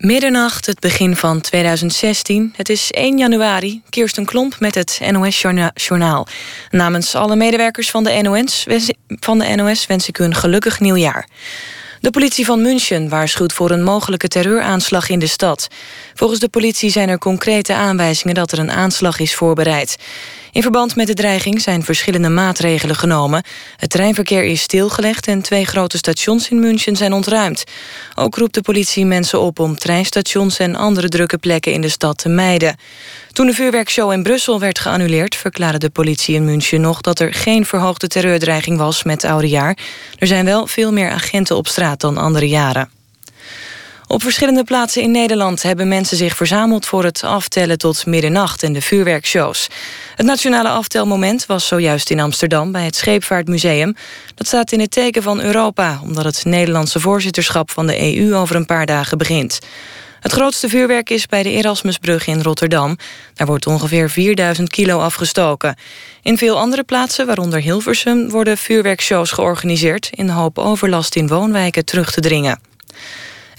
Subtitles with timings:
[0.00, 2.52] Middernacht, het begin van 2016.
[2.56, 3.82] Het is 1 januari.
[3.88, 6.26] Kirsten Klomp met het NOS-journaal.
[6.70, 8.66] Namens alle medewerkers van de, NOS,
[9.06, 11.28] van de NOS wens ik u een gelukkig nieuwjaar.
[12.00, 15.68] De politie van München waarschuwt voor een mogelijke terreuraanslag in de stad.
[16.14, 19.96] Volgens de politie zijn er concrete aanwijzingen dat er een aanslag is voorbereid.
[20.52, 23.44] In verband met de dreiging zijn verschillende maatregelen genomen.
[23.76, 27.64] Het treinverkeer is stilgelegd en twee grote stations in München zijn ontruimd.
[28.14, 32.18] Ook roept de politie mensen op om treinstations en andere drukke plekken in de stad
[32.18, 32.76] te mijden.
[33.32, 35.36] Toen de vuurwerkshow in Brussel werd geannuleerd...
[35.36, 39.76] verklaarde de politie in München nog dat er geen verhoogde terreurdreiging was met oudejaar.
[40.18, 42.90] Er zijn wel veel meer agenten op straat dan andere jaren.
[44.06, 48.72] Op verschillende plaatsen in Nederland hebben mensen zich verzameld voor het aftellen tot middernacht en
[48.72, 49.68] de vuurwerkshows.
[50.16, 53.96] Het nationale aftelmoment was zojuist in Amsterdam bij het Scheepvaartmuseum.
[54.34, 58.56] Dat staat in het teken van Europa, omdat het Nederlandse voorzitterschap van de EU over
[58.56, 59.58] een paar dagen begint.
[60.20, 62.96] Het grootste vuurwerk is bij de Erasmusbrug in Rotterdam.
[63.34, 65.76] Daar wordt ongeveer 4000 kilo afgestoken.
[66.22, 70.10] In veel andere plaatsen, waaronder Hilversum, worden vuurwerkshows georganiseerd...
[70.12, 72.69] in de hoop overlast in woonwijken terug te dringen.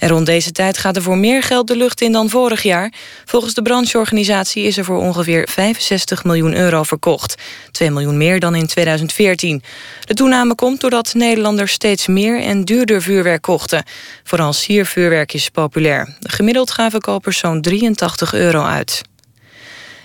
[0.02, 2.92] En rond deze tijd gaat er voor meer geld de lucht in dan vorig jaar.
[3.24, 7.34] Volgens de brancheorganisatie is er voor ongeveer 65 miljoen euro verkocht.
[7.70, 9.62] 2 miljoen meer dan in 2014.
[10.04, 13.84] De toename komt doordat Nederlanders steeds meer en duurder vuurwerk kochten.
[14.24, 16.16] Vooral siervuurwerk is populair.
[16.20, 19.02] Gemiddeld gaven kopers zo'n 83 euro uit.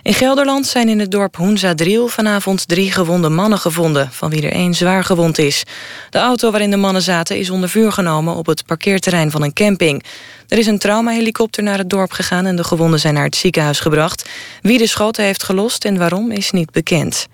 [0.07, 4.51] In Gelderland zijn in het dorp Hoenzadriel vanavond drie gewonde mannen gevonden, van wie er
[4.51, 5.63] één zwaar gewond is.
[6.09, 9.53] De auto waarin de mannen zaten is onder vuur genomen op het parkeerterrein van een
[9.53, 10.03] camping.
[10.47, 13.79] Er is een traumahelikopter naar het dorp gegaan en de gewonden zijn naar het ziekenhuis
[13.79, 14.29] gebracht.
[14.61, 17.27] Wie de schoten heeft gelost en waarom is niet bekend.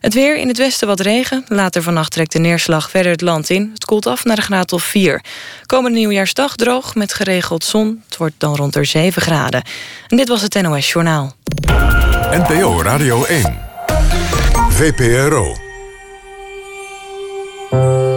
[0.00, 1.44] Het weer in het westen wat regen.
[1.48, 3.70] Later vannacht trekt de neerslag verder het land in.
[3.74, 5.22] Het koelt af naar de graad of 4.
[5.66, 8.02] Komende nieuwjaarsdag droog met geregeld zon.
[8.06, 9.62] Het wordt dan rond de 7 graden.
[10.08, 11.36] En dit was het NOS Journaal.
[12.30, 13.58] NPO Radio 1.
[14.70, 15.56] VPRO.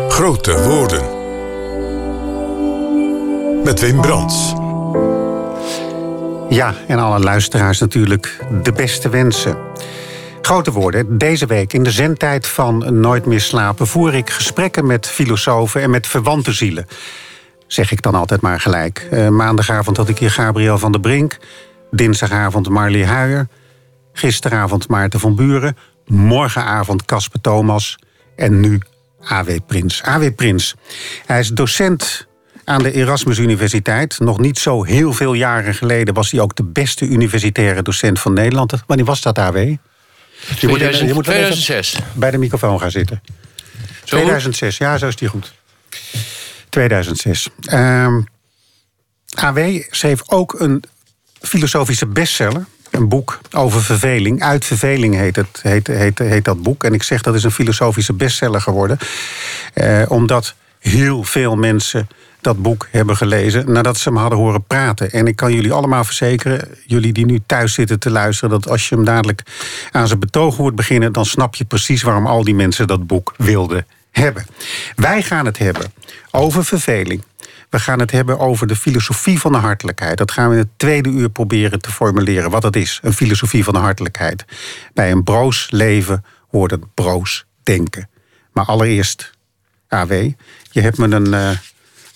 [0.07, 1.19] Grote woorden.
[3.63, 4.53] Met Wim Brands.
[6.50, 9.57] Ja, en alle luisteraars natuurlijk de beste wensen.
[10.41, 11.18] Grote woorden.
[11.18, 15.90] Deze week in de zendtijd van Nooit meer slapen voer ik gesprekken met filosofen en
[15.90, 16.85] met verwante zielen.
[17.68, 19.07] Zeg ik dan altijd maar gelijk.
[19.12, 21.38] Uh, maandagavond had ik hier Gabriel van der Brink.
[21.91, 23.47] Dinsdagavond Marley Huijer.
[24.13, 25.78] Gisteravond Maarten van Buren.
[26.06, 28.00] Morgenavond Casper Thomas.
[28.35, 28.80] En nu
[29.31, 29.50] A.W.
[29.68, 30.03] Prins.
[30.07, 30.35] A.W.
[30.35, 30.75] Prins.
[31.25, 32.28] Hij is docent
[32.63, 34.19] aan de Erasmus Universiteit.
[34.19, 38.34] Nog niet zo heel veel jaren geleden was hij ook de beste universitaire docent van
[38.34, 38.84] Nederland.
[38.88, 39.78] Wanneer was dat, A.W.?
[40.59, 42.00] Je moet, je moet 2006.
[42.13, 43.22] Bij de microfoon gaan zitten.
[44.03, 45.53] Zo 2006, ja, zo is die goed.
[46.69, 47.50] 2006.
[47.74, 48.28] Um,
[49.35, 50.84] AW schreef ook een
[51.41, 52.66] filosofische bestseller.
[52.91, 54.41] Een boek over verveling.
[54.41, 56.84] Uit verveling heet, het, heet, heet, heet dat boek.
[56.84, 58.97] En ik zeg dat is een filosofische bestseller geworden.
[59.74, 62.07] Uh, omdat heel veel mensen
[62.41, 65.12] dat boek hebben gelezen nadat ze hem hadden horen praten.
[65.12, 68.90] En ik kan jullie allemaal verzekeren, jullie die nu thuis zitten te luisteren, dat als
[68.90, 69.41] je hem dadelijk
[69.91, 73.34] aan zijn betoog hoort beginnen, dan snap je precies waarom al die mensen dat boek
[73.38, 74.46] wilden hebben.
[74.96, 75.94] Wij gaan het hebben
[76.31, 77.24] over verveling.
[77.69, 80.18] We gaan het hebben over de filosofie van de hartelijkheid.
[80.18, 82.50] Dat gaan we in het tweede uur proberen te formuleren.
[82.50, 84.46] Wat dat is, een filosofie van de hartelijkheid.
[84.94, 88.09] Bij een broos leven hoort een broos denken.
[88.51, 89.31] Maar allereerst,
[89.88, 90.12] AW,
[90.72, 91.50] je hebt me een, uh,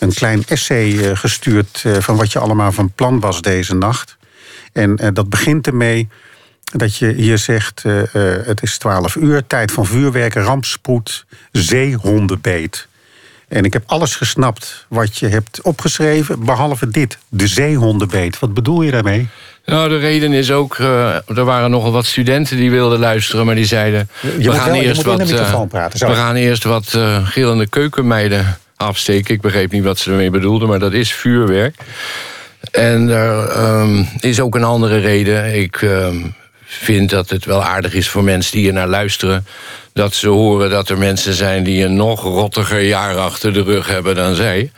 [0.06, 4.18] een klein essay eh, gestuurd eh, van wat je allemaal van plan was deze nacht.
[4.74, 6.08] En eh, dat begint ermee
[6.64, 7.84] dat je hier zegt:
[8.46, 12.88] het is 12 uur, tijd van vuurwerken, rampspoed, zeehondenbeet.
[13.48, 18.40] En ik heb alles gesnapt wat je hebt opgeschreven, behalve dit, de zeehondenbeet.
[18.40, 19.28] Wat bedoel je daarmee?
[19.66, 23.56] Nou, de reden is ook, uh, er waren nogal wat studenten die wilden luisteren, maar
[23.56, 29.34] die zeiden: we gaan, eerst wat, we gaan eerst wat uh, gillende keukenmeiden afsteken.
[29.34, 31.76] Ik begreep niet wat ze ermee bedoelden, maar dat is vuurwerk.
[32.72, 35.56] En er um, is ook een andere reden.
[35.56, 36.36] Ik um,
[36.66, 39.46] vind dat het wel aardig is voor mensen die hier naar luisteren...
[39.94, 43.88] dat ze horen dat er mensen zijn die een nog rottiger jaar achter de rug
[43.88, 44.72] hebben dan zij...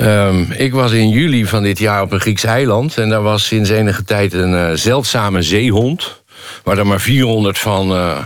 [0.00, 2.98] Um, ik was in juli van dit jaar op een Grieks eiland...
[2.98, 6.22] en daar was sinds enige tijd een uh, zeldzame zeehond...
[6.62, 8.18] waar er maar 400 van uh,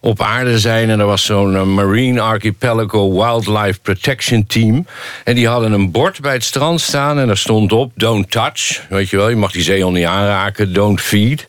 [0.00, 0.90] op aarde zijn.
[0.90, 4.86] En er was zo'n eh, Marine Archipelago Wildlife Protection Team.
[5.24, 8.86] En die hadden een bord bij het strand staan en daar stond op: Don't touch.
[8.88, 10.72] Weet je wel, je mag die zeehond niet aanraken.
[10.72, 11.48] Don't feed.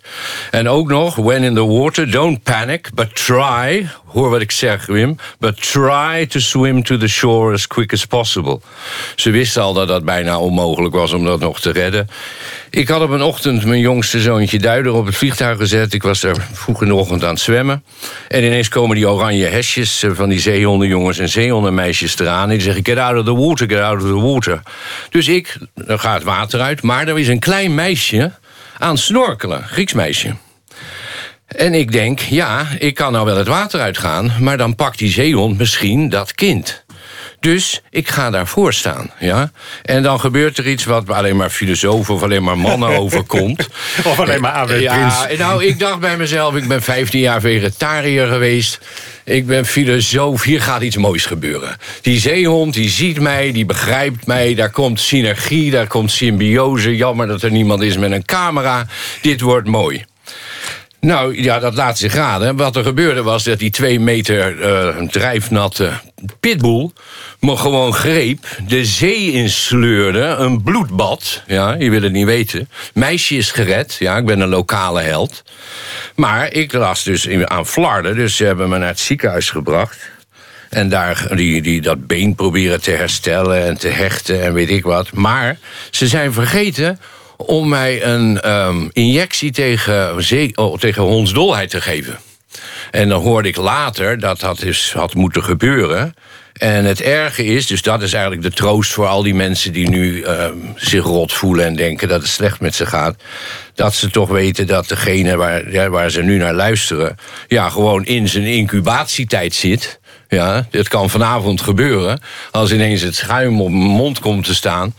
[0.51, 3.89] En ook nog: When in the water, don't panic, but try.
[4.11, 5.15] Hoor wat ik zeg, Wim.
[5.39, 8.59] But try to swim to the shore as quick as possible.
[9.15, 12.09] Ze wisten al dat dat bijna onmogelijk was om dat nog te redden.
[12.69, 15.93] Ik had op een ochtend mijn jongste zoontje Duider op het vliegtuig gezet.
[15.93, 17.83] Ik was er vroeg in de ochtend aan het zwemmen.
[18.27, 22.43] En ineens komen die oranje hesjes van die zeehondenjongens en zeehondenmeisjes eraan.
[22.43, 24.61] En die zeggen, get out of the water, get out of the water.
[25.09, 26.81] Dus ik, dan gaat het water uit.
[26.81, 28.31] Maar er is een klein meisje
[28.77, 30.35] aan het snorkelen, Grieks meisje.
[31.55, 34.31] En ik denk, ja, ik kan nou wel het water uitgaan...
[34.39, 36.83] maar dan pakt die zeehond misschien dat kind.
[37.39, 39.11] Dus ik ga daarvoor staan.
[39.19, 39.51] Ja?
[39.83, 43.67] En dan gebeurt er iets wat alleen maar filosofen of alleen maar mannen overkomt.
[44.03, 48.27] Of alleen maar AW Ja, nou, ik dacht bij mezelf, ik ben 15 jaar vegetariër
[48.27, 48.79] geweest.
[49.23, 51.77] Ik ben filosoof, hier gaat iets moois gebeuren.
[52.01, 54.55] Die zeehond, die ziet mij, die begrijpt mij.
[54.55, 56.95] Daar komt synergie, daar komt symbiose.
[56.95, 58.87] Jammer dat er niemand is met een camera.
[59.21, 60.05] Dit wordt mooi.
[61.01, 62.55] Nou, ja, dat laat zich raden.
[62.55, 65.91] Wat er gebeurde was dat die twee meter uh, drijfnatte
[66.39, 66.89] pitbull...
[67.39, 71.43] me gewoon greep, de zee insleurde, een bloedbad.
[71.47, 72.69] Ja, je wil het niet weten.
[72.93, 75.43] Meisje is gered, ja, ik ben een lokale held.
[76.15, 80.09] Maar ik las dus aan Flarden, dus ze hebben me naar het ziekenhuis gebracht...
[80.69, 84.83] En daar die, die dat been proberen te herstellen en te hechten en weet ik
[84.83, 85.11] wat.
[85.11, 85.57] Maar
[85.89, 86.99] ze zijn vergeten
[87.45, 90.15] om mij een um, injectie tegen,
[90.55, 92.19] oh, tegen hondsdolheid te geven.
[92.91, 96.13] En dan hoorde ik later dat dat dus had moeten gebeuren.
[96.53, 99.89] En het erge is, dus dat is eigenlijk de troost voor al die mensen die
[99.89, 100.45] nu uh,
[100.75, 103.15] zich rot voelen en denken dat het slecht met ze gaat.
[103.75, 107.15] Dat ze toch weten dat degene waar, ja, waar ze nu naar luisteren,
[107.47, 109.99] ja, gewoon in zijn incubatietijd zit.
[110.27, 112.21] Ja, dit kan vanavond gebeuren.
[112.51, 114.93] Als ineens het schuim op mijn mond komt te staan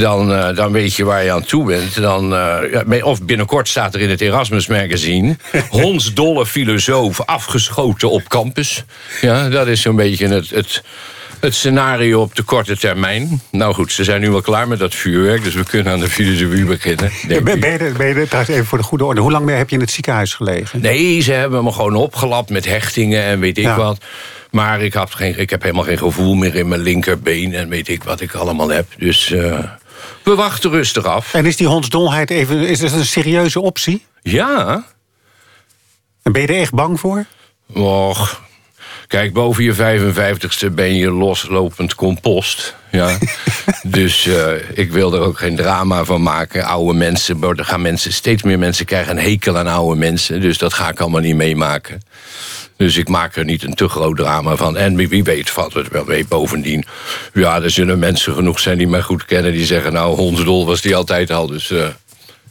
[0.00, 2.00] dan, uh, dan weet je waar je aan toe bent.
[2.00, 5.36] Dan, uh, of binnenkort staat er in het Erasmus Magazine...
[5.70, 8.84] hondsdolle filosoof afgeschoten op campus.
[9.20, 10.82] Ja, dat is zo'n beetje het, het,
[11.40, 13.40] het scenario op de korte termijn.
[13.50, 15.44] Nou goed, ze zijn nu wel klaar met dat vuurwerk...
[15.44, 17.10] dus we kunnen aan de filosofie beginnen.
[17.28, 19.20] ben, ben, je, ben je, trouwens even voor de goede orde...
[19.20, 20.80] hoe lang heb je in het ziekenhuis gelegen?
[20.80, 23.98] Nee, ze hebben me gewoon opgelapt met hechtingen en weet ik wat...
[24.50, 27.54] Maar ik, had geen, ik heb helemaal geen gevoel meer in mijn linkerbeen...
[27.54, 28.86] en weet ik wat ik allemaal heb.
[28.98, 29.58] Dus uh,
[30.22, 31.34] we wachten rustig af.
[31.34, 34.04] En is die hondsdolheid even, is dat een serieuze optie?
[34.22, 34.84] Ja.
[36.22, 37.24] En ben je er echt bang voor?
[37.72, 38.46] Och,
[39.06, 42.74] Kijk, boven je 55ste ben je loslopend compost.
[42.90, 43.18] Ja.
[43.82, 46.64] dus uh, ik wil er ook geen drama van maken.
[46.64, 50.40] Oude mensen, gaan mensen, steeds meer mensen krijgen een hekel aan oude mensen.
[50.40, 52.02] Dus dat ga ik allemaal niet meemaken.
[52.76, 54.76] Dus ik maak er niet een te groot drama van.
[54.76, 56.26] En wie, weet valt het wel mee.
[56.26, 56.84] Bovendien,
[57.32, 59.52] ja, er zullen mensen genoeg zijn die mij goed kennen...
[59.52, 61.70] die zeggen, nou, hondsdol was die altijd al, dus...
[61.70, 61.86] Uh,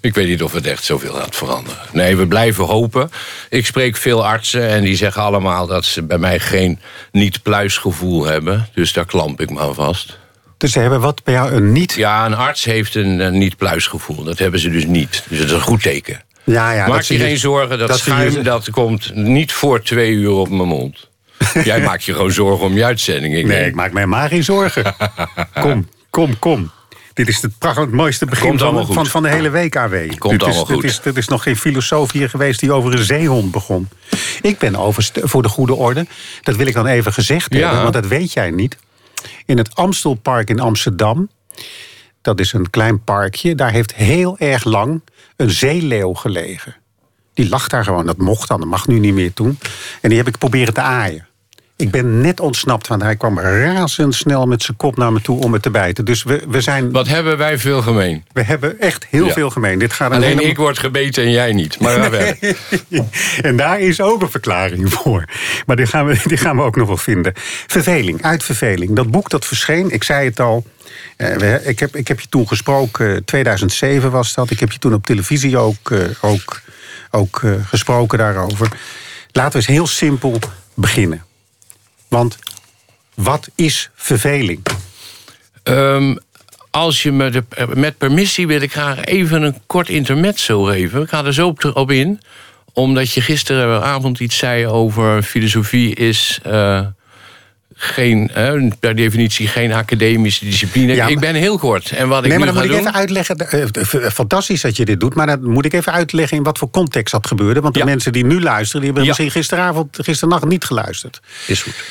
[0.01, 1.79] ik weet niet of het echt zoveel gaat veranderen.
[1.91, 3.11] Nee, we blijven hopen.
[3.49, 5.67] Ik spreek veel artsen en die zeggen allemaal...
[5.67, 6.79] dat ze bij mij geen
[7.11, 8.69] niet-pluisgevoel hebben.
[8.73, 10.17] Dus daar klamp ik me aan vast.
[10.57, 11.93] Dus ze hebben wat bij jou een niet...
[11.93, 14.23] Ja, een arts heeft een, een niet-pluisgevoel.
[14.23, 15.23] Dat hebben ze dus niet.
[15.29, 16.21] Dus dat is een goed teken.
[16.45, 20.31] Ja, ja, Maak je geen zorgen, dat, dat schuim dat komt niet voor twee uur
[20.31, 21.09] op mijn mond.
[21.63, 23.35] Jij maakt je gewoon zorgen om je uitzending.
[23.35, 24.95] Ik nee, ik maak mij maar geen zorgen.
[25.61, 26.71] kom, kom, kom.
[27.13, 30.17] Dit is het, prachtig, het mooiste begin van, van, van, de hele week, AW.
[30.17, 30.83] Komt dit allemaal is, goed.
[30.83, 33.89] Is, er is nog geen filosoof hier geweest die over een zeehond begon.
[34.41, 36.05] Ik ben over, voor de goede orde,
[36.41, 37.81] dat wil ik dan even gezegd hebben...
[37.81, 38.77] want dat weet jij niet.
[39.45, 41.29] In het Amstelpark in Amsterdam...
[42.21, 45.01] dat is een klein parkje, daar heeft heel erg lang
[45.35, 46.75] een zeeleeuw gelegen.
[47.33, 49.57] Die lag daar gewoon, dat mocht dan, dat mag nu niet meer toen.
[50.01, 51.27] En die heb ik proberen te aaien.
[51.77, 55.53] Ik ben net ontsnapt, want hij kwam razendsnel met zijn kop naar me toe om
[55.53, 56.05] het te bijten.
[56.05, 56.91] Dus we, we zijn.
[56.91, 58.25] Wat hebben wij veel gemeen?
[58.31, 59.79] We hebben echt heel veel gemeen.
[59.79, 61.79] Dit gaat Alleen ik word gebeten en jij niet.
[61.79, 62.55] Maar nee.
[63.41, 65.25] en daar is ook een verklaring voor.
[65.65, 67.33] Maar die gaan, we, die gaan we ook nog wel vinden.
[67.67, 68.95] Verveling, uitverveling.
[68.95, 70.65] Dat boek dat verscheen, ik zei het al.
[71.17, 74.49] Uh, ik, heb, ik heb je toen gesproken, 2007 was dat.
[74.49, 76.61] Ik heb je toen op televisie ook, uh, ook,
[77.11, 78.67] ook uh, gesproken daarover.
[79.31, 80.39] Laten we eens heel simpel
[80.73, 81.23] beginnen.
[82.15, 82.37] Want
[83.13, 84.65] wat is verveling?
[85.63, 86.17] Um,
[86.71, 87.43] als je me de,
[87.73, 91.01] met permissie wil ik graag even een kort intermezzo geven.
[91.01, 92.21] Ik ga er zo op, in.
[92.73, 96.39] Omdat je gisteravond iets zei over filosofie is...
[96.47, 96.79] Uh,
[97.75, 98.31] geen,
[98.79, 100.93] per definitie geen academische discipline.
[100.93, 101.91] Ja, ik ben heel kort.
[101.91, 103.47] En wat ik nee, maar dan moet ik even uitleggen.
[103.53, 106.69] Uh, fantastisch dat je dit doet, maar dan moet ik even uitleggen in wat voor
[106.69, 107.61] context dat gebeurde.
[107.61, 111.19] Want de mensen die nu luisteren, die hebben misschien gisteravond, gisternacht niet geluisterd.
[111.47, 111.83] Is goed.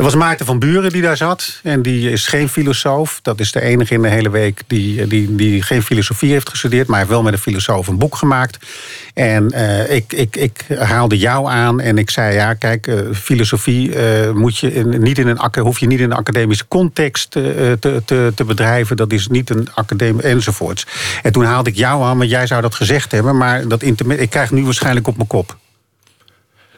[0.00, 1.60] Er was Maarten van Buren die daar zat.
[1.62, 3.18] En die is geen filosoof.
[3.22, 6.86] Dat is de enige in de hele week die, die, die geen filosofie heeft gestudeerd.
[6.86, 8.58] Maar hij heeft wel met een filosoof een boek gemaakt.
[9.14, 13.94] En uh, ik, ik, ik haalde jou aan en ik zei: ja, kijk, uh, filosofie
[13.94, 18.32] uh, moet je niet in een, hoef je niet in een academische context te, te,
[18.34, 18.96] te bedrijven.
[18.96, 20.86] Dat is niet een academie enzovoorts.
[21.22, 23.36] En toen haalde ik jou aan, want jij zou dat gezegd hebben.
[23.36, 25.56] Maar dat ik krijg nu waarschijnlijk op mijn kop.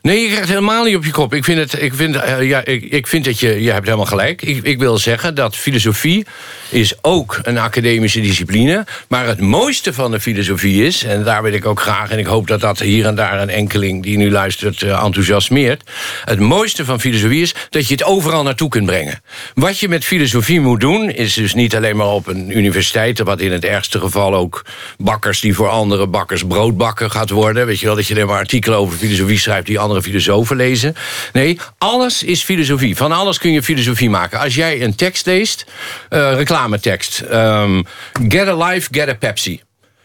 [0.02, 1.34] Nee, je krijgt helemaal niet op je kop.
[1.34, 3.62] Ik vind, het, ik vind, uh, ja, ik, ik, vind dat je...
[3.62, 4.42] Je hebt helemaal gelijk.
[4.42, 6.26] Ik, ik wil zeggen dat filosofie
[6.70, 8.86] is ook een academische discipline.
[9.08, 11.04] Maar het mooiste van de filosofie is...
[11.04, 12.10] en daar wil ik ook graag...
[12.10, 15.90] en ik hoop dat dat hier en daar een enkeling die nu luistert uh, enthousiasmeert...
[16.24, 19.22] het mooiste van filosofie is dat je het overal naartoe kunt brengen.
[19.54, 21.10] Wat je met filosofie moet doen...
[21.10, 23.18] is dus niet alleen maar op een universiteit...
[23.18, 24.64] wat in het ergste geval ook
[24.98, 27.66] bakkers die voor andere bakkers brood bakken gaat worden.
[27.66, 29.66] Weet je wel, dat je alleen maar artikelen over filosofie schrijft...
[29.66, 30.94] die andere filosofen lezen.
[31.32, 32.96] Nee, alles is filosofie.
[32.96, 34.38] Van alles kun je filosofie maken.
[34.38, 35.64] Als jij een tekst leest,
[36.10, 37.20] uh, reclametekst.
[37.32, 37.84] Um,
[38.28, 39.60] get a life, get a Pepsi.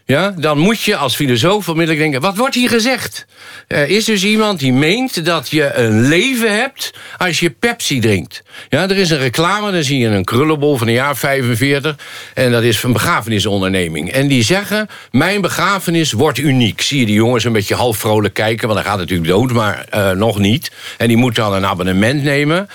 [0.07, 2.21] Ja, dan moet je als filosoof onmiddellijk denken...
[2.21, 3.25] wat wordt hier gezegd?
[3.67, 6.93] Er is dus iemand die meent dat je een leven hebt...
[7.17, 8.43] als je Pepsi drinkt.
[8.69, 11.95] Ja, er is een reclame, dan zie je een krullenbol van een jaar 45...
[12.33, 14.11] en dat is van begrafenisonderneming.
[14.11, 16.81] En die zeggen, mijn begrafenis wordt uniek.
[16.81, 18.67] Zie je die jongens een beetje half vrolijk kijken...
[18.67, 20.71] want hij gaat natuurlijk dood, maar uh, nog niet.
[20.97, 22.69] En die moet dan een abonnement nemen...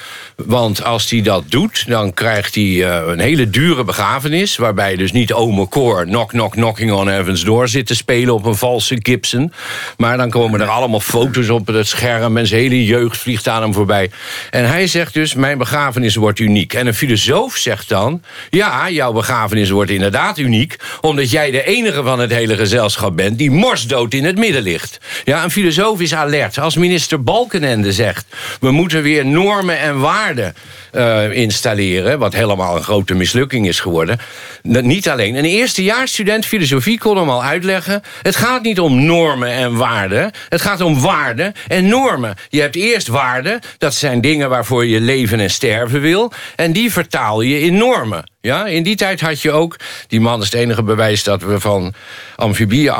[0.46, 4.56] Want als hij dat doet, dan krijgt hij uh, een hele dure begrafenis...
[4.56, 8.34] waarbij dus niet ome Cor knock knock knocking on heaven's door zit te spelen...
[8.34, 9.52] op een valse Gibson.
[9.96, 12.37] Maar dan komen er allemaal foto's op het scherm...
[12.37, 14.11] en zijn hele jeugd vliegt aan hem voorbij.
[14.50, 16.75] En hij zegt dus, mijn begrafenis wordt uniek.
[16.75, 18.22] En een filosoof zegt dan...
[18.50, 20.76] ja, jouw begrafenis wordt inderdaad uniek...
[21.00, 23.38] omdat jij de enige van het hele gezelschap bent...
[23.38, 24.99] die morsdood in het midden ligt.
[25.25, 26.58] Ja, een filosoof is alert.
[26.58, 28.26] Als minister Balkenende zegt...
[28.61, 32.18] we moeten weer normen en waarden uh, installeren.
[32.18, 34.18] Wat helemaal een grote mislukking is geworden.
[34.62, 35.34] Niet alleen.
[35.34, 38.02] Een eerstejaarsstudent filosofie kon hem al uitleggen.
[38.22, 40.30] Het gaat niet om normen en waarden.
[40.48, 42.34] Het gaat om waarden en normen.
[42.48, 43.60] Je hebt eerst waarden.
[43.78, 46.32] Dat zijn dingen waarvoor je leven en sterven wil.
[46.56, 48.31] En die vertaal je in normen.
[48.44, 51.61] Ja, in die tijd had je ook, die man is het enige bewijs dat we
[51.61, 51.94] van
[52.37, 52.92] amfibieën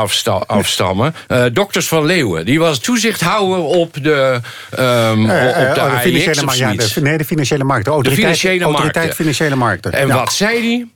[0.46, 1.14] afstammen.
[1.28, 4.40] Uh, Dokters van Leeuwen, die was toezichthouder op de,
[4.78, 7.00] um, uh, op de, oh, de financiële markt.
[7.00, 7.84] Nee, de financiële markt.
[7.84, 9.92] De autoriteit, de financiële autoriteit financiële markten.
[9.92, 10.87] En wat zei hij?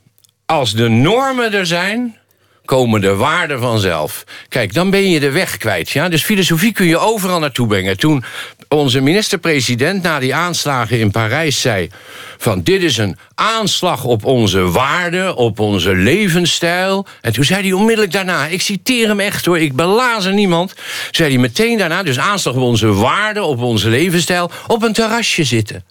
[0.47, 2.17] Als de normen er zijn,
[2.65, 4.25] komen de waarden vanzelf.
[4.49, 5.91] Kijk, dan ben je de weg kwijt.
[5.91, 6.09] Ja?
[6.09, 7.97] Dus filosofie kun je overal naartoe brengen.
[7.97, 8.25] Toen
[8.69, 11.91] onze minister-president na die aanslagen in Parijs zei...
[12.39, 17.07] van dit is een aanslag op onze waarden, op onze levensstijl.
[17.21, 19.59] En toen zei hij onmiddellijk daarna, ik citeer hem echt hoor...
[19.59, 20.75] ik belazer niemand,
[21.11, 22.03] zei hij meteen daarna...
[22.03, 24.51] dus aanslag op onze waarden, op onze levensstijl...
[24.67, 25.85] op een terrasje zitten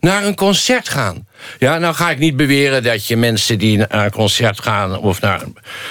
[0.00, 1.26] naar een concert gaan.
[1.58, 4.98] Ja, nou ga ik niet beweren dat je mensen die naar een concert gaan...
[4.98, 5.42] of naar,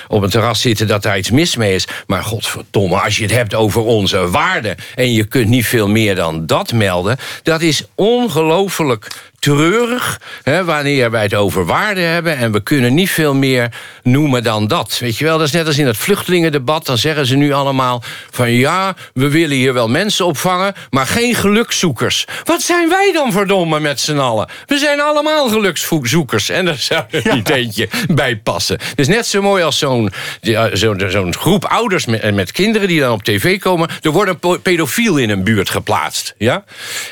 [0.07, 1.88] op een terras zitten, dat daar iets mis mee is.
[2.07, 4.75] Maar godverdomme, als je het hebt over onze waarden...
[4.95, 7.17] en je kunt niet veel meer dan dat melden...
[7.43, 12.37] dat is ongelooflijk treurig hè, wanneer wij het over waarden hebben...
[12.37, 13.69] en we kunnen niet veel meer
[14.03, 14.97] noemen dan dat.
[14.99, 16.85] Weet je wel, dat is net als in het vluchtelingendebat...
[16.85, 20.73] dan zeggen ze nu allemaal van ja, we willen hier wel mensen opvangen...
[20.89, 22.25] maar geen gelukzoekers.
[22.43, 24.49] Wat zijn wij dan verdomme met z'n allen?
[24.65, 28.79] We zijn allemaal gelukszoekers en daar zou er niet eentje bij passen.
[28.95, 30.11] Dus net zo mooi als zo'n
[31.07, 32.87] zo'n groep ouders met, met kinderen...
[32.87, 36.35] die dan op tv komen, er wordt een pedofiel in een buurt geplaatst.
[36.37, 36.63] Ja?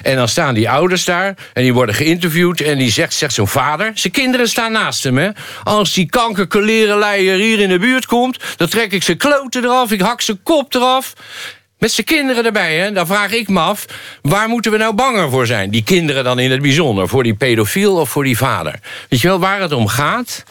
[0.01, 2.21] En dan staan die ouders daar en die worden geïnterviewd
[2.61, 3.91] en die zegt, zegt zo'n vader...
[3.93, 5.29] zijn kinderen staan naast hem, hè.
[5.63, 8.39] Als die kankerkolerenleier hier in de buurt komt...
[8.57, 11.13] dan trek ik zijn kloten eraf, ik hak zijn kop eraf...
[11.77, 12.91] Met zijn kinderen erbij, hè?
[12.91, 13.85] dan vraag ik me af...
[14.21, 15.69] waar moeten we nou banger voor zijn?
[15.69, 17.07] Die kinderen dan in het bijzonder.
[17.07, 18.79] Voor die pedofiel of voor die vader?
[19.09, 20.43] Weet je wel, waar het om gaat...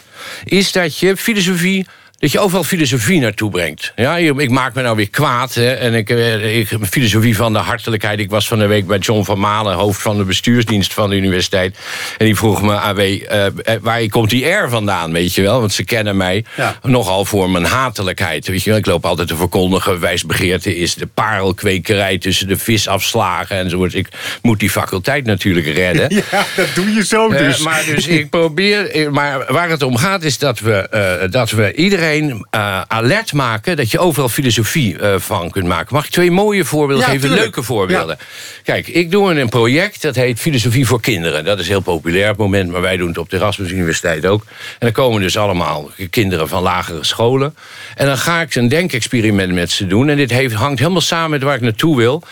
[0.43, 1.87] is dat je filosofie
[2.23, 3.91] dat je overal filosofie naartoe brengt.
[3.95, 5.53] Ja, ik maak me nou weer kwaad.
[5.53, 8.19] Hè, en ik, eh, ik, filosofie van de hartelijkheid.
[8.19, 11.15] Ik was van de week bij John van Malen, hoofd van de bestuursdienst van de
[11.15, 11.77] universiteit.
[12.17, 15.41] En die vroeg me, AW, uh, eh, eh, waar komt die R vandaan, weet je
[15.41, 15.59] wel?
[15.59, 16.45] Want ze kennen mij
[16.81, 18.47] nogal voor mijn hatelijkheid.
[18.47, 18.79] Weet je wel?
[18.79, 23.93] Ik loop altijd te verkondigen, wijsbegeerte is de parelkwekerij tussen de visafslagen enzovoort.
[23.93, 24.07] Ik
[24.41, 26.11] moet die faculteit natuurlijk redden.
[26.31, 27.59] Ja, dat doe je zo dus.
[27.59, 31.73] Uh, maar dus ik probeer, maar waar het om gaat is dat we, dat we
[31.73, 35.95] iedereen uh, alert maken dat je overal filosofie uh, van kunt maken.
[35.95, 37.29] Mag ik twee mooie voorbeelden geven?
[37.29, 38.17] Leuke voorbeelden.
[38.63, 41.45] Kijk, ik doe een project dat heet Filosofie voor Kinderen.
[41.45, 44.25] Dat is heel populair op het moment, maar wij doen het op de Erasmus Universiteit
[44.25, 44.41] ook.
[44.43, 47.55] En dan komen dus allemaal kinderen van lagere scholen.
[47.95, 50.09] En dan ga ik een denkexperiment met ze doen.
[50.09, 52.23] En dit heeft, hangt helemaal samen met waar ik naartoe wil.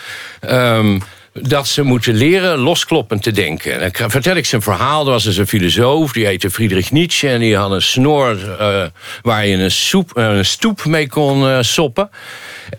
[0.50, 3.80] Um, dat ze moeten leren loskloppend te denken.
[3.80, 5.04] En dan vertel ik ze een verhaal.
[5.04, 7.28] Er was dus een filosoof, die heette Friedrich Nietzsche...
[7.28, 8.84] en die had een snor uh,
[9.22, 12.10] waar je een, soep, een stoep mee kon uh, soppen.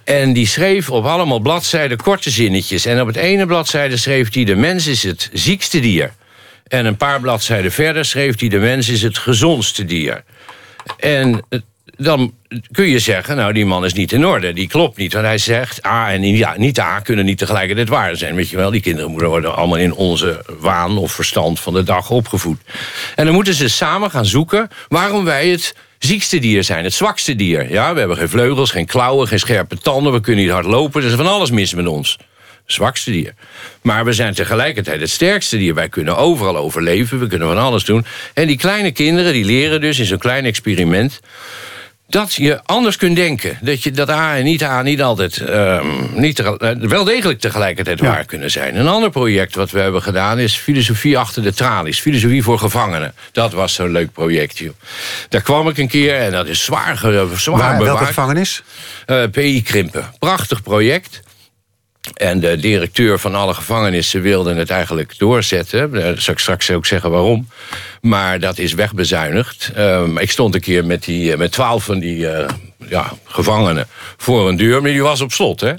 [0.03, 2.85] En die schreef op allemaal bladzijden korte zinnetjes.
[2.85, 4.43] En op het ene bladzijde schreef hij...
[4.43, 6.13] de mens is het ziekste dier.
[6.67, 8.49] En een paar bladzijden verder schreef hij...
[8.49, 10.23] de mens is het gezondste dier.
[10.97, 11.45] En
[11.85, 12.33] dan
[12.71, 14.53] kun je zeggen, nou, die man is niet in orde.
[14.53, 18.15] Die klopt niet, want hij zegt A en ja, niet A kunnen niet tegelijkertijd waar
[18.15, 18.35] zijn.
[18.35, 21.83] Weet je wel, die kinderen moeten worden allemaal in onze waan of verstand van de
[21.83, 22.59] dag opgevoed.
[23.15, 27.35] En dan moeten ze samen gaan zoeken waarom wij het ziekste dier zijn, het zwakste
[27.35, 27.71] dier.
[27.71, 31.01] Ja, we hebben geen vleugels, geen klauwen, geen scherpe tanden, we kunnen niet hard lopen.
[31.01, 32.17] Er is van alles mis met ons
[32.65, 33.33] zwakste dier.
[33.81, 35.73] Maar we zijn tegelijkertijd het sterkste dier.
[35.73, 38.05] Wij kunnen overal overleven, we kunnen van alles doen.
[38.33, 41.19] En die kleine kinderen die leren dus in zo'n klein experiment
[42.13, 43.57] dat je anders kunt denken.
[43.61, 45.81] Dat je dat A en niet A niet altijd uh,
[46.13, 48.75] niet te, uh, wel degelijk tegelijkertijd waar kunnen zijn.
[48.75, 51.99] Een ander project wat we hebben gedaan is filosofie achter de tralies.
[51.99, 53.13] Filosofie voor gevangenen.
[53.31, 54.57] Dat was zo'n leuk project.
[54.57, 54.73] Joh.
[55.29, 57.83] Daar kwam ik een keer en dat is zwaar, zwaar waar, bewaard.
[57.83, 58.63] Welke gevangenis?
[59.07, 60.13] Uh, PI Krimpen.
[60.19, 61.21] Prachtig project.
[62.13, 65.91] En de directeur van alle gevangenissen wilde het eigenlijk doorzetten.
[65.91, 67.47] Daar zal ik straks ook zeggen waarom.
[68.01, 69.71] Maar dat is wegbezuinigd.
[69.77, 72.45] Um, ik stond een keer met, eh, met twaalf van die uh,
[72.89, 75.59] ja, gevangenen voor een deur, maar die was op slot.
[75.61, 75.73] Hè?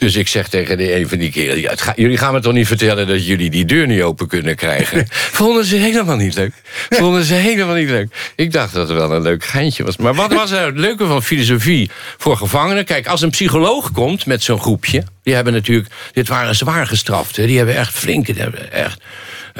[0.00, 1.60] Dus ik zeg tegen de een van die keren...
[1.60, 5.06] Ja, jullie gaan me toch niet vertellen dat jullie die deur niet open kunnen krijgen?
[5.40, 6.52] Vonden ze helemaal niet leuk.
[6.88, 8.32] Vonden ze helemaal niet leuk.
[8.36, 9.96] Ik dacht dat het wel een leuk geintje was.
[9.96, 12.84] Maar wat was het leuke van filosofie voor gevangenen?
[12.84, 15.04] Kijk, als een psycholoog komt met zo'n groepje...
[15.22, 15.88] die hebben natuurlijk...
[16.12, 17.34] Dit waren zwaar gestraft.
[17.34, 18.34] Die hebben echt flinke...
[18.70, 19.00] Echt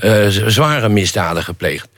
[0.03, 1.89] uh, zware misdaden gepleegd.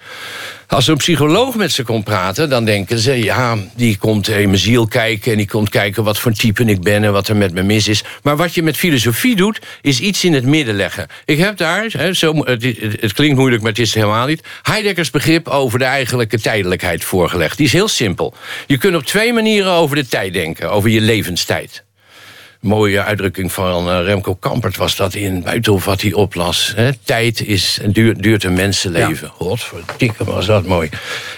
[0.73, 3.23] Als een psycholoog met ze komt praten, dan denken ze...
[3.23, 6.83] ja, die komt in mijn ziel kijken en die komt kijken wat voor type ik
[6.83, 7.05] ben...
[7.05, 8.05] en wat er met me mis is.
[8.23, 11.07] Maar wat je met filosofie doet, is iets in het midden leggen.
[11.25, 12.63] Ik heb daar, zo, het,
[13.01, 14.43] het, klinkt moeilijk, maar het is helemaal niet...
[14.63, 17.57] Heideggers begrip over de eigenlijke tijdelijkheid voorgelegd.
[17.57, 18.35] Die is heel simpel.
[18.67, 21.85] Je kunt op twee manieren over de tijd denken, over je levenstijd
[22.63, 26.73] mooie uitdrukking van uh, Remco Kampert was dat in Buitenhof wat hij oplas.
[26.77, 26.91] Hè?
[27.05, 29.27] Tijd is, duurt, duurt een mensenleven.
[29.27, 29.33] Ja.
[29.37, 30.89] Godverdikke, was dat mooi.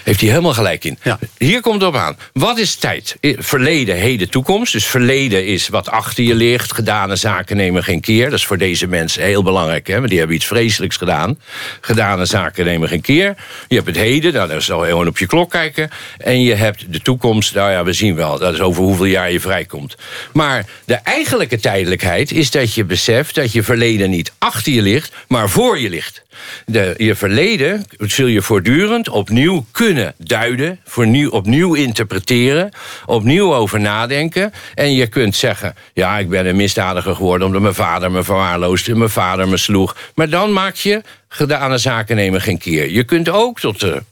[0.03, 0.97] Heeft hij helemaal gelijk in.
[1.03, 1.19] Ja.
[1.37, 2.17] Hier komt het op aan.
[2.33, 3.17] Wat is tijd?
[3.21, 4.73] Verleden, heden, toekomst.
[4.73, 6.73] Dus verleden is wat achter je ligt.
[6.73, 8.29] Gedane zaken nemen geen keer.
[8.29, 9.87] Dat is voor deze mensen heel belangrijk.
[9.87, 9.95] Hè?
[9.95, 11.39] Want die hebben iets vreselijks gedaan.
[11.81, 13.35] Gedane zaken nemen geen keer.
[13.67, 15.89] Je hebt het heden, nou, daar zal je gewoon op je klok kijken.
[16.17, 18.39] En je hebt de toekomst, nou ja, we zien wel.
[18.39, 19.95] Dat is over hoeveel jaar je vrijkomt.
[20.33, 25.13] Maar de eigenlijke tijdelijkheid is dat je beseft dat je verleden niet achter je ligt,
[25.27, 26.23] maar voor je ligt.
[26.65, 32.71] De, je verleden zul je voortdurend opnieuw kunnen duiden, voornieuw, opnieuw interpreteren,
[33.05, 34.53] opnieuw over nadenken.
[34.73, 38.95] En je kunt zeggen: Ja, ik ben een misdadiger geworden omdat mijn vader me verwaarloosde,
[38.95, 39.95] mijn vader me sloeg.
[40.15, 42.91] Maar dan maak je gedane zaken nemen geen keer.
[42.91, 44.03] Je kunt ook tot de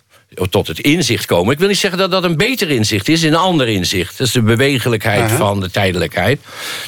[0.49, 1.53] tot het inzicht komen.
[1.53, 4.17] Ik wil niet zeggen dat dat een beter inzicht is, een ander inzicht.
[4.17, 6.41] Dat is de bewegelijkheid van de tijdelijkheid.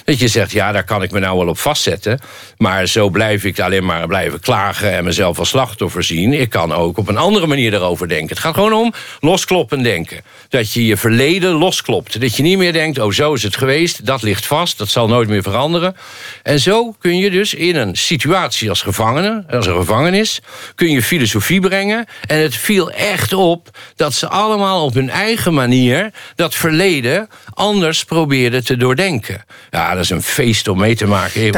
[0.03, 2.19] Dat je zegt, ja, daar kan ik me nou wel op vastzetten.
[2.57, 6.33] Maar zo blijf ik alleen maar blijven klagen en mezelf als slachtoffer zien.
[6.33, 8.29] Ik kan ook op een andere manier erover denken.
[8.29, 10.21] Het gaat gewoon om loskloppen denken.
[10.49, 12.21] Dat je je verleden losklopt.
[12.21, 15.07] Dat je niet meer denkt, oh zo is het geweest, dat ligt vast, dat zal
[15.07, 15.95] nooit meer veranderen.
[16.43, 20.41] En zo kun je dus in een situatie als gevangene, als een gevangenis,
[20.75, 22.05] kun je filosofie brengen.
[22.27, 28.05] En het viel echt op dat ze allemaal op hun eigen manier dat verleden anders
[28.05, 29.45] probeerden te doordenken.
[29.71, 31.51] Ja, dat is een feest om mee te maken.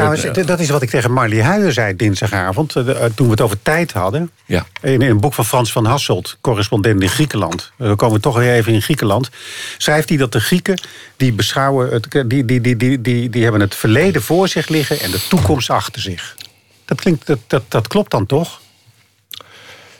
[0.46, 3.62] dat is wat ik tegen Marley Huijen zei dinsdagavond, eh, eh, toen we het over
[3.62, 4.30] tijd hadden.
[4.46, 4.66] Ja.
[4.82, 7.72] In, een boek van Frans van Hasselt, correspondent in Griekenland.
[7.76, 9.30] We komen toch weer even in Griekenland.
[9.78, 10.80] Schrijft hij dat de Grieken
[11.16, 15.00] die beschouwen, het, die, die, die, die, die, die hebben het verleden voor zich liggen
[15.00, 16.36] en de toekomst achter zich.
[16.84, 18.60] Dat, klinkt, dat, dat, dat klopt dan toch?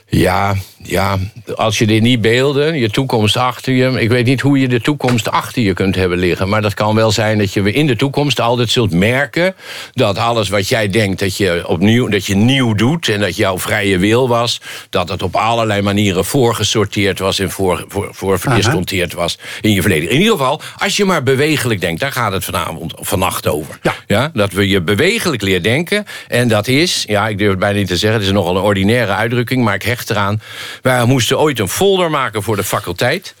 [0.09, 1.17] Ja, ja,
[1.55, 4.01] als je dit niet beelden, je toekomst achter je.
[4.01, 6.49] Ik weet niet hoe je de toekomst achter je kunt hebben liggen.
[6.49, 9.55] Maar dat kan wel zijn dat je in de toekomst altijd zult merken.
[9.93, 13.09] dat alles wat jij denkt dat je opnieuw, dat je nieuw doet.
[13.09, 14.61] en dat jouw vrije wil was.
[14.89, 17.39] dat het op allerlei manieren voorgesorteerd was.
[17.39, 20.09] en voor, voor, voor verdisconteerd was in je verleden.
[20.09, 21.99] In ieder geval, als je maar bewegelijk denkt.
[21.99, 23.79] daar gaat het vanavond, vannacht over.
[23.81, 23.95] Ja.
[24.07, 24.31] ja.
[24.33, 26.05] dat we je bewegelijk leren denken.
[26.27, 28.19] En dat is, ja, ik durf het bijna niet te zeggen.
[28.19, 29.63] het is nogal een ordinaire uitdrukking.
[29.63, 30.41] maar ik hecht eraan
[30.81, 33.35] wij moesten ooit een folder maken voor de faculteit.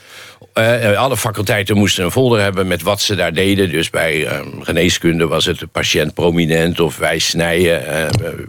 [0.53, 3.69] Uh, alle faculteiten moesten een folder hebben met wat ze daar deden.
[3.69, 7.83] Dus bij uh, geneeskunde was het patiënt prominent of wij snijden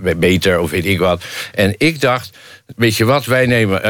[0.03, 1.25] uh, beter of weet ik wat.
[1.55, 2.31] En ik dacht,
[2.76, 3.80] weet je wat, wij nemen...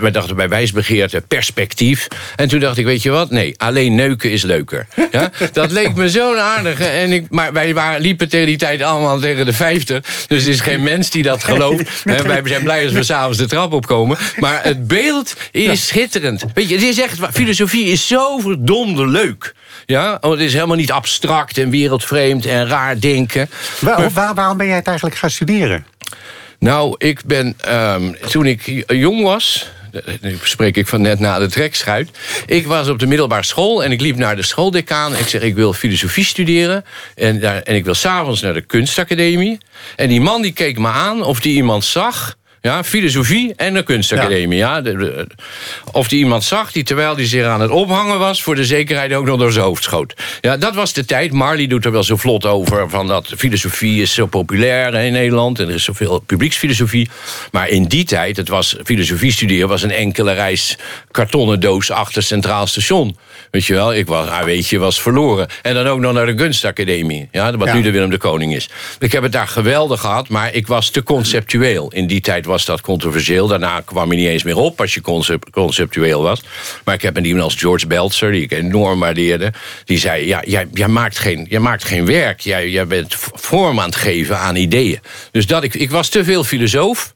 [0.00, 2.08] We dachten bij wijsbegeerte perspectief.
[2.36, 4.86] En toen dacht ik, weet je wat, nee, alleen neuken is leuker.
[5.10, 5.30] Ja?
[5.52, 6.84] Dat leek me zo'n aardige.
[6.84, 10.04] En ik, maar wij waren, liepen tegen die tijd allemaal tegen de vijftig.
[10.26, 11.86] Dus er is geen mens die dat gelooft.
[12.04, 14.18] En wij zijn blij als we s'avonds de trap opkomen.
[14.36, 16.44] Maar het beeld is schitterend.
[16.54, 19.54] Weet je, het is echt, filosofie is zo verdomde leuk.
[19.86, 23.50] Ja, want het is helemaal niet abstract en wereldvreemd en raar denken.
[23.80, 25.86] waar, waarom ben jij het eigenlijk gaan studeren?
[26.58, 29.70] Nou, ik ben, um, toen ik jong was...
[30.20, 32.10] Nu spreek ik van net na de trekschuit.
[32.46, 35.16] Ik was op de middelbare school en ik liep naar de schooldecaan.
[35.16, 36.84] Ik zeg, ik wil filosofie studeren.
[37.14, 39.58] En, daar, en ik wil s'avonds naar de kunstacademie.
[39.96, 42.37] En die man die keek me aan of die iemand zag...
[42.60, 44.58] Ja, filosofie en de kunstacademie.
[44.58, 44.82] Ja.
[45.92, 48.42] of die iemand zag die terwijl hij zich aan het ophangen was...
[48.42, 50.14] voor de zekerheid ook nog door zijn hoofd schoot.
[50.40, 51.32] Ja, dat was de tijd.
[51.32, 52.90] Marley doet er wel zo vlot over...
[52.90, 55.58] van dat filosofie is zo populair in Nederland...
[55.58, 57.08] en er is zoveel publieksfilosofie.
[57.52, 59.68] Maar in die tijd, het was, filosofie studeren...
[59.68, 60.78] was een enkele reis
[61.10, 63.16] kartonnen doos achter Centraal Station.
[63.50, 65.48] Weet je wel, ik was, ah, weet je, was verloren.
[65.62, 67.28] En dan ook nog naar de kunstacademie.
[67.32, 68.68] Ja, wat nu de Willem de Koning is.
[68.98, 71.92] Ik heb het daar geweldig gehad, maar ik was te conceptueel.
[71.92, 73.46] In die tijd was dat controversieel.
[73.46, 75.00] Daarna kwam je niet eens meer op als je
[75.50, 76.42] conceptueel was.
[76.84, 79.52] Maar ik heb een iemand als George Belzer, die ik enorm waardeerde...
[79.84, 82.40] die zei, ja, jij, jij, maakt, geen, jij maakt geen werk.
[82.40, 85.00] Jij, jij bent vorm aan het geven aan ideeën.
[85.30, 87.14] Dus dat ik, ik was te veel filosoof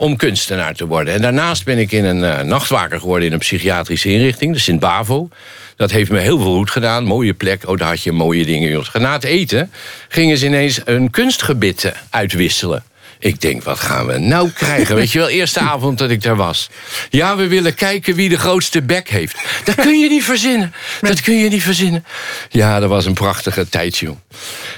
[0.00, 1.14] om kunstenaar te worden.
[1.14, 5.28] En daarnaast ben ik in een uh, nachtwaker geworden in een psychiatrische inrichting, de Sint-Bavo.
[5.76, 7.04] Dat heeft me heel veel goed gedaan.
[7.04, 8.84] Mooie plek, oh, daar had je mooie dingen.
[8.92, 9.70] Na het eten
[10.08, 12.82] gingen ze ineens een kunstgebit uitwisselen.
[13.18, 14.94] Ik denk, wat gaan we nou krijgen?
[14.94, 16.70] Weet je wel, eerste avond dat ik daar was.
[17.10, 19.36] Ja, we willen kijken wie de grootste bek heeft.
[19.64, 20.74] Dat kun je niet verzinnen.
[21.00, 22.04] Dat kun je niet verzinnen.
[22.48, 24.16] Ja, dat was een prachtige tijd, joh.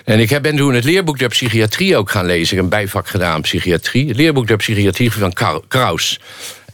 [0.04, 2.42] En ik ben toen het leerboek der psychiatrie ook gaan lezen.
[2.42, 4.08] Ik heb een bijvak gedaan, psychiatrie.
[4.08, 5.32] Het leerboek der psychiatrie van
[5.68, 6.20] Kraus.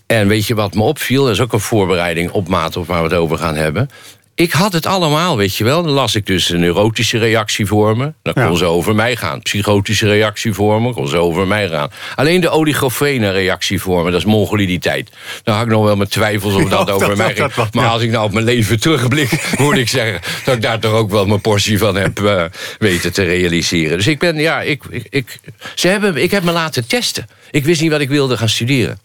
[0.07, 1.24] En weet je wat me opviel?
[1.24, 3.90] Dat is ook een voorbereiding op maat of waar we het over gaan hebben.
[4.37, 5.83] Ik had het allemaal, weet je wel.
[5.83, 8.14] Dan las ik dus een neurotische reactievormen.
[8.22, 9.42] Dan kon ze over mij gaan.
[9.42, 11.90] Psychotische reactievormen, kon ze over mij gaan.
[12.14, 15.11] Alleen de oligofrene reactievormen, dat is mongoliditeit.
[15.42, 17.53] Daar had ik nog wel mijn twijfels of dat over mij ging.
[17.72, 20.20] maar als ik nou op mijn leven terugblik, moet ik zeggen...
[20.44, 22.44] dat ik daar toch ook wel mijn portie van heb uh,
[22.79, 23.96] weten te realiseren.
[23.96, 25.40] Dus ik ben, ja, ik, ik, ik,
[25.75, 27.27] ze hebben, ik heb me laten testen.
[27.51, 28.99] Ik wist niet wat ik wilde gaan studeren.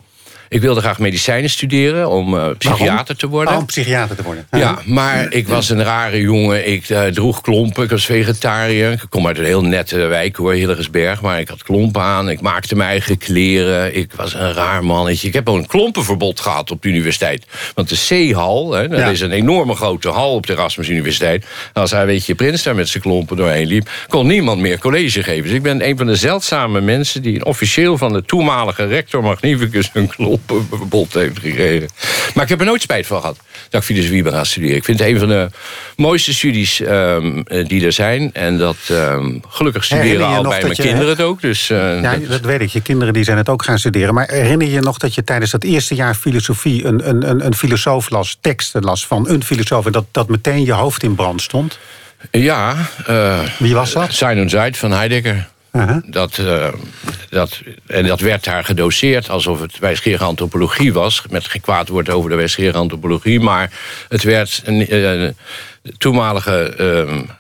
[0.54, 3.58] Ik wilde graag medicijnen studeren om uh, psychiater te worden.
[3.58, 4.48] Om psychiater te worden.
[4.52, 6.68] Ja, maar ik was een rare jongen.
[6.68, 8.92] Ik uh, droeg klompen, ik was vegetariër.
[8.92, 11.22] Ik kom uit een heel nette wijk hoor, Hillegersberg.
[11.22, 13.96] Maar ik had klompen aan, ik maakte mijn eigen kleren.
[13.96, 15.28] Ik was een raar mannetje.
[15.28, 17.46] Ik heb ook een klompenverbod gehad op de universiteit.
[17.76, 21.46] Want de C-hal, dat is een enorme grote hal op de Erasmus Universiteit.
[21.74, 23.90] Als hij, weet je, prins daar met zijn klompen doorheen liep...
[24.08, 25.44] kon niemand meer college geven.
[25.44, 27.22] Dus ik ben een van de zeldzame mensen...
[27.22, 31.89] die officieel van de toenmalige rector Magnificus een klomp verbod heeft gekregen.
[32.34, 33.38] Maar ik heb er nooit spijt van gehad
[33.69, 34.75] dat ik filosofie ben gaan studeren.
[34.75, 35.49] Ik vind het een van de
[35.95, 38.34] mooiste studies um, die er zijn.
[38.34, 41.41] En dat um, gelukkig studeren al bij mijn kinderen het ook.
[41.41, 42.69] Dus, uh, ja, dat weet ik.
[42.69, 44.13] Je kinderen die zijn het ook gaan studeren.
[44.13, 46.86] Maar herinner je je nog dat je tijdens dat eerste jaar filosofie...
[46.86, 49.86] een, een, een, een filosoof las, teksten las van een filosoof...
[49.86, 51.80] en dat, dat meteen je hoofd in brand stond?
[52.32, 52.75] Ja.
[53.10, 54.13] Uh, Wie was dat?
[54.13, 55.47] Simon Zuid van Heidegger.
[56.06, 56.68] Dat, uh,
[57.30, 61.24] dat, en dat werd daar gedoseerd alsof het wijsgerige antropologie was.
[61.30, 63.40] Met geen kwaad woord over de wijsgerige antropologie.
[63.40, 63.72] Maar
[64.10, 65.30] het werd een uh,
[65.98, 66.74] toenmalige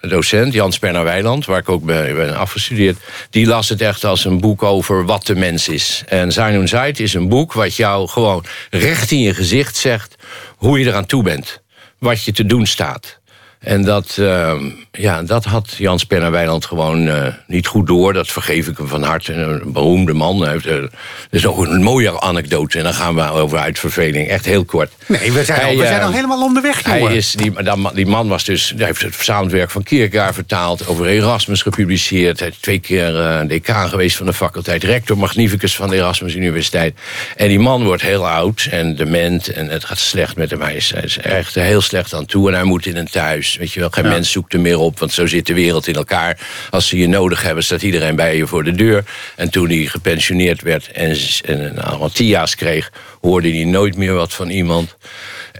[0.01, 1.45] uh, docent, Jans Perna Weiland...
[1.45, 2.97] waar ik ook ben, ben afgestudeerd...
[3.29, 6.03] die las het echt als een boek over wat de mens is.
[6.07, 10.15] En Zijn und Zeit is een boek wat jou gewoon recht in je gezicht zegt...
[10.55, 11.61] hoe je eraan toe bent.
[11.99, 13.19] Wat je te doen staat.
[13.61, 14.53] En dat, uh,
[14.91, 18.13] ja, dat had Jans Penner-Weiland gewoon uh, niet goed door.
[18.13, 19.33] Dat vergeef ik hem van harte.
[19.33, 20.47] Een beroemde man.
[20.47, 20.83] Heeft, uh,
[21.29, 22.77] is ook een mooie anekdote.
[22.77, 24.27] En dan gaan we over uitverveling.
[24.27, 24.91] Echt heel kort.
[25.05, 27.01] Nee, we zijn, hij, al, we zijn al helemaal onderweg, jongen.
[27.01, 27.53] Hij is, die,
[27.93, 28.73] die man was dus...
[28.77, 30.87] Hij heeft het verzameld werk van Kierkegaard vertaald.
[30.87, 32.39] Over Erasmus gepubliceerd.
[32.39, 34.83] Hij is twee keer decaan geweest van de faculteit.
[34.83, 36.99] Rector magnificus van de Erasmus Universiteit.
[37.35, 39.47] En die man wordt heel oud en dement.
[39.47, 40.61] En het gaat slecht met hem.
[40.61, 42.47] Hij is, hij is echt heel slecht aan toe.
[42.47, 43.49] En hij moet in een thuis.
[43.57, 45.95] Weet je wel, geen mens zoekt er meer op, want zo zit de wereld in
[45.95, 46.39] elkaar.
[46.69, 49.03] Als ze je nodig hebben, staat iedereen bij je voor de deur.
[49.35, 54.33] En toen hij gepensioneerd werd en, een aantal TIA's kreeg, hoorde hij nooit meer wat
[54.33, 54.95] van iemand.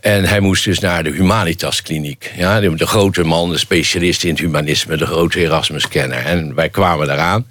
[0.01, 2.31] En hij moest dus naar de Humanitas Kliniek.
[2.37, 6.25] Ja, de grote man, de specialist in het humanisme, de grote Erasmus-kenner.
[6.25, 7.45] En wij kwamen daaraan.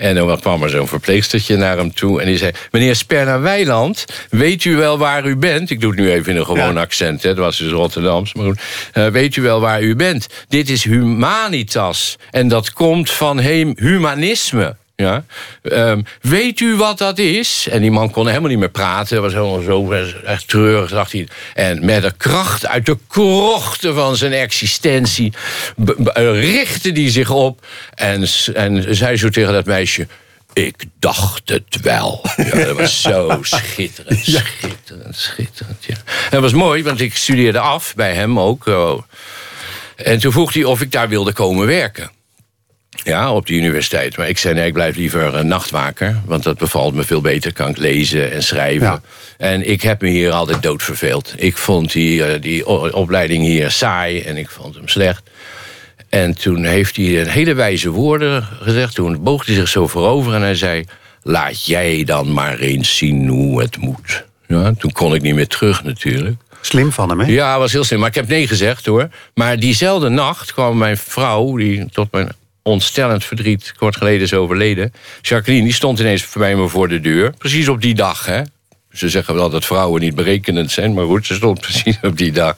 [0.00, 2.20] En dan kwam er zo'n verpleegstertje naar hem toe.
[2.20, 5.70] En die zei, meneer Sperna Weiland, weet u wel waar u bent?
[5.70, 7.28] Ik doe het nu even in een gewoon accent, hè.
[7.28, 8.34] dat was dus Rotterdams.
[8.34, 8.60] Maar goed.
[8.94, 10.26] Uh, weet u wel waar u bent?
[10.48, 12.16] Dit is humanitas.
[12.30, 13.38] En dat komt van
[13.76, 14.76] humanisme.
[15.00, 15.24] Ja.
[15.62, 17.66] Ehm, weet u wat dat is?
[17.70, 19.22] En die man kon helemaal niet meer praten.
[19.22, 19.92] Was helemaal zo
[20.24, 21.28] echt treurig, dacht hij.
[21.54, 25.32] En met de kracht uit de krochten van zijn existentie...
[26.14, 30.06] richtte hij zich op en, en zei zo tegen dat meisje...
[30.52, 32.24] Ik dacht het wel.
[32.36, 35.84] Ja, dat was zo schitterend, schitterend, schitterend.
[35.84, 35.96] Ja.
[36.30, 38.66] Dat was mooi, want ik studeerde af bij hem ook.
[38.66, 39.02] Oh.
[39.96, 42.10] En toen vroeg hij of ik daar wilde komen werken.
[43.04, 44.16] Ja, op de universiteit.
[44.16, 46.20] Maar ik zei nee, ik blijf liever een nachtwaker.
[46.24, 47.52] Want dat bevalt me veel beter.
[47.52, 49.02] Kan ik lezen en schrijven.
[49.38, 51.34] En ik heb me hier altijd doodverveeld.
[51.36, 55.30] Ik vond die, eh, die opleiding hier saai en ik vond hem slecht.
[56.08, 58.94] En toen heeft hij een hele wijze woorden gezegd.
[58.94, 60.84] Toen boog hij zich zo voorover en hij zei...
[61.22, 64.24] laat jij dan maar eens zien hoe het moet.
[64.46, 66.36] Ja, toen kon ik niet meer terug natuurlijk.
[66.60, 67.26] Slim van hem, hè?
[67.26, 67.98] Ja, was heel slim.
[67.98, 69.08] Maar ik heb nee gezegd, hoor.
[69.34, 71.56] Maar diezelfde nacht kwam mijn vrouw...
[71.56, 72.28] die tot mijn
[72.62, 74.92] ontstellend verdriet kort geleden is overleden...
[75.20, 77.30] Jacqueline, die stond ineens bij me voor de deur.
[77.38, 78.42] Precies op die dag, hè.
[78.92, 82.32] Ze zeggen wel dat vrouwen niet berekenend zijn, maar goed, ze stond precies op die
[82.32, 82.56] dag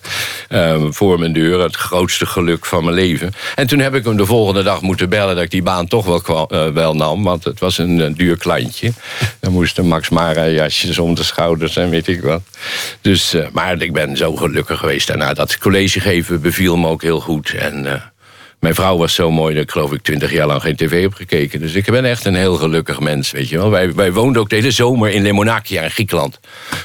[0.51, 1.61] um, voor mijn deur.
[1.61, 3.33] Het grootste geluk van mijn leven.
[3.55, 6.25] En toen heb ik hem de volgende dag moeten bellen dat ik die baan toch
[6.25, 8.93] wel, uh, wel nam, want het was een, duur klantje.
[9.41, 12.43] Dan moesten Max Mara jasjes om de schouders en weet ik wat.
[13.01, 15.33] Dus, uh, maar ik ben zo gelukkig geweest daarna.
[15.33, 17.55] Dat college geven beviel me ook heel goed.
[17.55, 18.12] En
[18.63, 21.15] mijn vrouw was zo mooi dat ik geloof ik twintig jaar lang geen tv heb
[21.15, 21.61] gekeken.
[21.61, 23.71] Dus ik ben echt een heel gelukkig mens, weet je wel.
[23.71, 26.41] Wij, wij woonden ook de hele zomer in Lemonakia in Griekenland.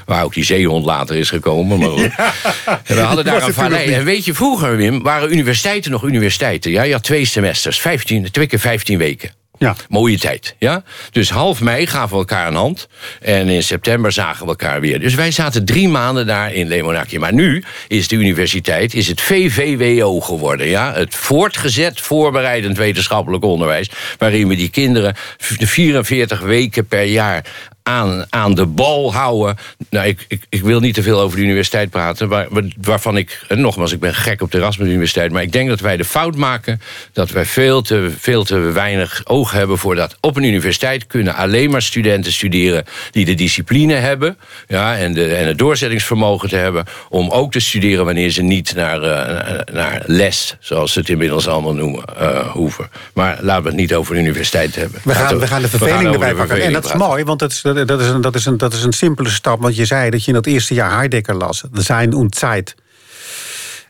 [0.06, 1.80] Waar ook die zeehond later is gekomen.
[1.80, 1.90] Maar
[2.86, 3.94] we hadden daar een vallei.
[3.94, 6.72] En weet je, vroeger Wim, waren universiteiten nog universiteiten.
[6.72, 6.84] Ja?
[6.84, 9.32] Je had twee semesters, 15, twee keer 15 weken.
[9.58, 9.76] Ja.
[9.90, 10.56] Mooie tijd.
[10.60, 10.84] Ja?
[11.12, 12.88] Dus half mei gaven we elkaar een hand.
[13.22, 15.00] En in september zagen we elkaar weer.
[15.00, 17.20] Dus wij zaten drie maanden daar in Lemonaki.
[17.20, 20.68] Maar nu is de universiteit is het VVWO geworden.
[20.68, 20.94] Ja?
[20.94, 23.90] Het voortgezet voorbereidend wetenschappelijk onderwijs.
[24.18, 27.46] Waarin we die kinderen 44 weken per jaar
[27.88, 29.58] aan, aan de bal houden.
[29.90, 32.48] Nou, ik, ik, ik wil niet te veel over de universiteit praten, waar,
[32.82, 35.98] waarvan ik, nogmaals, ik ben gek op de Erasmus Universiteit, maar ik denk dat wij
[35.98, 36.82] de fout maken
[37.14, 40.18] dat wij veel te, veel te weinig oog hebben voor dat.
[40.20, 45.36] Op een universiteit kunnen alleen maar studenten studeren die de discipline hebben ja, en, de,
[45.36, 50.04] en het doorzettingsvermogen te hebben om ook te studeren wanneer ze niet naar, uh, naar
[50.06, 52.90] les, zoals ze het inmiddels allemaal noemen, uh, hoeven.
[53.14, 55.02] Maar laten we het niet over de universiteit hebben.
[55.04, 56.62] We gaan, we gaan de verveling erbij pakken.
[56.62, 58.84] En dat is mooi, want dat is dat, is een, dat, is een, dat is
[58.84, 59.62] een simpele stap.
[59.62, 61.64] Want je zei dat je in dat eerste jaar Heidegger las.
[61.74, 62.76] Zijn und Zeit.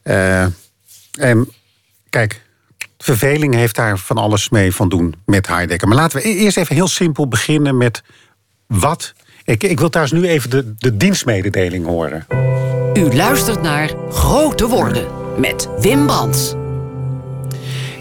[0.04, 0.46] Uh,
[1.12, 1.52] en
[2.10, 2.42] kijk,
[2.98, 5.88] verveling heeft daar van alles mee van doen met Heidegger.
[5.88, 8.04] Maar laten we e-, eerst even heel simpel beginnen met
[8.68, 9.14] wat...
[9.44, 12.26] Ik, ik wil trouwens nu even de, de dienstmededeling horen.
[12.94, 16.56] U luistert naar Grote Woorden met Wim Brands.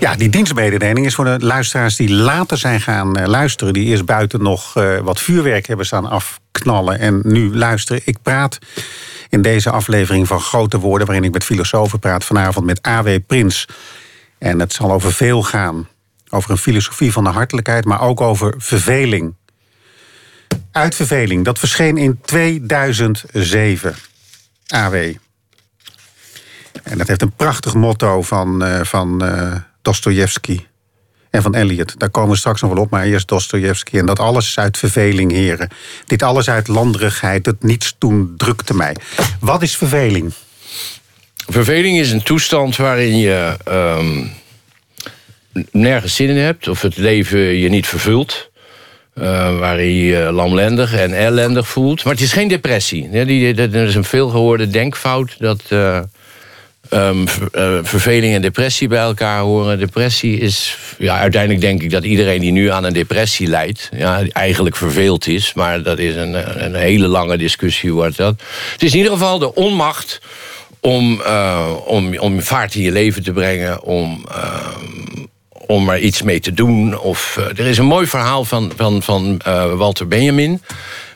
[0.00, 3.72] Ja, die dienstmededeling is voor de luisteraars die later zijn gaan uh, luisteren.
[3.72, 6.98] Die eerst buiten nog uh, wat vuurwerk hebben staan afknallen.
[6.98, 8.02] En nu luisteren.
[8.04, 8.58] Ik praat
[9.28, 13.18] in deze aflevering van Grote Woorden, waarin ik met filosofen praat, vanavond met A.W.
[13.26, 13.68] Prins.
[14.38, 15.88] En het zal over veel gaan.
[16.28, 19.34] Over een filosofie van de hartelijkheid, maar ook over verveling.
[20.72, 23.94] Uitverveling, dat verscheen in 2007.
[24.66, 24.94] AW.
[26.82, 29.22] En dat heeft een prachtig motto van, uh, van
[29.86, 30.60] Dostoevsky
[31.30, 31.98] en van Eliot.
[31.98, 33.98] Daar komen we straks nog wel op, maar eerst Dostoevsky.
[33.98, 35.68] En dat alles uit verveling, heren.
[36.06, 38.96] Dit alles uit landerigheid, het niets doen drukte mij.
[39.40, 40.32] Wat is verveling?
[41.48, 44.32] Verveling is een toestand waarin je um,
[45.70, 46.68] nergens zin in hebt...
[46.68, 48.50] of het leven je niet vervult...
[49.14, 52.04] Uh, waarin je je lamlendig en ellendig voelt.
[52.04, 53.10] Maar het is geen depressie.
[53.54, 55.36] dat is een veelgehoorde denkfout...
[55.38, 56.00] dat uh,
[56.90, 57.28] um,
[57.82, 59.78] verveling en depressie bij elkaar horen.
[59.78, 64.22] Depressie is, ja, uiteindelijk denk ik dat iedereen die nu aan een depressie lijdt, ja,
[64.32, 65.54] eigenlijk verveeld is.
[65.54, 68.40] Maar dat is een, een hele lange discussie wordt dat.
[68.72, 70.20] Het is in ieder geval de onmacht
[70.80, 74.66] om, uh, om, om vaart in je leven te brengen, om, uh,
[75.66, 76.98] om er iets mee te doen.
[76.98, 79.40] Of, er is een mooi verhaal van, van, van
[79.76, 80.60] Walter Benjamin.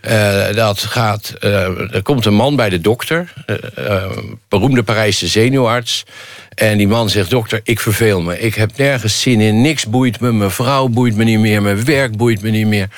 [0.08, 3.32] Uh, dat gaat, uh, er komt een man bij de dokter,
[3.78, 4.04] uh,
[4.48, 6.04] beroemde Parijse zenuwarts.
[6.54, 8.40] En die man zegt: Dokter, ik verveel me.
[8.40, 9.60] Ik heb nergens zin in.
[9.60, 10.32] Niks boeit me.
[10.32, 11.62] Mijn vrouw boeit me niet meer.
[11.62, 12.88] Mijn werk boeit me niet meer.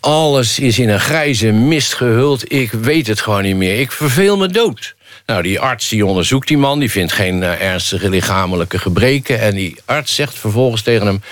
[0.00, 2.52] Alles is in een grijze mist gehuld.
[2.52, 3.80] Ik weet het gewoon niet meer.
[3.80, 4.94] Ik verveel me dood.
[5.26, 6.78] Nou, die arts die onderzoekt die man.
[6.78, 9.40] Die vindt geen ernstige lichamelijke gebreken.
[9.40, 11.22] En die arts zegt vervolgens tegen hem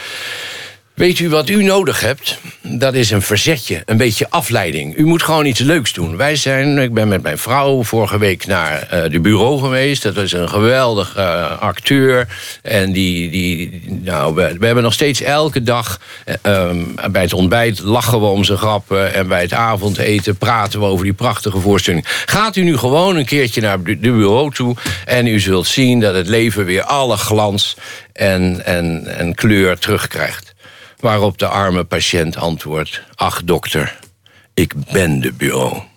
[0.99, 2.39] Weet u wat u nodig hebt?
[2.63, 4.97] Dat is een verzetje, een beetje afleiding.
[4.97, 6.17] U moet gewoon iets leuks doen.
[6.17, 10.03] Wij zijn, ik ben met mijn vrouw vorige week naar uh, de bureau geweest.
[10.03, 12.29] Dat is een geweldig uh, acteur.
[12.63, 16.01] En die, die nou, we, hebben nog steeds elke dag
[16.47, 16.71] uh,
[17.11, 19.15] bij het ontbijt lachen we om zijn grappen.
[19.15, 22.05] En bij het avondeten praten we over die prachtige voorstelling.
[22.27, 24.77] Gaat u nu gewoon een keertje naar de bureau toe.
[25.05, 27.77] En u zult zien dat het leven weer alle glans
[28.13, 30.57] en, en, en kleur terugkrijgt.
[31.01, 33.99] Waarop de arme patiënt antwoordt: Ach, dokter,
[34.55, 35.88] ik ben de bureau.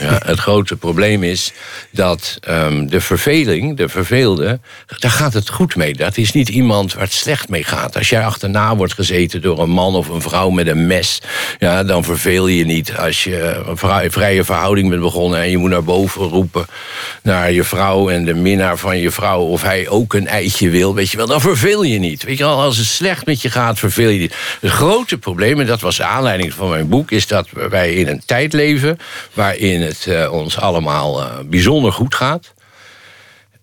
[0.00, 1.52] Ja, het grote probleem is
[1.90, 4.60] dat um, de verveling, de verveelde,
[4.98, 5.94] daar gaat het goed mee.
[5.94, 7.96] Dat is niet iemand waar het slecht mee gaat.
[7.96, 11.20] Als jij achterna wordt gezeten door een man of een vrouw met een mes,
[11.58, 12.96] ja, dan verveel je niet.
[12.96, 16.66] Als je een vrije verhouding bent begonnen en je moet naar boven roepen
[17.22, 20.94] naar je vrouw en de minnaar van je vrouw of hij ook een eitje wil,
[20.94, 22.24] weet je wel, dan verveel je niet.
[22.24, 24.34] Weet je wel, als het slecht met je gaat, verveel je niet.
[24.60, 28.08] Het grote probleem, en dat was de aanleiding van mijn boek, is dat wij in
[28.08, 28.98] een tijd leven
[29.32, 32.54] waarin waarin het uh, ons allemaal uh, bijzonder goed gaat.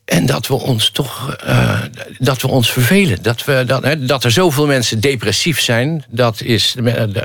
[0.05, 1.81] En dat we ons toch uh,
[2.19, 3.21] dat we ons vervelen.
[3.21, 6.05] Dat, we, dat, hè, dat er zoveel mensen depressief zijn.
[6.09, 6.75] Dat is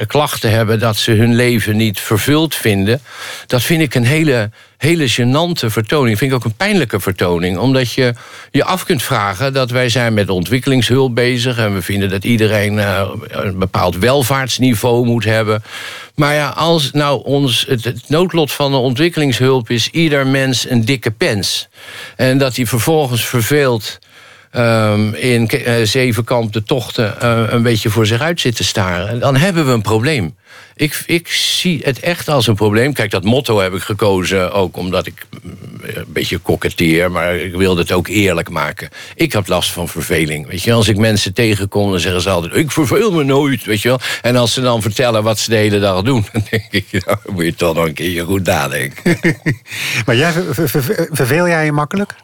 [0.07, 3.01] klachten hebben dat ze hun leven niet vervuld vinden.
[3.47, 6.19] Dat vind ik een hele hele gênante vertoning.
[6.19, 7.59] Vind ik ook een pijnlijke vertoning.
[7.59, 8.15] Omdat je
[8.51, 11.59] je af kunt vragen dat wij zijn met ontwikkelingshulp bezig.
[11.59, 15.63] En we vinden dat iedereen uh, een bepaald welvaartsniveau moet hebben.
[16.15, 19.89] Maar ja, als nou ons, het, noodlot van de ontwikkelingshulp is...
[19.91, 21.69] ieder mens een dikke pens.
[22.17, 23.99] En dat hij vervolgens verveelt...
[24.53, 29.19] Um, in uh, zevenkamp tochten uh, een beetje voor zich uit zit te staren...
[29.19, 30.35] dan hebben we een probleem.
[30.79, 32.93] Ik, ik zie het echt als een probleem.
[32.93, 37.11] Kijk, dat motto heb ik gekozen ook omdat ik mm, een beetje koketteer...
[37.11, 38.89] maar ik wilde het ook eerlijk maken.
[39.15, 40.47] Ik had last van verveling.
[40.47, 42.55] Weet je, als ik mensen tegenkom, dan zeggen ze altijd...
[42.55, 44.01] ik verveel me nooit, weet je wel.
[44.23, 46.27] En als ze dan vertellen wat ze de hele dag doen...
[46.33, 49.19] dan denk ik, nou, moet je toch nog een keer goed nadenken.
[50.07, 50.33] maar jij,
[51.11, 52.15] verveel jij je makkelijk?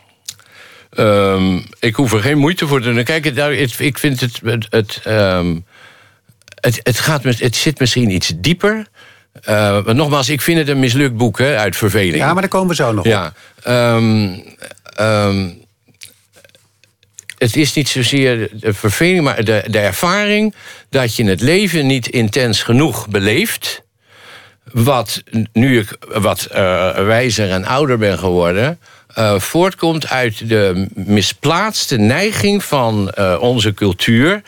[0.98, 3.04] Um, ik hoef er geen moeite voor te doen.
[3.04, 3.26] Kijk,
[3.78, 4.40] ik vind het...
[4.44, 5.64] het, het um,
[6.62, 8.86] het, het, gaat, het zit misschien iets dieper.
[9.48, 12.16] Uh, maar nogmaals, ik vind het een mislukt boek hè, uit verveling.
[12.16, 13.32] Ja, maar daar komen we zo nog ja,
[13.66, 14.44] um,
[15.00, 15.60] um,
[17.38, 20.54] het is niet zozeer de verveling, maar de, de ervaring
[20.88, 23.82] dat je het leven niet intens genoeg beleeft.
[24.72, 25.22] Wat
[25.52, 26.56] nu ik wat uh,
[26.94, 28.78] wijzer en ouder ben geworden,
[29.18, 34.42] uh, voortkomt uit de misplaatste neiging van onze cultuur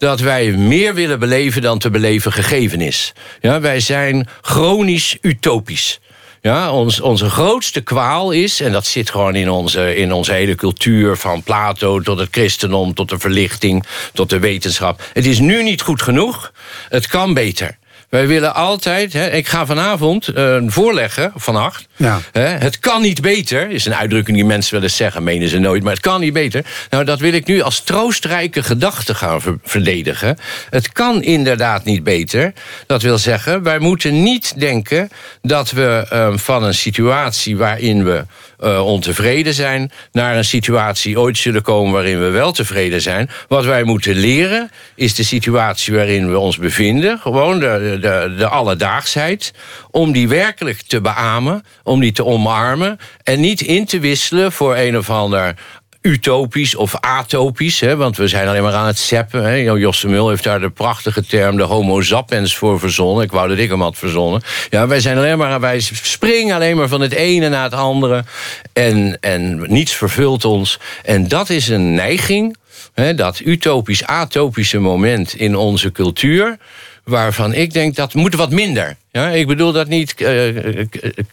[0.00, 3.12] dat wij meer willen beleven dan te beleven gegeven is.
[3.40, 6.00] Ja, wij zijn chronisch utopisch.
[6.40, 10.54] Ja, ons, onze grootste kwaal is, en dat zit gewoon in onze, in onze hele
[10.54, 15.02] cultuur, van Plato tot het christendom, tot de verlichting, tot de wetenschap.
[15.12, 16.52] Het is nu niet goed genoeg,
[16.88, 17.78] het kan beter.
[18.10, 21.86] Wij willen altijd, hè, ik ga vanavond uh, voorleggen, vannacht.
[21.96, 22.20] Ja.
[22.32, 25.82] Hè, het kan niet beter, is een uitdrukking die mensen willen zeggen, menen ze nooit,
[25.82, 26.64] maar het kan niet beter.
[26.90, 30.38] Nou, dat wil ik nu als troostrijke gedachte gaan verdedigen.
[30.70, 32.52] Het kan inderdaad niet beter.
[32.86, 35.10] Dat wil zeggen, wij moeten niet denken
[35.42, 38.24] dat we uh, van een situatie waarin we
[38.60, 43.30] uh, ontevreden zijn, naar een situatie ooit zullen komen waarin we wel tevreden zijn.
[43.48, 48.48] Wat wij moeten leren is de situatie waarin we ons bevinden, gewoon de, de, de
[48.48, 49.52] alledaagsheid,
[49.90, 54.76] om die werkelijk te beamen, om die te omarmen en niet in te wisselen voor
[54.76, 55.54] een of ander
[56.00, 57.80] utopisch of atopisch.
[57.80, 59.44] Hè, want we zijn alleen maar aan het zeppen.
[59.44, 59.54] Hè.
[59.54, 63.24] Josse Mul heeft daar de prachtige term de homo sapiens voor verzonnen.
[63.24, 64.42] Ik wou dat ik hem had verzonnen.
[64.70, 68.24] Ja, wij zijn alleen maar, wij springen alleen maar van het ene naar het andere.
[68.72, 70.78] En, en niets vervult ons.
[71.04, 72.56] En dat is een neiging,
[72.94, 76.58] hè, dat utopisch-atopische moment in onze cultuur
[77.04, 78.96] waarvan ik denk dat moet wat minder.
[79.12, 80.84] Ja, ik bedoel dat niet uh,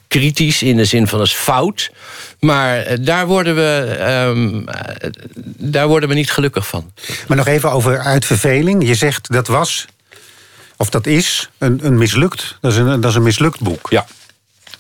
[0.07, 1.91] kritisch in de zin van het fout.
[2.39, 4.65] Maar eh, daar worden, we, um,
[5.57, 6.91] daar worden we niet gelukkig van.
[7.27, 8.87] Maar nog even over uitverveling.
[8.87, 9.85] Je zegt dat was,
[10.77, 12.57] of dat is, een, een mislukt.
[12.61, 13.87] Dat is een, dat is een mislukt boek.
[13.89, 14.05] Ja,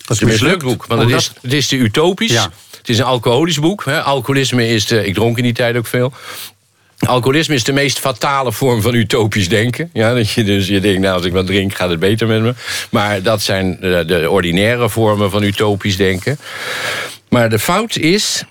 [0.05, 0.85] dat is een mislukt, boek.
[0.85, 2.31] Want het is, het is te utopisch.
[2.31, 2.51] Ja.
[2.77, 3.85] Het is een alcoholisch boek.
[3.85, 4.01] Hè.
[4.01, 6.13] Alcoholisme is de, ik dronk in die tijd ook veel.
[6.97, 9.89] Alcoholisme is de meest fatale vorm van utopisch denken.
[9.93, 12.41] Ja, dat je dus je denkt, nou, als ik wat drink, gaat het beter met
[12.41, 12.53] me.
[12.89, 16.39] Maar dat zijn de, de ordinaire vormen van utopisch denken.
[17.29, 18.43] Maar de fout is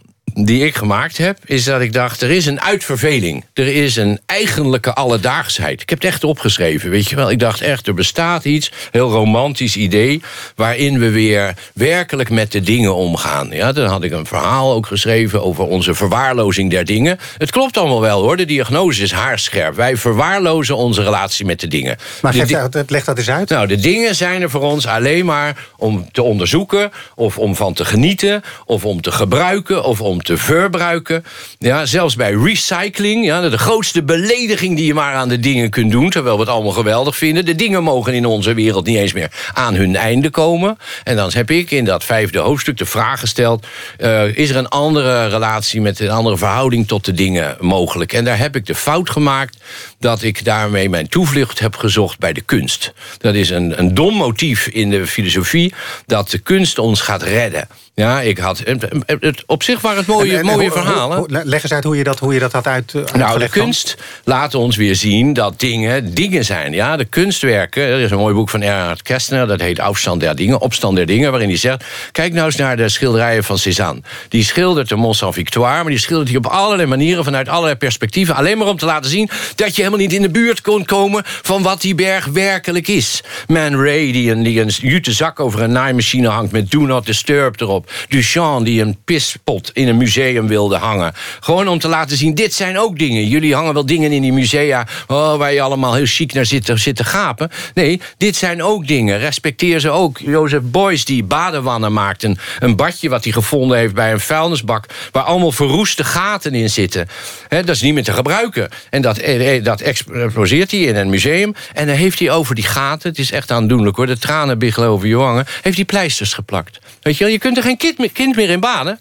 [0.44, 3.44] die ik gemaakt heb, is dat ik dacht: er is een uitverveling.
[3.55, 5.83] Er is een eigenlijke alledaagsheid.
[5.83, 7.31] Ik heb het echt opgeschreven, weet je wel.
[7.31, 10.22] Ik dacht echt, er bestaat iets, heel romantisch idee,
[10.55, 13.49] waarin we weer werkelijk met de dingen omgaan.
[13.51, 17.18] Ja, dan had ik een verhaal ook geschreven over onze verwaarlozing der dingen.
[17.38, 19.75] Het klopt allemaal wel hoor, de diagnose is haarscherp.
[19.75, 21.96] Wij verwaarlozen onze relatie met de dingen.
[22.22, 22.51] Maar geef,
[22.87, 23.49] leg dat eens uit.
[23.49, 27.75] Nou, de dingen zijn er voor ons alleen maar om te onderzoeken, of om van
[27.75, 31.24] te genieten, of om te gebruiken, of om te verbruiken.
[31.58, 35.90] Ja, zelfs bij recycling, ja, de grootste belediging die je maar aan de dingen kunt
[35.90, 37.44] doen, terwijl we het allemaal geweldig vinden.
[37.44, 40.79] De dingen mogen in onze wereld niet eens meer aan hun einde komen.
[41.04, 43.66] En dan heb ik in dat vijfde hoofdstuk de vraag gesteld:
[43.98, 48.12] uh, is er een andere relatie met een andere verhouding tot de dingen mogelijk?
[48.12, 49.56] En daar heb ik de fout gemaakt
[49.98, 52.92] dat ik daarmee mijn toevlucht heb gezocht bij de kunst.
[53.18, 55.74] Dat is een, een dom motief in de filosofie
[56.06, 57.68] dat de kunst ons gaat redden.
[58.01, 58.63] Ja, ik had.
[59.07, 61.25] Het, op zich waren het mooie, mooie verhalen.
[61.29, 62.94] leg eens uit hoe je dat, hoe je dat had uit.
[63.15, 66.73] nou, de kunst laat ons weer zien dat dingen dingen zijn.
[66.73, 67.83] Ja, de kunstwerken.
[67.83, 71.07] Er is een mooi boek van Erhard Kästner, dat heet Afstand der Dingen, Opstand der
[71.07, 74.01] Dingen, waarin hij zegt: Kijk nou eens naar de schilderijen van Cézanne.
[74.29, 78.35] Die schildert de Mont Saint-Victoire, maar die schildert die op allerlei manieren, vanuit allerlei perspectieven.
[78.35, 81.23] Alleen maar om te laten zien dat je helemaal niet in de buurt kon komen
[81.25, 83.23] van wat die berg werkelijk is.
[83.47, 87.07] Man Ray, die een, die een jute zak over een naaimachine hangt met Do Not
[87.07, 87.85] Disturb erop.
[88.08, 91.12] Duchamp die een pispot in een museum wilde hangen.
[91.40, 93.28] Gewoon om te laten zien, dit zijn ook dingen.
[93.28, 96.70] Jullie hangen wel dingen in die musea oh, waar je allemaal heel chic naar zit,
[96.74, 97.50] zit te gapen.
[97.74, 99.18] Nee, dit zijn ook dingen.
[99.18, 100.18] Respecteer ze ook.
[100.18, 102.22] Jozef Beuys die badewannen maakt.
[102.22, 104.84] Een, badje wat hij gevonden heeft bij een vuilnisbak...
[105.12, 107.08] waar allemaal verroeste gaten in zitten.
[107.48, 108.68] dat is niet meer te gebruiken.
[108.90, 111.54] En dat, eh, eh, dat exposeert hij in een museum.
[111.72, 113.10] En dan heeft hij over die gaten...
[113.10, 115.46] het is echt aandoenlijk hoor, de tranen biggelen over je wangen...
[115.62, 116.78] heeft hij pleisters geplakt.
[117.02, 119.00] Weet je wel, je kunt er geen kind meer, kind meer in banen.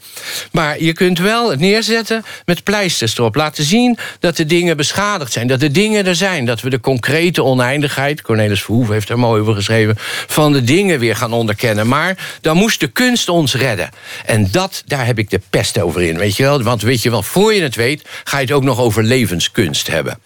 [0.52, 3.36] Maar je kunt wel het neerzetten met pleisters erop.
[3.36, 5.48] Laten zien dat de dingen beschadigd zijn.
[5.48, 6.46] Dat de dingen er zijn.
[6.46, 8.22] Dat we de concrete oneindigheid...
[8.22, 9.96] Cornelis Verhoeven heeft er mooi over geschreven...
[10.28, 11.88] van de dingen weer gaan onderkennen.
[11.88, 13.90] Maar dan moest de kunst ons redden.
[14.26, 16.18] En dat, daar heb ik de pest over in.
[16.18, 16.64] Weet je wel?
[16.64, 18.02] Want weet je wel, voor je het weet...
[18.24, 20.20] ga je het ook nog over levenskunst hebben.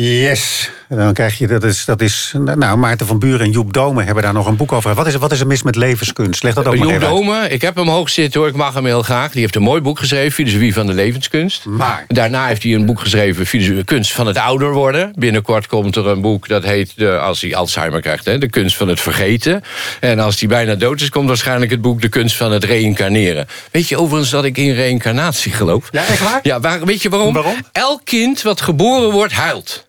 [0.00, 0.70] Yes.
[0.88, 2.34] dan krijg je, dat is, dat is.
[2.56, 4.94] Nou, Maarten van Buren en Joep Dome hebben daar nog een boek over.
[4.94, 6.42] Wat is, wat is er mis met levenskunst?
[6.42, 8.86] Leg dat ook Joep maar Dome, ik heb hem hoog zitten hoor, ik mag hem
[8.86, 9.32] heel graag.
[9.32, 11.64] Die heeft een mooi boek geschreven, Filosofie van de Levenskunst.
[11.64, 12.04] Maar.
[12.08, 15.12] Daarna heeft hij een boek geschreven, Filosofie, Kunst van het ouder worden.
[15.14, 18.76] Binnenkort komt er een boek dat heet, de, als hij Alzheimer krijgt, hè, De Kunst
[18.76, 19.62] van het Vergeten.
[20.00, 23.46] En als hij bijna dood is, komt waarschijnlijk het boek De Kunst van het Reïncarneren.
[23.70, 25.88] Weet je overigens dat ik in reïncarnatie geloof?
[25.90, 26.40] Ja, echt waar?
[26.42, 27.34] Ja, waar, weet je waarom?
[27.34, 27.56] waarom?
[27.72, 29.88] Elk kind wat geboren wordt, huilt.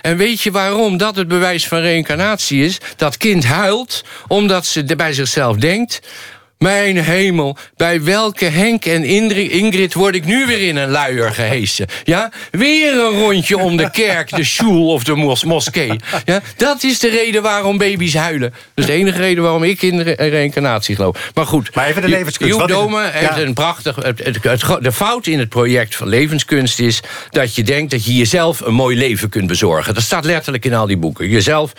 [0.00, 2.78] En weet je waarom dat het bewijs van reïncarnatie is?
[2.96, 6.00] Dat kind huilt omdat ze bij zichzelf denkt...
[6.64, 9.04] Mijn hemel, bij welke Henk en
[9.50, 11.86] Ingrid word ik nu weer in een luier gehesen?
[12.04, 16.00] Ja, weer een rondje om de kerk, de school of de mos moskee.
[16.24, 18.50] Ja, dat is de reden waarom baby's huilen.
[18.50, 21.30] Dat is de enige reden waarom ik in de reïncarnatie geloof.
[21.34, 22.56] Maar goed, maar even de levenskunst.
[22.56, 23.94] Joep Dome heeft een prachtig...
[24.80, 27.00] de fout in het project van levenskunst is...
[27.30, 29.94] dat je denkt dat je jezelf een mooi leven kunt bezorgen.
[29.94, 31.28] Dat staat letterlijk in al die boeken.
[31.28, 31.72] Jezelf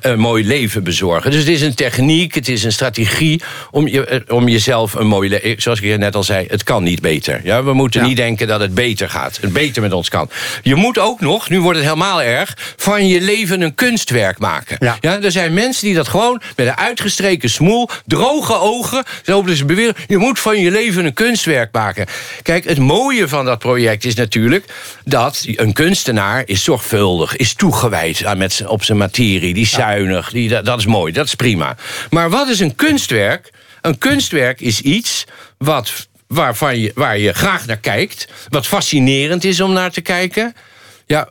[0.00, 1.30] een mooi leven bezorgen.
[1.30, 3.42] Dus het is een techniek, het is een strategie...
[3.70, 5.62] om je om jezelf een mooi leven...
[5.62, 7.40] Zoals ik net al zei, het kan niet beter.
[7.44, 9.38] Ja, we moeten niet denken dat het beter gaat.
[9.40, 10.30] Het beter met ons kan.
[10.62, 12.56] Je moet ook nog, nu wordt het helemaal erg...
[12.76, 14.76] van je leven een kunstwerk maken.
[14.80, 14.96] Ja.
[15.00, 17.88] ja er zijn mensen die dat gewoon met een uitgestreken smoel...
[18.06, 19.94] droge ogen, zo dus beweren...
[20.06, 22.06] je moet van je leven een kunstwerk maken.
[22.42, 24.64] Kijk, het mooie van dat project is natuurlijk...
[25.04, 29.54] dat een kunstenaar is zorgvuldig, is toegewijd met, op zijn materie...
[29.54, 31.76] die zuinig, die, dat, dat is mooi, dat is prima.
[32.10, 33.50] Maar wat is een kunstwerk...
[33.86, 35.24] Een kunstwerk is iets
[35.58, 40.54] wat, waarvan je, waar je graag naar kijkt, wat fascinerend is om naar te kijken.
[41.08, 41.28] Ja,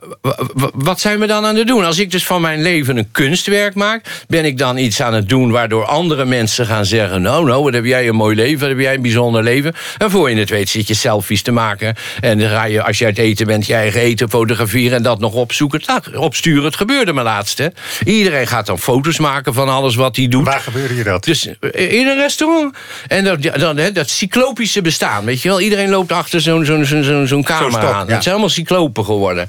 [0.74, 1.84] wat zijn we dan aan het doen?
[1.84, 4.24] Als ik dus van mijn leven een kunstwerk maak...
[4.28, 7.22] ben ik dan iets aan het doen waardoor andere mensen gaan zeggen...
[7.22, 9.74] nou, nou, wat heb jij een mooi leven, wat heb jij een bijzonder leven.
[9.98, 11.94] En voor je het weet zit je selfies te maken...
[12.20, 14.96] en dan ga je, als je uit eten bent, je eigen eten fotograferen...
[14.96, 16.64] en dat nog opzoeken, nou, opsturen.
[16.64, 17.66] Het gebeurde me laatst, hè.
[18.04, 20.44] Iedereen gaat dan foto's maken van alles wat hij doet.
[20.44, 21.24] Waar gebeurde je dat?
[21.24, 22.76] Dus eh, in een restaurant.
[23.08, 25.60] En dat, dan, dat cyclopische bestaan, weet je wel.
[25.60, 28.10] Iedereen loopt achter zo'n zo'n zo'n zo'n camera aan.
[28.10, 29.48] Het zijn allemaal cyclopen geworden.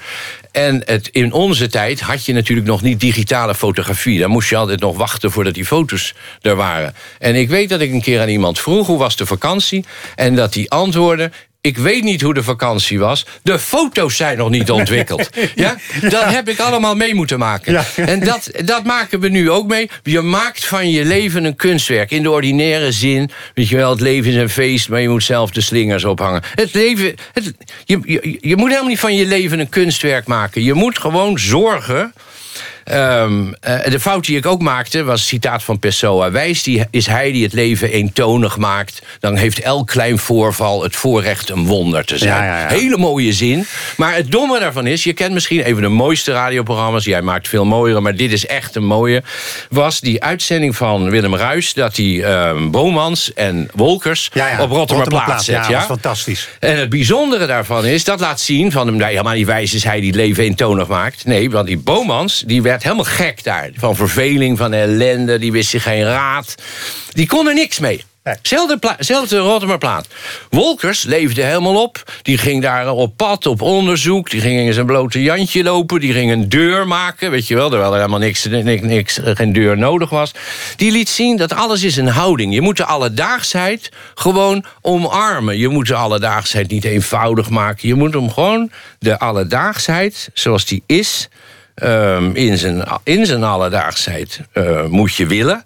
[0.51, 4.19] En in onze tijd had je natuurlijk nog niet digitale fotografie.
[4.19, 6.95] Dan moest je altijd nog wachten voordat die foto's er waren.
[7.19, 8.87] En ik weet dat ik een keer aan iemand vroeg...
[8.87, 9.85] hoe was de vakantie?
[10.15, 11.31] En dat die antwoordde...
[11.61, 13.25] ik weet niet hoe de vakantie was.
[13.43, 15.29] De foto's zijn nog niet ontwikkeld.
[15.55, 15.75] ja?
[16.01, 17.85] Dat heb ik allemaal mee moeten maken.
[17.95, 19.89] En dat, dat maken we nu ook mee.
[20.03, 22.11] Je maakt van je leven een kunstwerk.
[22.11, 23.29] In de ordinaire zin.
[23.53, 26.41] Weet je wel, het leven is een feest, maar je moet zelf de slingers ophangen.
[26.55, 27.15] Het leven.
[27.33, 27.53] Het,
[27.85, 30.63] je, je, je moet helemaal niet van je leven een kunstwerk maken.
[30.63, 32.13] Je moet gewoon zorgen
[32.91, 36.31] Um, de fout die ik ook maakte was citaat van Pessoa.
[36.31, 39.01] Wijs die, is hij die het leven eentonig maakt.
[39.19, 42.67] Dan heeft elk klein voorval het voorrecht een wonder te zijn.
[42.67, 43.65] Hele mooie zin.
[43.97, 47.05] Maar het domme daarvan is, je kent misschien even de mooiste radioprogramma's.
[47.05, 49.23] Jij maakt veel mooiere, maar dit is echt een mooie.
[49.69, 51.73] Was die uitzending van Willem Ruis.
[51.73, 54.29] Dat hij um, Bomans en Wolkers
[54.59, 55.55] op Rotterdam zet.
[55.55, 56.49] Ja, dat is fantastisch.
[56.59, 59.01] En het bijzondere daarvan is, dat laat zien van hem.
[59.01, 61.25] Helemaal niet wijs is hij die het leven eentonig maakt.
[61.25, 63.69] Nee, want die Bomans, die werd helemaal gek daar.
[63.75, 66.55] Van verveling, van ellende, die wist zich geen raad.
[67.11, 68.03] Die kon er niks mee.
[68.41, 70.07] Zelfde, zelfde Rotterdam plaat.
[70.49, 72.03] Wolkers leefde helemaal op.
[72.21, 74.29] Die ging daar op pad, op onderzoek.
[74.29, 75.99] Die ging in zijn blote Jantje lopen.
[75.99, 77.69] Die ging een deur maken, weet je wel.
[77.69, 80.31] Terwijl er helemaal niks, niks, niks, geen deur nodig was.
[80.75, 82.53] Die liet zien dat alles is een houding.
[82.53, 85.57] Je moet de alledaagsheid gewoon omarmen.
[85.57, 87.87] Je moet de alledaagsheid niet eenvoudig maken.
[87.87, 91.29] Je moet hem gewoon de alledaagsheid, zoals die is...
[91.83, 95.65] Um, in, zijn, in zijn alledaagsheid uh, moet je willen.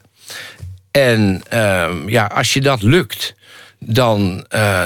[0.91, 3.35] En um, ja, als je dat lukt,
[3.85, 4.81] dan, uh,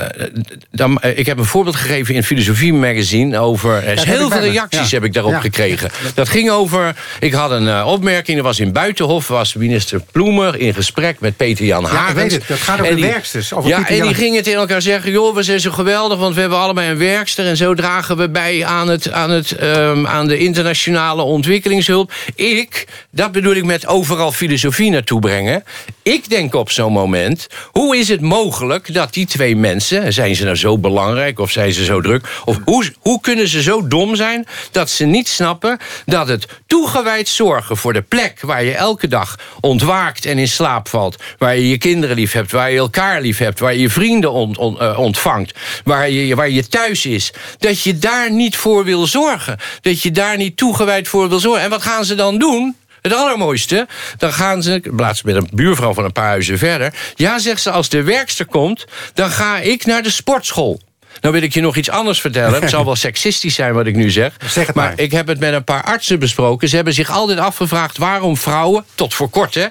[0.71, 0.97] dan...
[0.97, 3.81] Eh, ik heb een voorbeeld gegeven in Filosofie Magazine over...
[3.81, 5.89] heel veel reacties heb ik daarop gekregen.
[6.13, 6.95] Dat ging over...
[7.19, 9.27] Ik had een uh, opmerking, dat was in Buitenhof...
[9.27, 12.01] was minister Ploemer in gesprek met Peter-Jan Hagens.
[12.01, 12.47] Ja, ik weet het.
[12.47, 13.53] Dat gaat over de werksters.
[13.53, 15.11] Over ja, en die gingen tegen elkaar zeggen...
[15.11, 17.45] joh, we zijn zo geweldig, want we hebben allebei een werkster...
[17.45, 22.13] en zo dragen we bij aan, het, aan, het, um, aan de internationale ontwikkelingshulp.
[22.35, 25.63] Ik, dat bedoel ik met overal filosofie naartoe brengen...
[26.03, 27.47] ik denk op zo'n moment...
[27.71, 31.73] hoe is het mogelijk dat die twee mensen, zijn ze nou zo belangrijk of zijn
[31.73, 32.27] ze zo druk?
[32.45, 37.27] Of hoe, hoe kunnen ze zo dom zijn dat ze niet snappen dat het toegewijd
[37.27, 41.69] zorgen voor de plek waar je elke dag ontwaakt en in slaap valt, waar je
[41.69, 45.53] je kinderen lief hebt, waar je elkaar lief hebt, waar je je vrienden eh, ontvangt,
[45.83, 49.57] waar je, waar je thuis is, dat je daar niet voor wil zorgen.
[49.81, 51.63] Dat je daar niet toegewijd voor wil zorgen.
[51.63, 52.75] En wat gaan ze dan doen?
[53.06, 53.88] Het allermooiste,
[54.18, 56.93] dan gaan ze, plaats met een buurvrouw van een paar huizen verder.
[57.16, 60.82] Ja, zegt ze, als de werkster komt, dan ga ik naar de sportschool.
[61.22, 62.62] Nou wil ik je nog iets anders vertellen.
[62.62, 64.34] Het zal wel seksistisch zijn wat ik nu zeg.
[64.45, 64.86] zeg het maar.
[64.86, 64.99] maar.
[64.99, 66.70] ik heb het met een paar artsen besproken.
[66.70, 69.66] Ze hebben zich altijd afgevraagd waarom vrouwen, tot voor kort hè,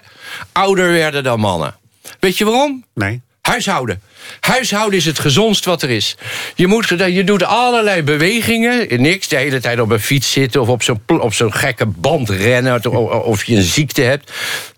[0.53, 1.74] ouder werden dan mannen.
[2.20, 2.85] Weet je waarom?
[2.95, 3.22] Nee.
[3.41, 4.01] Huishouden.
[4.40, 6.16] Huishouden is het gezondst wat er is.
[6.54, 9.02] Je, moet, je doet allerlei bewegingen.
[9.02, 10.60] Niks de hele tijd op een fiets zitten...
[10.60, 12.90] of op zo'n zo gekke band rennen...
[13.24, 14.32] of je een ziekte hebt.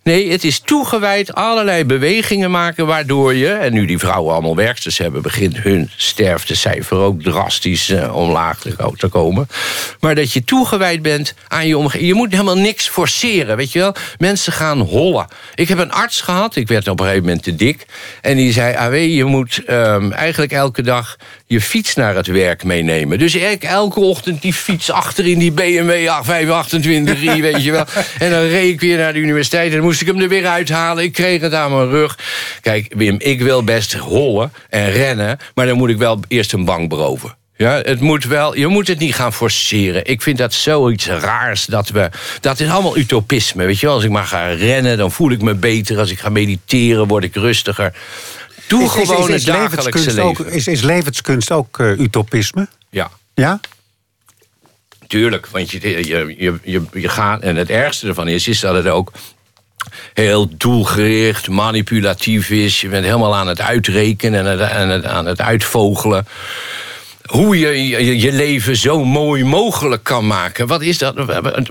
[0.07, 2.87] Nee, het is toegewijd allerlei bewegingen maken...
[2.87, 5.23] waardoor je, en nu die vrouwen allemaal werksters hebben...
[5.23, 8.61] begint hun sterftecijfer ook drastisch uh, omlaag
[8.97, 9.49] te komen.
[10.01, 12.09] Maar dat je toegewijd bent aan je omgeving.
[12.09, 13.95] Je moet helemaal niks forceren, weet je wel.
[14.19, 15.27] Mensen gaan hollen.
[15.55, 17.87] Ik heb een arts gehad, ik werd op een gegeven moment te dik...
[18.21, 19.36] en die zei, AW, je moet
[19.69, 21.17] um, eigenlijk elke dag
[21.47, 23.19] je fiets naar het werk meenemen.
[23.19, 27.85] Dus ik elke ochtend die fiets achter in die BMW 528, weet je wel.
[28.19, 30.47] En dan reed ik weer naar de universiteit en dan moest ik hem er weer
[30.47, 31.05] uithalen.
[31.05, 32.19] Ik kreeg het aan mijn rug.
[32.61, 36.65] Kijk, Wim, ik wil best hollen en rennen, maar dan moet ik wel eerst een
[36.65, 37.37] bank beroven.
[37.59, 40.05] Ja, het moet wel, je moet het niet gaan forceren.
[40.05, 41.67] Ik vind dat zoiets raars.
[41.67, 42.11] Dat, we,
[42.41, 43.65] dat is allemaal utopisme.
[43.65, 45.99] Weet je wel, als ik maar ga rennen, dan voel ik me beter.
[45.99, 47.95] Als ik ga mediteren, word ik rustiger.
[48.69, 50.23] Doe is, gewoon is, is, het dagelijkse leven.
[50.23, 52.69] Ook, is, is levenskunst ook uh, utopisme?
[52.91, 53.11] Ja.
[53.35, 53.61] Ja?
[55.07, 57.41] Tuurlijk, want je, je, je, je, je gaat...
[57.41, 59.13] En het ergste ervan is, is dat het ook
[60.15, 62.81] heel doelgericht, manipulatief is.
[62.81, 66.27] Je bent helemaal aan het uitrekenen en, en het, aan het uitvogelen
[67.27, 67.89] hoe je,
[68.21, 70.67] je, leven zo mooi mogelijk kan maken.
[70.67, 71.15] Wat is dat?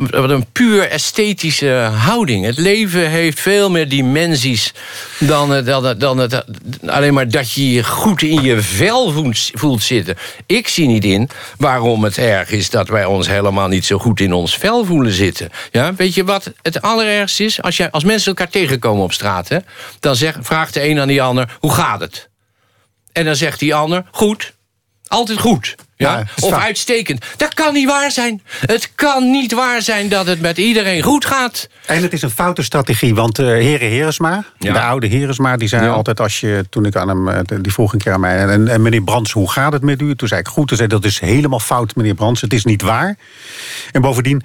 [0.09, 2.45] Wat een puur esthetische houding.
[2.45, 4.73] Het leven heeft veel meer dimensies
[5.19, 6.43] dan, dan, dan het,
[6.85, 10.17] alleen maar dat je je goed in je vel voelt zitten.
[10.45, 14.19] Ik zie niet in waarom het erg is dat wij ons helemaal niet zo goed
[14.19, 15.49] in ons vel voelen zitten.
[15.71, 17.61] Ja, weet je wat het allerergste is?
[17.61, 19.57] Als, je, als mensen elkaar tegenkomen op straat, hè,
[19.99, 22.29] dan vraagt de een aan die ander: hoe gaat het?
[23.11, 24.54] En dan zegt die ander: goed
[25.15, 25.75] altijd goed.
[25.97, 26.23] Ja?
[26.39, 27.25] of uitstekend.
[27.37, 28.41] Dat kan niet waar zijn.
[28.59, 31.67] Het kan niet waar zijn dat het met iedereen goed gaat.
[31.85, 35.89] En het is een foute strategie, want uh, heren Heresma, de oude Heresma, die zei
[35.89, 38.67] altijd als je, toen ik aan hem, eh, die vroeg een keer aan mij, en,
[38.67, 40.15] en meneer Brands, hoe gaat het met u?
[40.15, 42.81] Toen zei ik goed, toen zei dat is helemaal fout, meneer Brands, het is niet
[42.81, 43.17] waar.
[43.91, 44.43] En bovendien,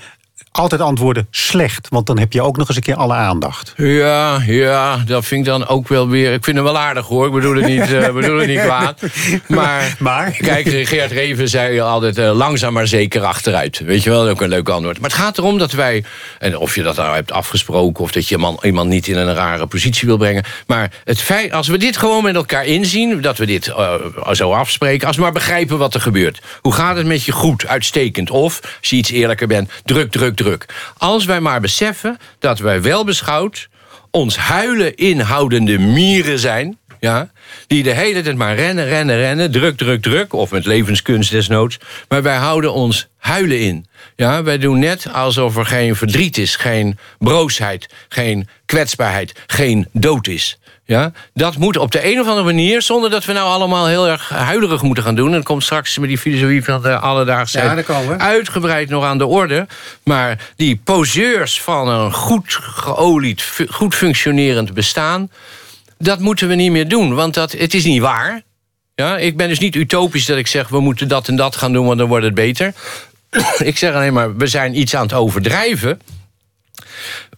[0.53, 1.88] altijd antwoorden slecht.
[1.88, 3.72] Want dan heb je ook nog eens een keer alle aandacht.
[3.76, 6.32] Ja, ja, dat vind ik dan ook wel weer...
[6.32, 9.03] Ik vind hem wel aardig hoor, ik bedoel het niet, uh, bedoel het niet kwaad.
[9.46, 10.30] Maar, maar?
[10.30, 13.78] kijk, Geert Reven zei altijd uh, langzaam maar zeker achteruit.
[13.78, 15.01] Weet je wel, ook een leuk antwoord.
[15.01, 16.05] Maar het gaat erom dat wij...
[16.38, 18.05] En of je dat nou hebt afgesproken...
[18.05, 20.44] of dat je man, iemand niet in een rare positie wil brengen.
[20.66, 23.20] Maar het feit, als we dit gewoon met elkaar inzien...
[23.20, 23.94] dat we dit uh,
[24.32, 25.07] zo afspreken...
[25.07, 26.40] als we maar begrijpen wat er gebeurt.
[26.61, 28.30] Hoe gaat het met je goed, uitstekend?
[28.30, 30.66] Of, als je iets eerlijker bent, druk, druk, druk.
[30.97, 33.68] Als wij maar beseffen dat wij wel beschouwd
[34.11, 36.78] ons huilen inhoudende mieren zijn.
[37.01, 37.30] Ja,
[37.66, 39.51] die de hele tijd maar rennen, rennen, rennen.
[39.51, 40.32] Druk, druk, druk.
[40.32, 41.78] Of met levenskunst desnoods.
[42.09, 43.86] Maar wij houden ons huilen in.
[44.20, 50.26] Ja, wij doen net alsof er geen verdriet is, geen broosheid, geen kwetsbaarheid, geen dood
[50.26, 50.58] is.
[50.84, 54.08] Ja, dat moet op de een of andere manier, zonder dat we nou allemaal heel
[54.08, 55.26] erg huilerig moeten gaan doen.
[55.26, 59.26] En dat komt straks met die filosofie van de alledaagse ja, uitgebreid nog aan de
[59.26, 59.66] orde.
[60.04, 65.30] Maar die poseurs van een goed geolied, goed functionerend bestaan,
[65.98, 67.14] dat moeten we niet meer doen.
[67.14, 68.42] Want dat, het is niet waar.
[68.94, 71.72] Ja, ik ben dus niet utopisch dat ik zeg, we moeten dat en dat gaan
[71.72, 72.74] doen, want dan wordt het beter.
[73.70, 76.00] ik zeg alleen maar, we zijn iets aan het overdrijven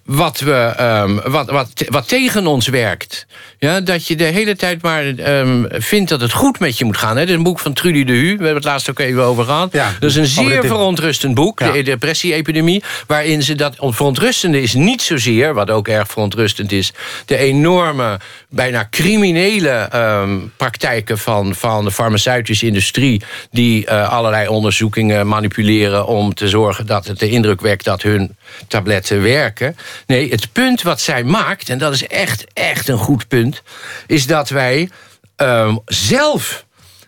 [0.05, 3.27] wat, we, um, wat, wat, wat tegen ons werkt.
[3.59, 6.97] Ja, dat je de hele tijd maar um, vindt dat het goed met je moet
[6.97, 7.17] gaan.
[7.17, 8.23] Dit is een boek van Trudy de Hu.
[8.23, 9.73] We hebben het laatst ook even over gehad.
[9.73, 11.71] Ja, dat is een zeer verontrustend boek, ja.
[11.71, 12.83] de depressie-epidemie.
[13.07, 16.93] Waarin ze dat verontrustende is niet zozeer, wat ook erg verontrustend is,
[17.27, 18.21] de enorme,
[18.53, 23.23] bijna criminele um, praktijken van, van de farmaceutische industrie.
[23.51, 28.37] die uh, allerlei onderzoekingen manipuleren om te zorgen dat het de indruk wekt dat hun
[28.69, 29.77] tabletten werken.
[30.07, 33.63] Nee, het punt wat zij maakt, en dat is echt, echt een goed punt,
[34.07, 34.89] is dat wij
[35.43, 36.65] uh, zelf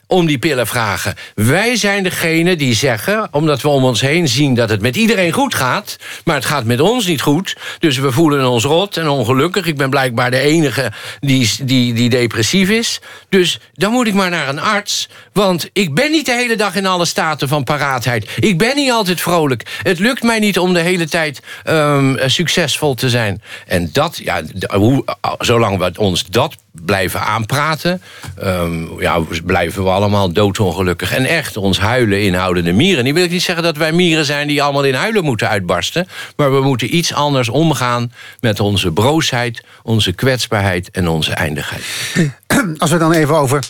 [0.07, 1.15] om die pillen vragen.
[1.35, 5.33] Wij zijn degene die zeggen, omdat we om ons heen zien dat het met iedereen
[5.33, 7.57] goed gaat, maar het gaat met ons niet goed.
[7.79, 9.67] Dus we voelen ons rot en ongelukkig.
[9.67, 13.01] Ik ben blijkbaar de enige die, die, die depressief is.
[13.29, 15.09] Dus dan moet ik maar naar een arts.
[15.33, 18.31] Want ik ben niet de hele dag in alle staten van paraatheid.
[18.37, 19.79] Ik ben niet altijd vrolijk.
[19.83, 23.43] Het lukt mij niet om de hele tijd um, succesvol te zijn.
[23.67, 24.43] En dat, ja,
[24.75, 25.05] hoe,
[25.39, 28.03] zolang we ons dat blijven aanpraten,
[28.43, 31.13] um, ja, blijven we allemaal doodongelukkig.
[31.13, 33.05] En echt ons huilen inhoudende mieren.
[33.05, 36.09] Nu wil ik niet zeggen dat wij mieren zijn die allemaal in huilen moeten uitbarsten.
[36.37, 41.85] Maar we moeten iets anders omgaan met onze broosheid, onze kwetsbaarheid en onze eindigheid.
[42.79, 43.65] Als we dan even over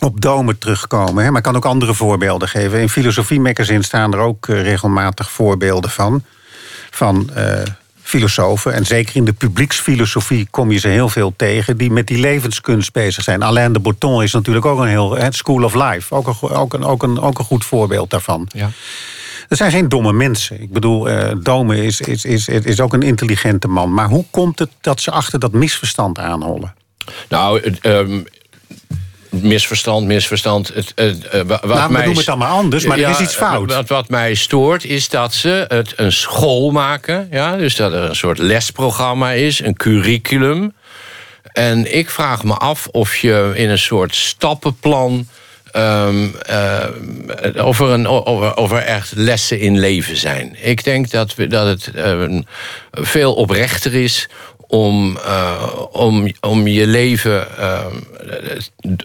[0.00, 1.24] op domen terugkomen.
[1.24, 2.80] Hè, maar ik kan ook andere voorbeelden geven.
[2.80, 6.24] In Filosofie Magazine staan er ook eh, regelmatig voorbeelden van.
[6.90, 7.62] Van uh,
[8.10, 8.72] filosofen.
[8.72, 11.76] En zeker in de publieksfilosofie kom je ze heel veel tegen...
[11.76, 13.42] die met die levenskunst bezig zijn.
[13.42, 15.18] Alain de Botton is natuurlijk ook een heel...
[15.28, 18.48] School of Life, ook een, ook een, ook een, ook een goed voorbeeld daarvan.
[18.52, 18.70] Ja.
[19.48, 20.62] Er zijn geen domme mensen.
[20.62, 23.94] Ik bedoel, uh, Dome is, is, is, is ook een intelligente man.
[23.94, 26.74] Maar hoe komt het dat ze achter dat misverstand aanhollen?
[27.28, 28.24] Nou, um,
[29.30, 30.70] misverstand, misverstand.
[30.74, 33.34] Het, het, uh, wat nou, mij, we doen het allemaal anders, maar er is iets
[33.34, 33.72] fout.
[33.72, 37.28] Wat, wat mij stoort is dat ze het een school maken.
[37.30, 37.56] Ja?
[37.56, 40.74] Dus dat er een soort lesprogramma is, een curriculum.
[41.52, 45.28] En ik vraag me af of je in een soort stappenplan...
[45.76, 46.84] Um, uh,
[47.66, 48.06] of, er een,
[48.56, 50.56] of, er echt lessen in leven zijn.
[50.60, 52.40] Ik denk dat, we, dat het uh,
[52.90, 54.28] veel oprechter is
[54.70, 57.86] om, uh, om, om je leven uh,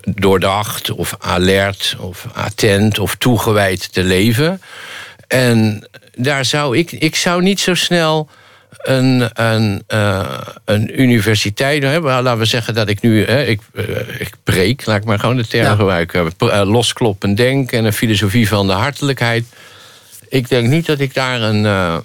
[0.02, 4.62] doordacht of alert of attent of toegewijd te leven.
[5.28, 8.30] En daar zou ik, ik zou niet zo snel
[8.78, 12.24] een, een, uh, een universiteit hebben.
[12.24, 13.24] Laten we zeggen dat ik nu.
[13.24, 13.62] ik,
[14.18, 15.76] ik preek, laat ik maar gewoon de term ja.
[15.76, 16.32] gebruiken.
[16.68, 19.46] loskloppen denken en een filosofie van de hartelijkheid.
[20.30, 21.64] Ik denk niet dat ik daar een,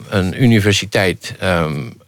[0.08, 1.34] een universiteit.
[1.42, 1.98] Um,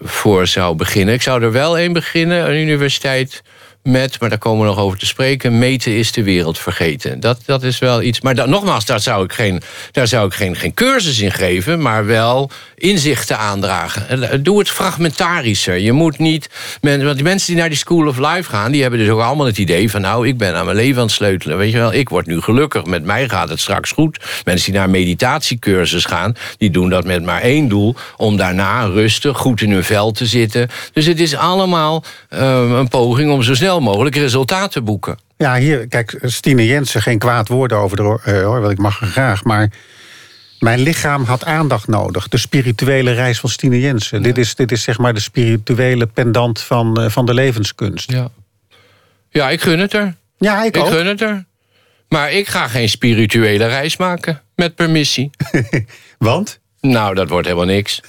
[0.00, 1.14] voor zou beginnen.
[1.14, 3.42] Ik zou er wel een beginnen, een universiteit
[3.82, 7.20] met, maar daar komen we nog over te spreken, meten is de wereld vergeten.
[7.20, 8.20] Dat, dat is wel iets.
[8.20, 12.06] Maar nogmaals, daar zou ik, geen, daar zou ik geen, geen cursus in geven, maar
[12.06, 14.42] wel inzichten aandragen.
[14.42, 15.78] Doe het fragmentarischer.
[15.78, 16.48] Je moet niet.
[16.80, 19.46] Want die mensen die naar die School of Life gaan, die hebben dus ook allemaal
[19.46, 21.56] het idee van, nou, ik ben aan mijn leven aan het sleutelen.
[21.56, 22.84] Weet je wel, ik word nu gelukkig.
[22.84, 24.42] Met mij gaat het straks goed.
[24.44, 29.38] Mensen die naar meditatiecursus gaan, die doen dat met maar één doel: om daarna rustig,
[29.38, 30.68] goed in hun vel te zitten.
[30.92, 35.18] Dus het is allemaal um, een poging om zo snel mogelijk resultaten boeken.
[35.36, 39.00] Ja, hier, kijk, Stine Jensen, geen kwaad woorden over de, uh, hoor, want ik mag
[39.04, 39.44] graag.
[39.44, 39.70] Maar
[40.60, 42.28] mijn lichaam had aandacht nodig.
[42.28, 44.22] De spirituele reis van Stine Jensen.
[44.22, 48.12] Dit, is, dit is zeg maar de spirituele pendant van, uh, van de levenskunst.
[48.12, 48.30] Ja.
[49.30, 50.14] ja, ik gun het er.
[50.38, 51.44] Ja, ik, ik gun het er.
[52.08, 55.30] Maar ik ga geen spirituele reis maken, met permissie.
[56.18, 56.58] Want?
[56.80, 58.00] Nou, dat wordt helemaal niks.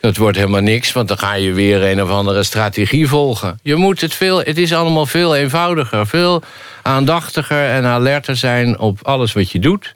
[0.00, 3.58] Dat wordt helemaal niks, want dan ga je weer een of andere strategie volgen.
[3.62, 6.42] Je moet het veel, het is allemaal veel eenvoudiger, veel
[6.82, 9.95] aandachtiger en alerter zijn op alles wat je doet.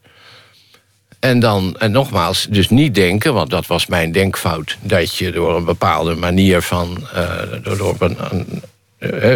[1.21, 5.57] En dan, en nogmaals, dus niet denken, want dat was mijn denkfout, dat je door
[5.57, 8.70] een bepaalde manier van, uh, door, door een, een eh,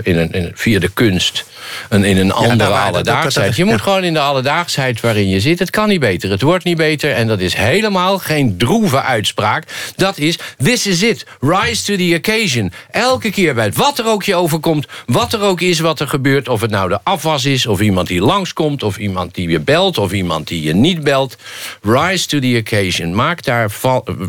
[0.02, 1.44] in een, in, via de kunst
[1.88, 3.56] en in een andere ja, alledaagsheid.
[3.56, 5.58] Je moet gewoon in de alledaagsheid waarin je zit.
[5.58, 7.12] Het kan niet beter, het wordt niet beter.
[7.12, 9.64] En dat is helemaal geen droeve uitspraak.
[9.96, 11.26] Dat is, this is it.
[11.40, 12.72] Rise to the occasion.
[12.90, 16.48] Elke keer bij wat er ook je overkomt, wat er ook is wat er gebeurt...
[16.48, 18.82] of het nou de afwas is, of iemand die langskomt...
[18.82, 21.36] of iemand die je belt, of iemand die je niet belt.
[21.82, 23.14] Rise to the occasion.
[23.14, 23.70] Maak daar,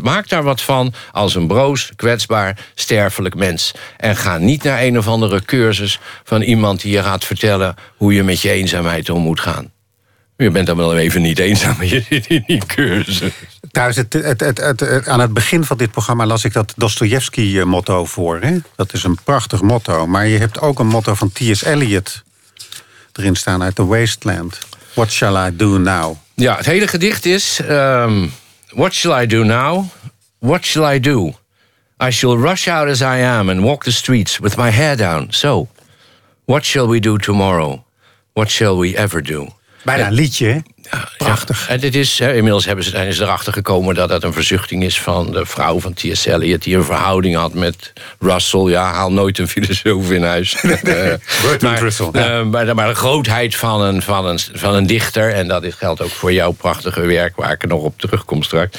[0.02, 3.72] maak daar wat van als een broos, kwetsbaar, sterfelijk mens.
[3.96, 8.14] En ga niet naar een of andere cursus van iemand die je gaat vertellen hoe
[8.14, 9.70] je met je eenzaamheid om moet gaan.
[10.36, 13.32] Je bent dan wel even niet eenzaam, maar je zit in die cursus.
[13.70, 18.40] Trouwens, het, het, het, aan het begin van dit programma las ik dat Dostoevsky-motto voor.
[18.40, 18.56] Hè?
[18.76, 20.06] Dat is een prachtig motto.
[20.06, 21.64] Maar je hebt ook een motto van T.S.
[21.64, 22.22] Eliot
[23.12, 24.58] erin staan uit The Wasteland.
[24.94, 26.16] What shall I do now?
[26.34, 27.60] Ja, het hele gedicht is...
[27.68, 28.32] Um,
[28.76, 29.90] What shall I do now?
[30.40, 31.32] What shall I do?
[31.98, 35.32] I shall rush out as I am and walk the streets with my hair down.
[35.32, 35.68] So,
[36.44, 37.84] what shall we do tomorrow?
[38.34, 39.46] What shall we ever do?
[39.84, 40.58] Bijna een liedje, hè?
[41.18, 41.68] Prachtig.
[41.68, 45.00] en dit is, inmiddels hebben ze, zijn ze erachter gekomen dat dat een verzuchting is
[45.00, 46.26] van de vrouw van T.S.
[46.26, 46.62] Eliot.
[46.62, 48.60] die een verhouding had met Russell.
[48.60, 50.56] Ja, haal nooit een filosoof in huis.
[50.62, 50.72] uh,
[51.60, 52.08] maar, Russell.
[52.12, 55.32] Uh, maar, maar, de grootheid van een, van, een, van een dichter.
[55.32, 57.36] en dat geldt ook voor jouw prachtige werk.
[57.36, 58.78] waar ik er nog op terugkom straks.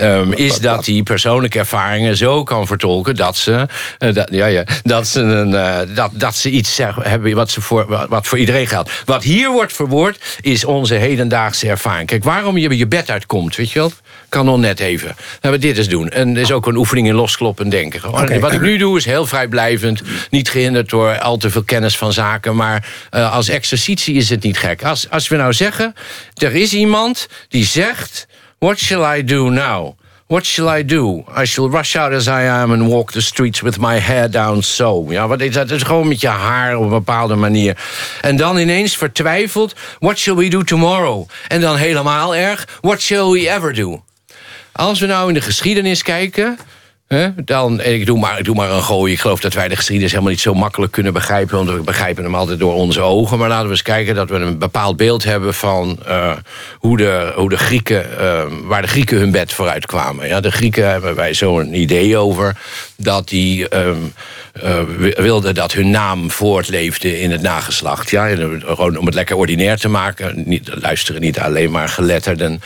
[0.00, 3.16] Um, is dat hij persoonlijke ervaringen zo kan vertolken.
[3.16, 3.66] dat ze,
[3.98, 5.50] uh, dat, ja, ja, dat ze, een,
[5.94, 8.90] dat, dat ze iets hebben wat, ze voor, wat voor iedereen geldt.
[9.04, 12.08] Wat hier wordt verwoord is onze hedendaagse ervaring.
[12.08, 13.92] Kijk, waarom je je bed uitkomt, weet je wel?
[14.28, 15.16] Kan nog net even.
[15.40, 16.08] We dit eens doen.
[16.08, 18.10] En er is ook een oefening in loskloppen denken.
[18.40, 20.02] Wat ik nu doe is heel vrijblijvend.
[20.30, 22.56] Niet gehinderd door al te veel kennis van zaken.
[22.56, 24.84] Maar uh, als exercitie is het niet gek.
[24.84, 25.94] Als, als we nou zeggen,
[26.34, 28.26] er is iemand die zegt...
[28.58, 29.98] What shall I do now?
[30.28, 31.24] What shall I do?
[31.28, 34.62] I shall rush out as I am and walk the streets with my hair down
[34.62, 35.06] so.
[35.08, 35.70] Ja, wat is dat?
[35.70, 37.76] is gewoon met je haar op een bepaalde manier.
[38.20, 41.28] En dan ineens vertwijfeld, what shall we do tomorrow?
[41.48, 44.02] En dan helemaal erg, what shall we ever do?
[44.72, 46.58] Als we nou in de geschiedenis kijken,
[47.44, 49.12] dan, ik doe, maar, ik doe maar een gooi.
[49.12, 51.56] Ik geloof dat wij de geschiedenis helemaal niet zo makkelijk kunnen begrijpen.
[51.56, 53.38] Want we begrijpen hem altijd door onze ogen.
[53.38, 56.32] Maar laten we eens kijken dat we een bepaald beeld hebben van uh,
[56.78, 60.28] hoe, de, hoe de Grieken, uh, waar de Grieken hun bed vooruit kwamen.
[60.28, 62.56] Ja, de Grieken hebben wij zo'n idee over
[62.96, 64.12] dat die um,
[64.64, 64.80] uh,
[65.16, 68.10] wilden dat hun naam voortleefde in het nageslacht.
[68.10, 70.42] Ja, gewoon om het lekker ordinair te maken.
[70.46, 72.60] Niet, luisteren niet alleen maar geletterden.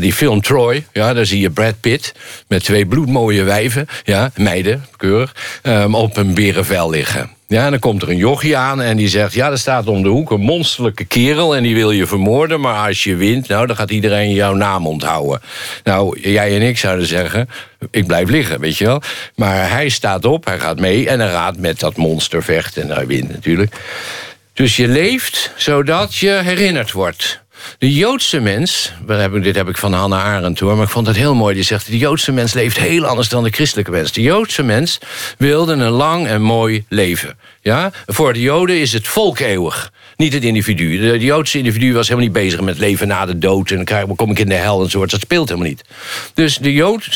[0.00, 2.14] die film Troy, ja, daar zie je Brad Pitt
[2.46, 7.30] met twee bloedmooie wijven ja, meiden, keurig, um, op een berenvel liggen.
[7.48, 9.32] Ja, en dan komt er een jochie aan en die zegt...
[9.32, 11.56] ja, er staat om de hoek een monsterlijke kerel...
[11.56, 13.48] en die wil je vermoorden, maar als je wint...
[13.48, 15.40] nou, dan gaat iedereen jouw naam onthouden.
[15.84, 17.48] Nou, jij en ik zouden zeggen...
[17.90, 19.02] ik blijf liggen, weet je wel.
[19.34, 21.08] Maar hij staat op, hij gaat mee...
[21.08, 23.74] en hij gaat met dat monster vechten en hij wint natuurlijk.
[24.52, 27.40] Dus je leeft zodat je herinnerd wordt...
[27.78, 28.92] De Joodse mens,
[29.42, 31.54] dit heb ik van Hannah Arendt hoor, maar ik vond het heel mooi.
[31.54, 34.12] Die zegt: de Joodse mens leeft heel anders dan de christelijke mens.
[34.12, 34.98] De Joodse mens
[35.38, 37.38] wilde een lang en mooi leven.
[37.60, 37.92] Ja?
[38.06, 39.92] Voor de Joden is het volk eeuwig.
[40.16, 40.98] Niet het individu.
[40.98, 43.70] De Joodse individu was helemaal niet bezig met leven na de dood.
[43.70, 45.06] En dan kom ik in de hel en zo.
[45.06, 45.84] Dat speelt helemaal niet.
[46.34, 46.72] Dus de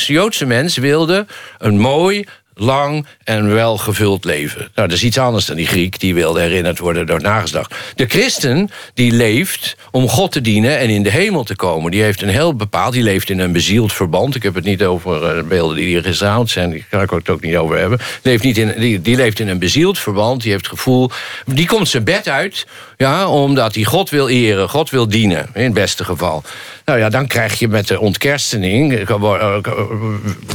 [0.07, 1.27] Joodse mens wilde
[1.59, 2.25] een mooi,
[2.55, 4.61] lang en wel gevuld leven.
[4.75, 7.75] Nou, dat is iets anders dan die Griek die wilde herinnerd worden door nageslacht.
[7.95, 11.91] De christen die leeft om God te dienen en in de hemel te komen.
[11.91, 14.35] Die heeft een heel bepaald, die leeft in een bezield verband.
[14.35, 17.29] Ik heb het niet over uh, beelden die hier gezaald zijn, die kan ik het
[17.29, 17.99] ook niet over hebben.
[18.23, 21.11] Leeft niet in, die, die leeft in een bezield verband, die heeft gevoel...
[21.47, 22.67] die komt zijn bed uit,
[23.03, 26.43] ja, omdat hij God wil eren, God wil dienen, in het beste geval.
[26.85, 28.93] Nou ja, dan krijg je met de ontkerstening...
[28.93, 29.57] Eh, eh,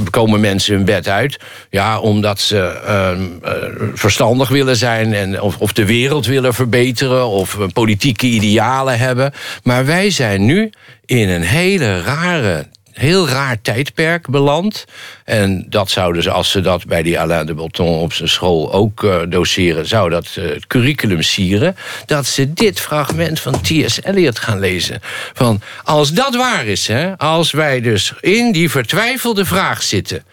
[0.09, 1.39] komen mensen hun bed uit...
[1.69, 3.53] Ja, omdat ze ehm, eh,
[3.93, 5.13] verstandig willen zijn...
[5.13, 7.27] En, of, of de wereld willen verbeteren...
[7.27, 9.33] of politieke idealen hebben.
[9.63, 10.69] Maar wij zijn nu
[11.05, 12.65] in een hele rare
[12.97, 14.85] heel raar tijdperk beland.
[15.23, 18.73] En dat zouden ze, als ze dat bij die Alain de Botton op zijn school
[18.73, 21.75] ook uh, doseren, zou dat uh, het curriculum sieren.
[22.05, 24.01] Dat ze dit fragment van T.S.
[24.03, 24.99] Eliot gaan lezen.
[25.33, 30.23] Van als dat waar is, hè, als wij dus in die vertwijfelde vraag zitten: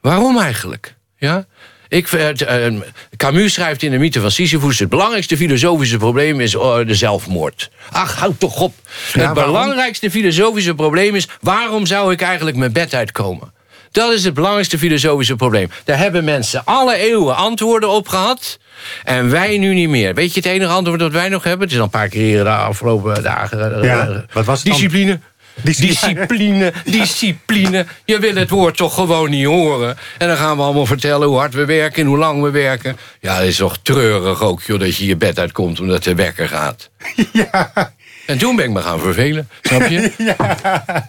[0.00, 0.94] waarom eigenlijk?
[1.16, 1.46] Ja?
[1.88, 2.80] Ik, uh,
[3.16, 4.78] Camus schrijft in de mythe van Sisyphus...
[4.78, 7.70] het belangrijkste filosofische probleem is uh, de zelfmoord.
[7.90, 8.74] Ach, houd toch op.
[9.12, 11.28] het belangrijkste filosofische probleem is...
[11.40, 13.52] waarom zou ik eigenlijk mijn bed uitkomen?
[13.90, 15.70] Dat is het belangrijkste filosofische probleem.
[15.84, 18.58] Daar hebben mensen alle eeuwen antwoorden op gehad.
[19.04, 20.14] En wij nu niet meer.
[20.14, 21.62] Weet je het enige antwoord dat wij nog hebben?
[21.62, 23.82] Het is al een paar keer de afgelopen dagen.
[23.82, 25.20] Ja, wat was het Discipline.
[25.62, 27.86] Discipline, discipline.
[28.04, 29.96] Je wil het woord toch gewoon niet horen.
[30.18, 32.96] En dan gaan we allemaal vertellen hoe hard we werken en hoe lang we werken.
[33.20, 36.48] Ja, het is toch treurig ook, joh, dat je je bed uitkomt omdat de wekker
[36.48, 36.90] gaat.
[37.32, 37.92] Ja.
[38.26, 40.12] En toen ben ik me gaan vervelen, snap je?
[40.36, 40.36] Ja.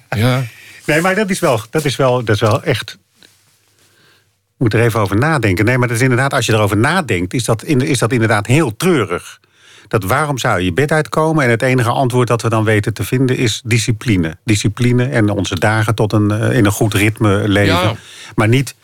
[0.10, 0.43] ja.
[0.86, 2.97] Nee, maar dat is wel, dat is wel, dat is wel echt
[4.60, 5.66] ik moet er even over nadenken.
[5.66, 8.76] Nee, maar dat is inderdaad, als je erover nadenkt, is dat, is dat inderdaad heel
[8.76, 9.39] treurig
[9.90, 11.44] dat waarom zou je je bed uitkomen?
[11.44, 14.38] En het enige antwoord dat we dan weten te vinden is discipline.
[14.44, 17.98] Discipline en onze dagen tot een, eh, in een goed ritme leven.
[18.36, 18.76] Maar niet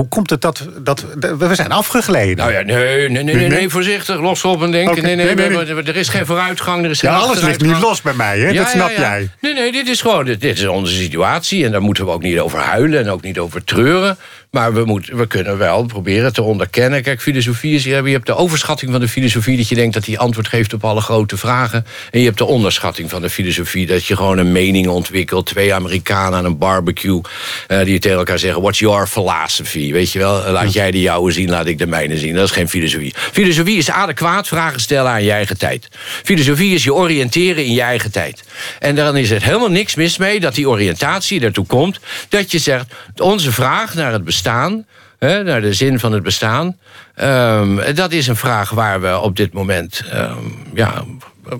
[0.00, 1.06] hoe komt het dat, dat,
[1.38, 2.36] we zijn afgegleden?
[2.36, 5.02] Nou ja, nee, nee, nee, nee, voorzichtig, los op en denken.
[5.02, 8.12] Nee, nee, nee, er is geen vooruitgang, er is geen alles ligt nu los bij
[8.12, 8.52] mij, hè?
[8.52, 9.30] dat snap jij.
[9.40, 12.38] Nee, nee, dit is gewoon, dit, is onze situatie en daar moeten we ook niet
[12.38, 14.18] over huilen en ook niet over treuren.
[14.50, 17.02] Maar we, moeten, we kunnen wel proberen te onderkennen.
[17.02, 19.56] Kijk, filosofie is, je hebt de overschatting van de filosofie...
[19.56, 21.86] dat je denkt dat die antwoord geeft op alle grote vragen.
[22.10, 23.86] En je hebt de onderschatting van de filosofie...
[23.86, 25.46] dat je gewoon een mening ontwikkelt.
[25.46, 27.20] Twee Amerikanen aan een barbecue...
[27.68, 29.92] Uh, die tegen elkaar zeggen, what's your philosophy?
[29.92, 32.34] Weet je wel, laat jij de jouwe zien, laat ik de mijne zien.
[32.34, 33.14] Dat is geen filosofie.
[33.16, 35.88] Filosofie is adequaat vragen stellen aan je eigen tijd.
[36.22, 38.42] Filosofie is je oriënteren in je eigen tijd.
[38.78, 41.98] En dan is het helemaal niks mis mee dat die oriëntatie ertoe komt...
[42.28, 42.86] dat je zegt,
[43.16, 44.86] onze vraag naar het bestaan bestaan,
[45.18, 46.76] hè, naar de zin van het bestaan.
[47.22, 51.04] Um, dat is een vraag waar we op dit moment um, ja,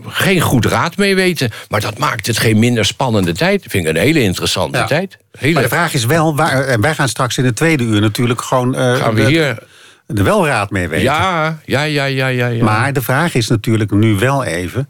[0.07, 1.51] geen goed raad mee weten.
[1.68, 3.62] Maar dat maakt het geen minder spannende tijd.
[3.62, 5.18] Dat vind ik een hele interessante tijd.
[5.39, 5.53] Hele...
[5.53, 8.43] Maar de vraag is wel, waar, en wij gaan straks in het tweede uur natuurlijk
[8.43, 8.74] gewoon...
[8.74, 9.62] Uh, gaan we hier...
[10.07, 11.05] er wel raad mee weten.
[11.05, 12.64] Ja, ja, ja, ja, ja, ja.
[12.64, 14.89] Maar de vraag is natuurlijk nu wel even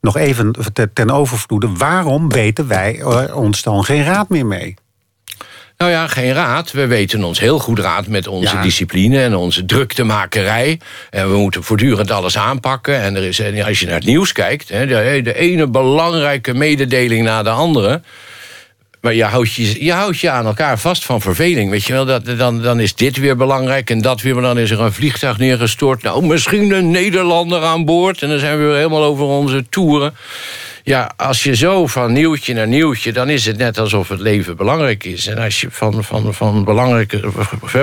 [0.00, 0.54] nog even
[0.92, 1.68] ten overvloede...
[1.72, 4.74] waarom weten wij ons dan geen raad meer mee?
[5.78, 6.72] Nou ja, geen raad.
[6.72, 10.80] We weten ons heel goed raad met onze discipline en onze druktemakerij.
[11.10, 13.00] En we moeten voortdurend alles aanpakken.
[13.00, 17.42] En er is, als je naar het nieuws kijkt, de, de ene belangrijke mededeling na
[17.42, 18.02] de andere.
[19.00, 21.70] Maar je houdt je, je houdt je aan elkaar vast van verveling.
[21.70, 24.34] Weet je wel, dat, dan, dan is dit weer belangrijk en dat weer.
[24.34, 26.02] Maar dan is er een vliegtuig neergestort.
[26.02, 28.22] Nou, misschien een Nederlander aan boord.
[28.22, 30.14] En dan zijn we weer helemaal over onze toeren.
[30.88, 33.12] Ja, als je zo van nieuwtje naar nieuwtje...
[33.12, 35.26] dan is het net alsof het leven belangrijk is.
[35.26, 37.30] En als je van, van, van belangrijke,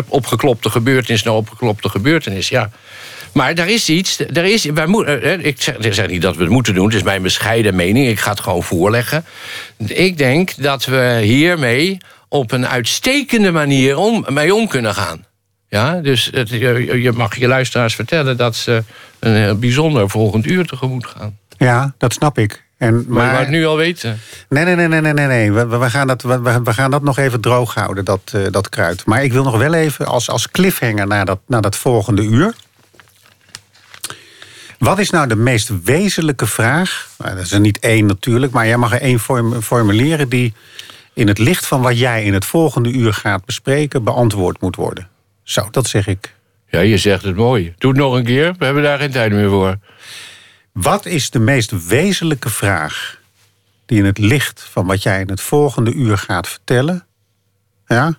[0.08, 2.50] opgeklopte gebeurtenis naar opgeklopte gebeurtenis...
[2.50, 2.70] ja,
[3.34, 4.18] maar daar is iets.
[4.32, 6.86] Daar is, wij moeten, eh, ik zeg, ik zeg niet dat we het moeten doen.
[6.86, 8.08] Het is mijn bescheiden mening.
[8.08, 9.26] Ik ga het gewoon voorleggen.
[9.88, 11.98] Ik denk dat we hiermee
[12.30, 15.26] op een uitstekende manier om, mee om kunnen gaan.
[15.70, 18.84] Ja, dus het, je mag je luisteraars vertellen dat ze
[19.20, 21.38] een bijzonder volgend uur tegemoet gaan.
[21.58, 22.65] Ja, dat snap ik.
[22.78, 24.20] En, maar, maar het nu al weten?
[24.50, 25.28] Nee, nee, nee, nee, nee, nee.
[25.28, 25.52] nee.
[25.52, 28.70] We, we, gaan dat, we, we gaan dat nog even droog houden, dat, uh, dat
[28.70, 29.06] kruid.
[29.06, 32.54] Maar ik wil nog wel even als, als cliffhanger naar dat, naar dat volgende uur.
[34.80, 37.10] Wat is nou de meest wezenlijke vraag?
[37.18, 39.20] Nou, dat is er niet één natuurlijk, maar jij mag er één
[39.62, 40.54] formuleren die
[41.14, 45.08] in het licht van wat jij in het volgende uur gaat bespreken beantwoord moet worden.
[45.44, 46.34] Zo, dat zeg ik.
[46.70, 47.74] Ja, je zegt het mooi.
[47.78, 48.56] Doe het nog een keer.
[48.58, 49.78] We hebben daar geen tijd meer voor.
[50.82, 53.18] Wat is de meest wezenlijke vraag
[53.86, 57.06] die in het licht van wat jij in het volgende uur gaat vertellen,
[57.88, 58.18] ja,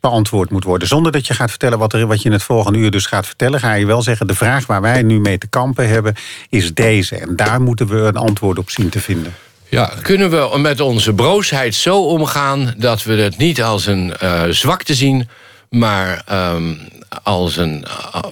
[0.00, 0.88] beantwoord moet worden?
[0.88, 3.26] Zonder dat je gaat vertellen wat, er, wat je in het volgende uur dus gaat
[3.26, 6.14] vertellen, ga je wel zeggen: de vraag waar wij nu mee te kampen hebben,
[6.48, 7.16] is deze.
[7.16, 9.34] En daar moeten we een antwoord op zien te vinden.
[9.68, 14.42] Ja, kunnen we met onze broosheid zo omgaan dat we het niet als een uh,
[14.48, 15.28] zwakte zien,
[15.70, 16.24] maar
[16.54, 16.78] um,
[17.22, 17.84] als een.
[17.86, 18.22] Uh,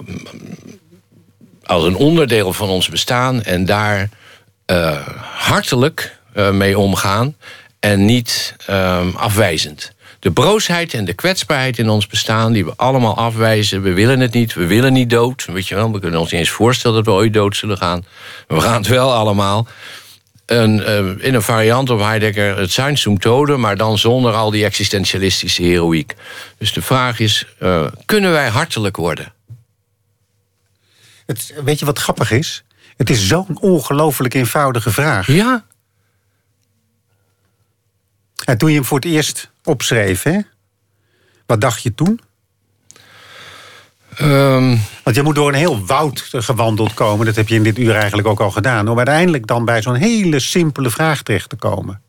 [1.67, 4.09] als een onderdeel van ons bestaan en daar
[4.71, 7.35] uh, hartelijk uh, mee omgaan
[7.79, 9.95] en niet uh, afwijzend.
[10.19, 13.81] De broosheid en de kwetsbaarheid in ons bestaan, die we allemaal afwijzen.
[13.81, 15.45] We willen het niet, we willen niet dood.
[15.45, 18.05] Weet je wel, we kunnen ons niet eens voorstellen dat we ooit dood zullen gaan.
[18.47, 19.67] We gaan het wel allemaal.
[20.45, 20.87] Een,
[21.21, 26.15] in een variant op Heidegger het Seinsymptode, maar dan zonder al die existentialistische heroïek.
[26.57, 27.45] Dus de vraag is:
[28.05, 29.33] kunnen wij hartelijk worden?
[31.27, 32.63] Het, weet je wat grappig is?
[32.95, 35.27] Het is zo'n ongelooflijk eenvoudige vraag.
[35.27, 35.65] Ja.
[38.45, 40.39] En toen je hem voor het eerst opschreef, hè?
[41.45, 42.19] Wat dacht je toen?
[44.21, 44.81] Um...
[45.03, 47.25] Want je moet door een heel woud gewandeld komen.
[47.25, 48.87] Dat heb je in dit uur eigenlijk ook al gedaan.
[48.87, 52.01] Om uiteindelijk dan bij zo'n hele simpele vraag terecht te komen.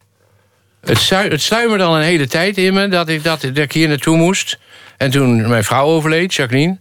[0.81, 3.89] Het, het sluimerde al een hele tijd in me dat ik, dat, dat ik hier
[3.89, 4.59] naartoe moest.
[4.97, 6.79] En toen mijn vrouw overleed, Jacqueline...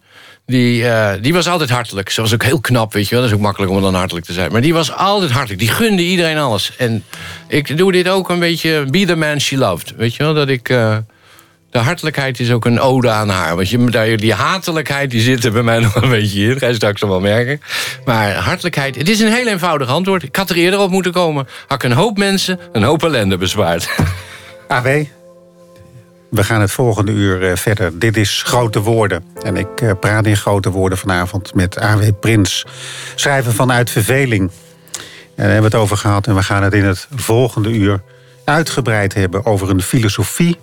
[0.47, 2.09] Die, uh, die was altijd hartelijk.
[2.09, 3.19] Ze was ook heel knap, weet je wel.
[3.19, 4.51] Dat is ook makkelijk om dan hartelijk te zijn.
[4.51, 5.59] Maar die was altijd hartelijk.
[5.59, 6.73] Die gunde iedereen alles.
[6.77, 7.03] En
[7.47, 8.85] ik doe dit ook een beetje...
[8.89, 9.93] Be the man she loved.
[9.97, 10.69] Weet je wel, dat ik...
[10.69, 10.97] Uh,
[11.69, 13.55] de hartelijkheid is ook een ode aan haar.
[13.55, 16.57] Want je, die hatelijkheid die zit er bij mij nog een beetje in.
[16.57, 17.61] Ga je straks wel merken.
[18.05, 20.23] Maar hartelijkheid, het is een heel eenvoudig antwoord.
[20.23, 21.47] Ik had er eerder op moeten komen.
[21.67, 23.89] Had ik een hoop mensen een hoop ellende bespaard.
[24.67, 24.87] AW,
[26.29, 27.99] we gaan het volgende uur eh, verder.
[27.99, 29.23] Dit is Grote Woorden.
[29.41, 32.03] En ik eh, praat in grote woorden vanavond met A.W.
[32.19, 32.65] Prins.
[33.15, 34.41] Schrijver vanuit Verveling.
[34.41, 34.51] En
[35.35, 36.27] daar hebben we het over gehad.
[36.27, 38.01] En we gaan het in het volgende uur
[38.43, 39.45] uitgebreid hebben...
[39.45, 40.57] over een filosofie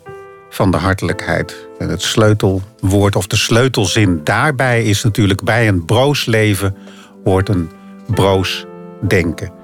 [0.50, 1.66] van de hartelijkheid.
[1.78, 5.42] En het sleutelwoord of de sleutelzin daarbij is natuurlijk...
[5.42, 6.76] bij een broos leven
[7.24, 7.70] hoort een
[8.06, 8.64] broos
[9.00, 9.63] denken.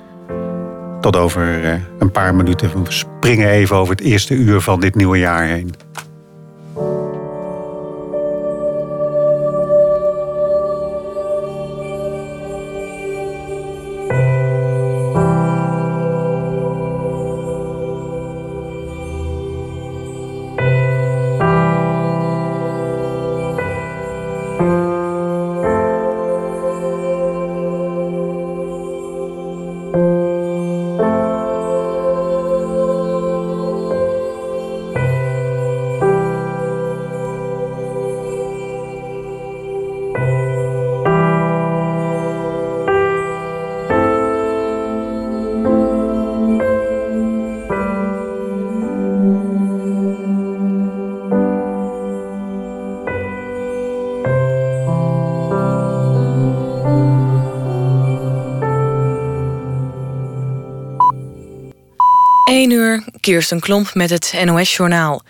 [1.00, 2.84] Tot over eh, een paar minuten.
[2.84, 5.74] We springen even over het eerste uur van dit nieuwe jaar heen.
[62.50, 65.22] 1 uur, Kirsten Klomp met het NOS-journaal.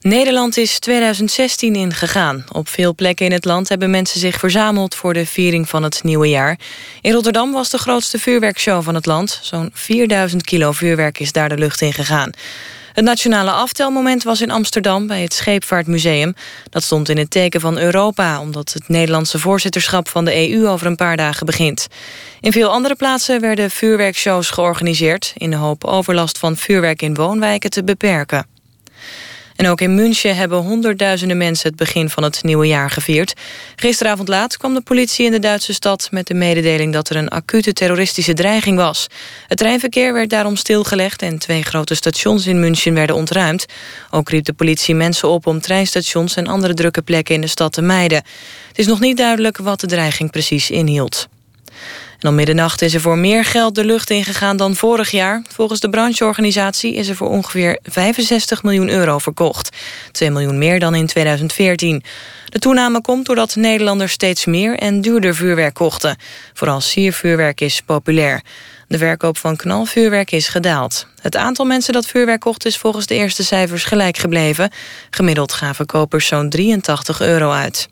[0.00, 2.44] Nederland is 2016 ingegaan.
[2.52, 4.94] Op veel plekken in het land hebben mensen zich verzameld...
[4.94, 6.58] voor de viering van het nieuwe jaar.
[7.00, 9.38] In Rotterdam was de grootste vuurwerkshow van het land.
[9.42, 12.30] Zo'n 4000 kilo vuurwerk is daar de lucht in gegaan.
[12.92, 16.34] Het nationale aftelmoment was in Amsterdam bij het Scheepvaartmuseum.
[16.70, 18.40] Dat stond in het teken van Europa...
[18.40, 21.86] omdat het Nederlandse voorzitterschap van de EU over een paar dagen begint.
[22.40, 25.32] In veel andere plaatsen werden vuurwerkshows georganiseerd...
[25.36, 28.51] in de hoop overlast van vuurwerk in woonwijken te beperken.
[29.56, 33.32] En ook in München hebben honderdduizenden mensen het begin van het nieuwe jaar gevierd.
[33.76, 37.28] Gisteravond laat kwam de politie in de Duitse stad met de mededeling dat er een
[37.28, 39.06] acute terroristische dreiging was.
[39.46, 43.66] Het treinverkeer werd daarom stilgelegd en twee grote stations in München werden ontruimd.
[44.10, 47.72] Ook riep de politie mensen op om treinstations en andere drukke plekken in de stad
[47.72, 48.22] te mijden.
[48.68, 51.28] Het is nog niet duidelijk wat de dreiging precies inhield.
[52.22, 55.42] Om middernacht is er voor meer geld de lucht ingegaan dan vorig jaar.
[55.48, 59.76] Volgens de brancheorganisatie is er voor ongeveer 65 miljoen euro verkocht.
[60.12, 62.02] 2 miljoen meer dan in 2014.
[62.44, 66.16] De toename komt doordat Nederlanders steeds meer en duurder vuurwerk kochten.
[66.52, 68.42] Vooral siervuurwerk is populair.
[68.88, 71.06] De verkoop van knalvuurwerk is gedaald.
[71.20, 74.70] Het aantal mensen dat vuurwerk kocht is volgens de eerste cijfers gelijk gebleven.
[75.10, 77.88] Gemiddeld gaven kopers zo'n 83 euro uit.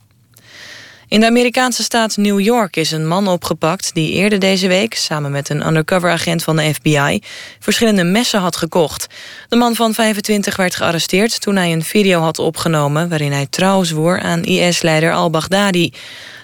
[1.10, 3.94] In de Amerikaanse staat New York is een man opgepakt...
[3.94, 7.22] die eerder deze week, samen met een undercover-agent van de FBI...
[7.58, 9.06] verschillende messen had gekocht.
[9.48, 13.08] De man van 25 werd gearresteerd toen hij een video had opgenomen...
[13.08, 15.92] waarin hij trouw zwoer aan IS-leider al-Baghdadi.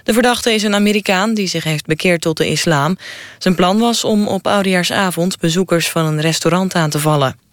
[0.04, 2.98] De verdachte is een Amerikaan die zich heeft bekeerd tot de islam.
[3.38, 7.45] Zijn plan was om op oudejaarsavond bezoekers van een restaurant aan te vallen.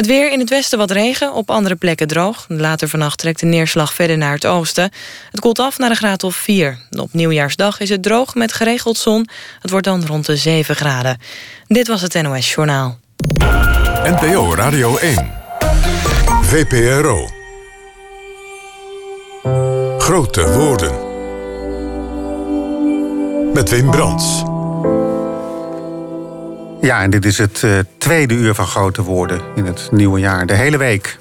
[0.00, 2.44] Het weer in het westen wat regen, op andere plekken droog.
[2.48, 4.90] Later vannacht trekt de neerslag verder naar het oosten.
[5.30, 6.78] Het koelt af naar een graad of 4.
[6.90, 9.28] Op nieuwjaarsdag is het droog met geregeld zon.
[9.60, 11.18] Het wordt dan rond de 7 graden.
[11.66, 12.98] Dit was het NOS Journaal.
[14.04, 15.32] NPO Radio 1.
[16.42, 17.28] VPRO.
[19.98, 20.92] Grote woorden.
[23.52, 24.42] Met Wim Brands.
[26.80, 30.46] Ja, en dit is het uh, tweede uur van Grote Woorden in het nieuwe jaar.
[30.46, 31.18] De hele week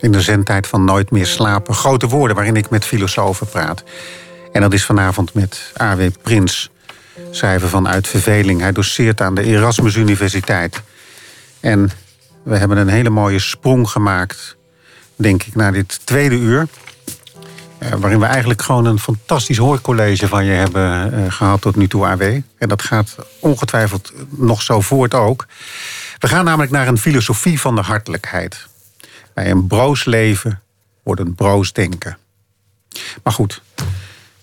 [0.00, 1.74] in de zendtijd van Nooit meer slapen.
[1.74, 3.84] Grote Woorden waarin ik met filosofen praat.
[4.52, 6.02] En dat is vanavond met A.W.
[6.22, 6.70] Prins,
[7.30, 8.60] schrijver van Uit Verveling.
[8.60, 10.82] Hij doseert aan de Erasmus Universiteit.
[11.60, 11.90] En
[12.42, 14.56] we hebben een hele mooie sprong gemaakt,
[15.16, 16.66] denk ik, naar dit tweede uur.
[17.86, 21.88] Uh, waarin we eigenlijk gewoon een fantastisch hoorcollege van je hebben uh, gehad tot nu
[21.88, 22.22] toe, AW.
[22.58, 25.46] En dat gaat ongetwijfeld nog zo voort ook.
[26.18, 28.66] We gaan namelijk naar een filosofie van de hartelijkheid.
[29.34, 30.62] Bij een broos leven
[31.02, 32.18] wordt een broos denken.
[33.22, 33.62] Maar goed,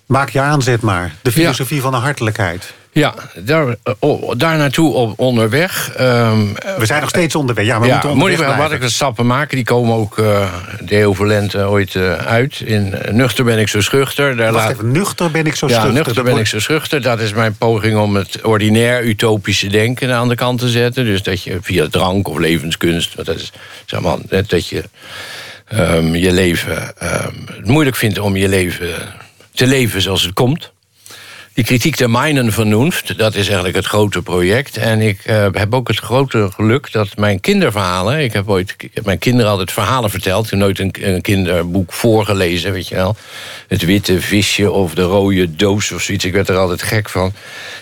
[0.06, 1.16] maak je aanzet maar.
[1.22, 2.74] De filosofie van de hartelijkheid.
[2.94, 5.92] Ja, daar, oh, daar naartoe op onderweg.
[5.96, 6.40] Ehm,
[6.78, 7.66] we zijn nog steeds onderweg.
[7.66, 10.54] Ja, we moeten onderweg moet ik, Wat ik de stappen maken, die komen ook uh,
[10.80, 12.60] de ooit uh, uit.
[12.60, 14.36] In Nuchter ben ik zo schuchter.
[14.36, 14.72] Daar laat...
[14.72, 15.94] even, nuchter ben ik zo ja, schuchter?
[15.94, 17.02] nuchter ben ik zo schuchter.
[17.02, 21.06] Dat is mijn poging om het ordinair utopische denken aan de kant te zetten.
[21.06, 23.16] Dus dat je via drank of levenskunst...
[23.16, 23.52] Dat is,
[23.86, 24.18] zeg maar,
[24.48, 24.84] dat je
[25.74, 28.90] um, je leven um, moeilijk vindt om je leven
[29.54, 30.73] te leven zoals het komt
[31.54, 33.18] die kritiek der mijnen vernoemd.
[33.18, 34.78] Dat is eigenlijk het grote project.
[34.78, 38.24] En ik uh, heb ook het grote geluk dat mijn kinderverhalen...
[38.24, 40.46] Ik heb ooit mijn kinderen altijd verhalen verteld.
[40.46, 43.16] Ik heb nooit een, kinderboek voorgelezen, weet je wel.
[43.68, 46.26] Het witte visje of de rode doos of zoiets.
[46.26, 47.34] Ik werd er altijd gek van.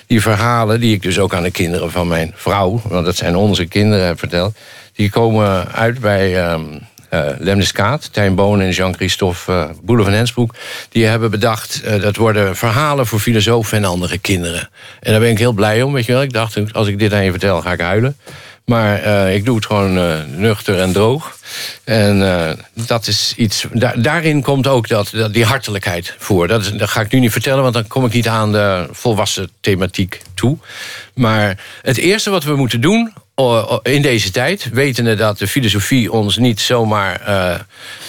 [0.07, 2.81] Die verhalen, die ik dus ook aan de kinderen van mijn vrouw...
[2.83, 4.55] want dat zijn onze kinderen, heb verteld...
[4.95, 6.51] die komen uit bij...
[6.51, 10.55] Um, uh, Lemnis Kaat, Tijn Boon en Jean-Christophe uh, Boele van Hensbroek...
[10.89, 14.69] die hebben bedacht, uh, dat worden verhalen voor filosofen en andere kinderen.
[14.99, 16.21] En daar ben ik heel blij om, weet je wel.
[16.21, 18.17] Ik dacht, als ik dit aan je vertel, ga ik huilen.
[18.65, 19.93] Maar ik doe het gewoon
[20.39, 21.37] nuchter en droog.
[21.83, 22.19] En
[22.73, 23.65] dat is iets.
[23.73, 26.47] Da daarin komt ook dat, die hartelijkheid voor.
[26.47, 30.21] Dat ga ik nu niet vertellen, want dan kom ik niet aan de volwassen thematiek
[30.33, 30.57] toe.
[31.13, 33.13] Maar het eerste wat we moeten doen
[33.83, 37.59] in deze tijd, wetende dat de filosofie ons niet zomaar uh,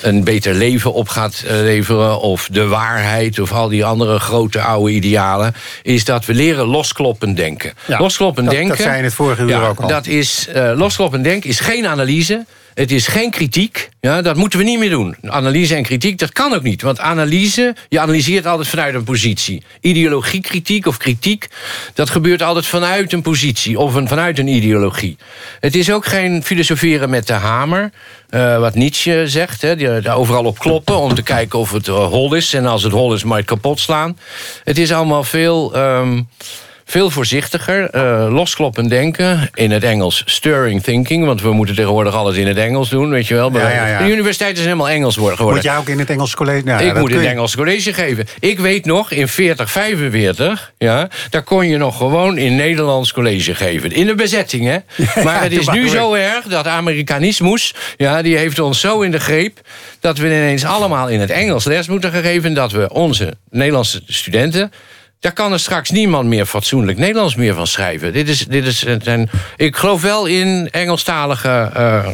[0.02, 4.60] een beter leven op gaat eh, leveren, of de waarheid, of al die andere grote
[4.60, 7.72] oude idealen, is dat we leren loskloppend denken.
[7.86, 8.68] Ja, loskloppend denken.
[8.68, 9.88] Dat zei in het vorige uur ja, ook al.
[9.88, 12.44] Dat is, uh, loskloppend denken is geen analyse.
[12.74, 13.88] Het is geen kritiek.
[14.00, 15.16] Ja, dat moeten we niet meer doen.
[15.26, 16.82] Analyse en kritiek, dat kan ook niet.
[16.82, 19.62] Want analyse, je analyseert altijd vanuit een positie.
[19.80, 21.48] Ideologiekritiek of kritiek,
[21.94, 25.16] dat gebeurt altijd vanuit een positie of een, vanuit een ideologie.
[25.60, 27.90] Het is ook geen filosoferen met de hamer.
[28.30, 31.86] Uh, wat Nietzsche zegt, hè, die, daar overal op kloppen om te kijken of het
[31.86, 32.54] uh, hol is.
[32.54, 34.18] En als het hol is, maar het kapot slaan.
[34.64, 35.76] Het is allemaal veel.
[35.76, 36.28] Um,
[36.84, 39.50] veel voorzichtiger, uh, loskloppend denken.
[39.54, 43.26] In het Engels stirring thinking, want we moeten tegenwoordig alles in het Engels doen, weet
[43.26, 43.52] je wel.
[43.52, 43.98] Ja, ja, ja.
[43.98, 45.46] De universiteit is helemaal Engels geworden.
[45.46, 46.64] Moet jij ook in het Engels college?
[46.64, 48.26] Nou, ik moet in het Engels college geven.
[48.40, 53.54] Ik weet nog, in 40, 45, ja, daar kon je nog gewoon in Nederlands college
[53.54, 53.92] geven.
[53.92, 54.78] In de bezetting, hè.
[55.24, 59.20] maar het is nu zo erg dat Amerikanismus, ja, die heeft ons zo in de
[59.20, 59.60] greep...
[60.00, 62.54] dat we ineens allemaal in het Engels les moeten geven...
[62.54, 64.72] dat we onze Nederlandse studenten
[65.22, 68.12] daar kan er straks niemand meer fatsoenlijk Nederlands meer van schrijven.
[68.12, 72.06] Dit is, dit is een, ik geloof wel in Engelstalige uh,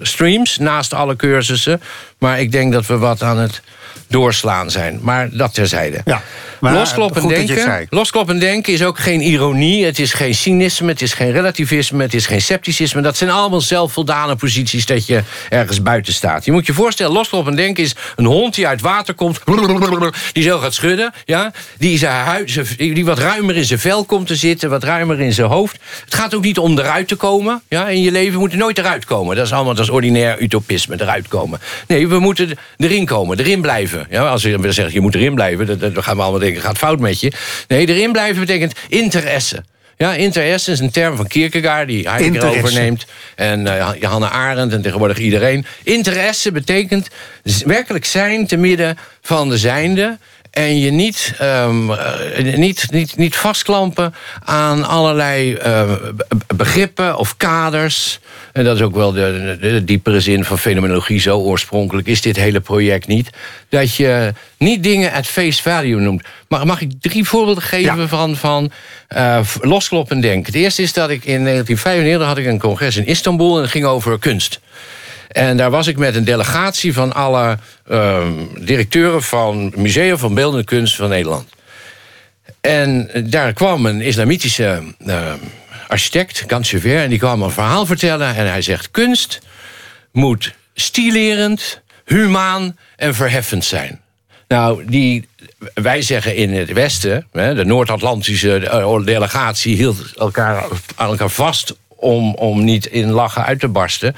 [0.00, 1.80] streams naast alle cursussen.
[2.18, 3.62] Maar ik denk dat we wat aan het
[4.06, 4.98] doorslaan zijn.
[5.02, 6.00] Maar dat terzijde.
[6.04, 6.22] Ja,
[6.60, 9.84] loskloppen, denken, loskloppen denken is ook geen ironie.
[9.84, 13.00] Het is geen cynisme, het is geen relativisme, het is geen scepticisme.
[13.00, 16.44] Dat zijn allemaal zelfvoldane posities dat je ergens buiten staat.
[16.44, 19.40] Je moet je voorstellen, loskloppen denken is een hond die uit water komt...
[20.32, 24.26] die zo gaat schudden, ja, die, zijn huid, die wat ruimer in zijn vel komt
[24.26, 24.70] te zitten...
[24.70, 25.76] wat ruimer in zijn hoofd.
[26.04, 27.62] Het gaat ook niet om eruit te komen.
[27.68, 29.36] Ja, in je leven moet je nooit eruit komen.
[29.36, 31.60] Dat is allemaal dat is ordinair utopisme, eruit komen.
[31.86, 33.87] Nee, we moeten erin komen, erin blijven.
[34.10, 37.00] Ja, als je zegt, je moet erin blijven, dan, gaan we allemaal denken, gaat fout
[37.00, 37.32] met je.
[37.68, 39.64] Nee, erin blijven betekent interesse.
[39.96, 43.06] Ja, interesse is een term van Kierkegaard die Heidegger overneemt.
[43.34, 45.66] En uh, Hannah Arendt en tegenwoordig iedereen.
[45.82, 47.08] Interesse betekent
[47.64, 50.18] werkelijk zijn te midden van de zijnde
[50.50, 51.90] en je niet, um,
[52.54, 55.92] niet, niet, niet vastklampen aan allerlei uh,
[56.56, 58.20] begrippen of kaders.
[58.52, 61.20] En dat is ook wel de, de, diepere zin van fenomenologie.
[61.20, 63.30] Zo oorspronkelijk is dit hele project niet.
[63.68, 66.22] Dat je niet dingen at face value noemt.
[66.48, 68.70] Maar mag ik drie voorbeelden geven van, van
[69.16, 70.52] uh, loskloppen denken?
[70.52, 73.56] Het eerste is dat ik in 1995 had ik een congres in Istanbul...
[73.56, 74.60] en het ging over kunst.
[75.28, 77.58] En daar was ik met een delegatie van alle
[77.90, 78.26] uh,
[78.58, 81.48] directeuren van Musea van Beeldende Kunst van Nederland.
[82.60, 85.32] En daar kwam een islamitische uh,
[85.88, 88.34] architect, Gansever, en die kwam een verhaal vertellen.
[88.34, 89.40] En hij zegt: kunst
[90.12, 94.00] moet stilerend, humaan en verheffend zijn.
[94.48, 95.28] Nou, die,
[95.74, 100.64] wij zeggen in het Westen, de Noord-Atlantische eh, delegatie hield elkaar
[100.94, 104.16] aan elkaar vast om, om niet in lachen uit te barsten.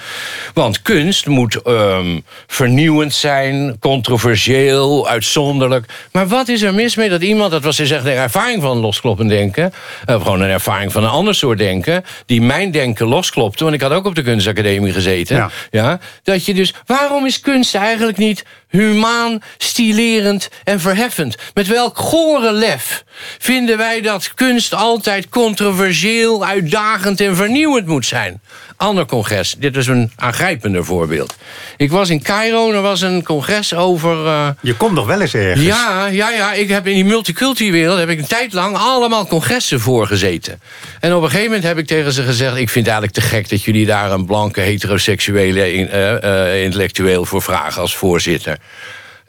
[0.55, 5.93] Want kunst moet um, vernieuwend zijn, controversieel, uitzonderlijk.
[6.13, 8.79] Maar wat is er mis mee dat iemand, dat was dus echt een ervaring van
[8.79, 9.73] loskloppen denken,
[10.09, 13.83] uh, gewoon een ervaring van een ander soort denken, die mijn denken losklopte, want ik
[13.83, 15.37] had ook op de kunstacademie gezeten.
[15.37, 15.51] Ja.
[15.71, 21.37] ja dat je dus, waarom is kunst eigenlijk niet humaan, stilerend en verheffend?
[21.55, 23.05] Met welk gore lef
[23.39, 28.41] vinden wij dat kunst altijd controversieel, uitdagend en vernieuwend vernieuwend moet zijn.
[28.77, 31.37] Ander congres, dit is een aangrijpender voorbeeld.
[31.77, 34.25] Ik was in Cairo, er was een congres over...
[34.25, 34.49] Uh...
[34.61, 35.67] Je komt nog wel eens ergens.
[35.67, 36.53] Ja, ja, ja.
[36.53, 40.61] Ik heb in die multiculti-wereld heb ik een tijd lang allemaal congressen voorgezeten.
[41.01, 42.57] En op een gegeven moment heb ik tegen ze gezegd...
[42.57, 47.25] ik vind het eigenlijk te gek dat jullie daar een blanke heteroseksuele uh, uh, intellectueel
[47.25, 48.59] voor vragen als voorzitter.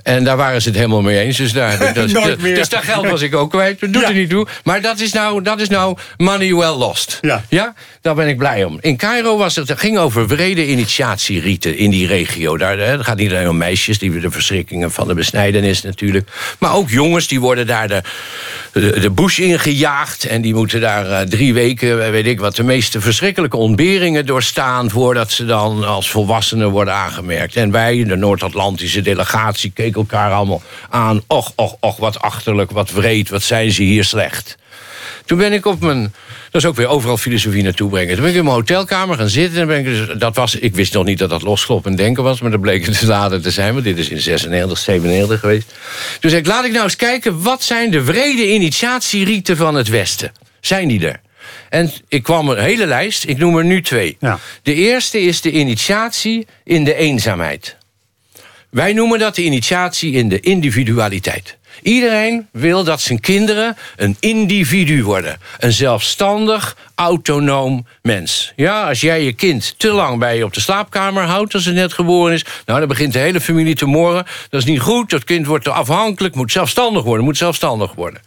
[0.03, 1.37] En daar waren ze het helemaal mee eens.
[1.37, 3.79] Dus daar, dat, dus dat geld was ik ook kwijt.
[3.79, 4.47] Dat doet er niet toe.
[4.63, 7.17] Maar dat is nou, dat is nou money well lost.
[7.21, 7.43] Ja.
[7.49, 7.73] ja.
[8.01, 8.77] Daar ben ik blij om.
[8.81, 12.57] In Cairo was het, het ging over vrede initiatierieten in die regio.
[12.57, 16.29] Daar het gaat niet alleen om meisjes, die de verschrikkingen van de besnijdenis natuurlijk.
[16.59, 18.01] Maar ook jongens, die worden daar de,
[18.71, 20.25] de, de bush ingejaagd.
[20.25, 24.89] En die moeten daar uh, drie weken, weet ik wat, de meeste verschrikkelijke ontberingen doorstaan.
[24.89, 27.55] voordat ze dan als volwassenen worden aangemerkt.
[27.55, 31.23] En wij, de Noord-Atlantische delegatie, keken elkaar allemaal aan.
[31.27, 34.57] Och, och, och, wat achterlijk, wat wreed, wat zijn ze hier slecht.
[35.25, 36.13] Toen ben ik op mijn...
[36.51, 38.13] Dat is ook weer overal filosofie naartoe brengen.
[38.13, 39.61] Toen ben ik in mijn hotelkamer gaan zitten.
[39.61, 42.41] En ben ik, dus, dat was, ik wist nog niet dat dat loskloppen denken was.
[42.41, 43.73] Maar dat bleek het later te zijn.
[43.73, 45.73] Want dit is in 96, 97 geweest.
[46.19, 47.41] Toen zei ik, laat ik nou eens kijken...
[47.41, 50.31] wat zijn de vrede initiatierieten van het Westen?
[50.59, 51.21] Zijn die er?
[51.69, 53.27] En ik kwam een hele lijst.
[53.27, 54.17] Ik noem er nu twee.
[54.19, 54.39] Ja.
[54.63, 57.77] De eerste is de initiatie in de eenzaamheid.
[58.71, 61.57] Wij noemen dat de initiatie in de individualiteit.
[61.81, 65.37] Iedereen wil dat zijn kinderen een individu worden.
[65.59, 68.53] Een zelfstandig, autonoom mens.
[68.55, 71.53] Ja, als jij je kind te lang bij je op de slaapkamer houdt...
[71.53, 74.25] als het net geboren is, nou, dan begint de hele familie te morren.
[74.49, 76.35] Dat is niet goed, dat kind wordt te afhankelijk...
[76.35, 78.21] moet zelfstandig worden, moet zelfstandig worden.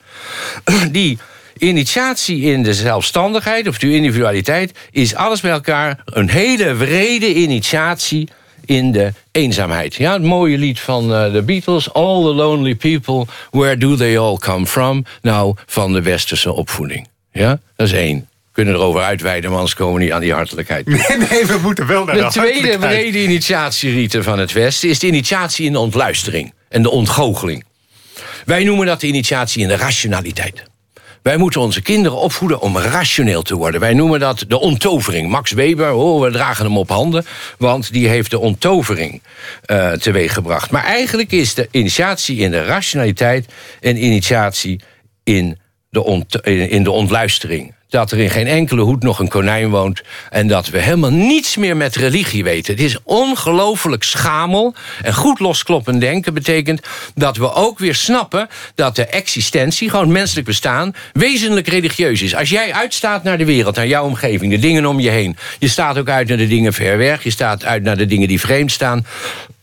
[0.91, 1.19] Die
[1.59, 4.79] initiatie in de zelfstandigheid of de individualiteit...
[4.91, 8.29] is alles bij elkaar een hele wrede initiatie
[8.65, 9.95] in de eenzaamheid.
[9.95, 11.93] Ja, het mooie lied van uh, de Beatles...
[11.93, 15.05] All the lonely people, where do they all come from?
[15.23, 17.09] Nou, van de westerse opvoeding.
[17.33, 20.87] Ja, dat is één kunnen erover uitweiden, maar anders komen we niet aan die hartelijkheid.
[20.87, 24.89] Nee, nee we moeten wel naar de, de tweede brede initiatierieten van het Westen...
[24.89, 27.65] is de initiatie in de ontluistering en de ontgoocheling.
[28.45, 30.63] Wij noemen dat de initiatie in de rationaliteit.
[31.25, 33.81] Wij moeten onze kinderen opvoeden om rationeel te worden.
[33.81, 35.29] Wij noemen dat de onttovering.
[35.29, 37.27] Max Weber, oh, we dragen hem op handen...
[37.59, 39.23] want die heeft de onttovering
[39.67, 40.71] uh, teweeggebracht.
[40.71, 43.47] Maar eigenlijk is de initiatie in de rationaliteit...
[43.81, 44.81] een initiatie
[45.23, 45.59] in
[45.91, 46.27] de,
[46.69, 50.03] in de ontluistering dat er in geen enkele hoed nog een konijn woont...
[50.31, 52.75] en dat we helemaal niets meer met religie weten.
[52.75, 54.75] Het is ongelooflijk schamel.
[55.03, 56.81] En goed loskloppend denken betekent
[57.15, 58.49] dat we ook weer snappen...
[58.75, 60.95] dat de existentie, gewoon menselijk bestaan...
[61.13, 62.35] wezenlijk religieus is.
[62.35, 64.53] Als jij uitstaat naar de wereld, naar jouw omgeving...
[64.53, 65.37] de dingen om je heen...
[65.59, 67.23] je staat ook uit naar de dingen ver weg...
[67.23, 69.07] je staat uit naar de dingen die vreemd staan...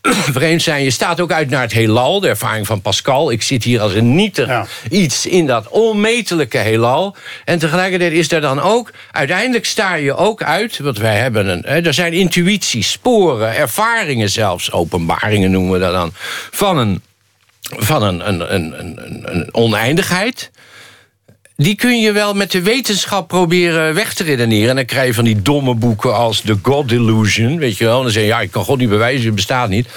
[0.38, 0.84] vreemd zijn.
[0.84, 3.30] Je staat ook uit naar het heelal, de ervaring van Pascal.
[3.30, 7.16] Ik zit hier als een nieter iets in dat onmetelijke heelal.
[7.44, 8.90] En tegelijkertijd is er dan ook...
[9.12, 11.62] uiteindelijk sta je ook uit, want wij hebben een...
[11.66, 14.72] Hè, er zijn intuïties, sporen, ervaringen zelfs...
[14.72, 16.12] openbaringen noemen we dat dan...
[16.50, 17.02] van een,
[17.60, 20.50] van een, een, een, een oneindigheid
[21.62, 24.68] die kun je wel met de wetenschap proberen weg te redeneren.
[24.68, 27.58] En dan krijg je van die domme boeken als The God Delusion.
[27.58, 28.02] Weet je wel.
[28.02, 29.88] dan zeg je, ja, ik kan God niet bewijzen, het bestaat niet.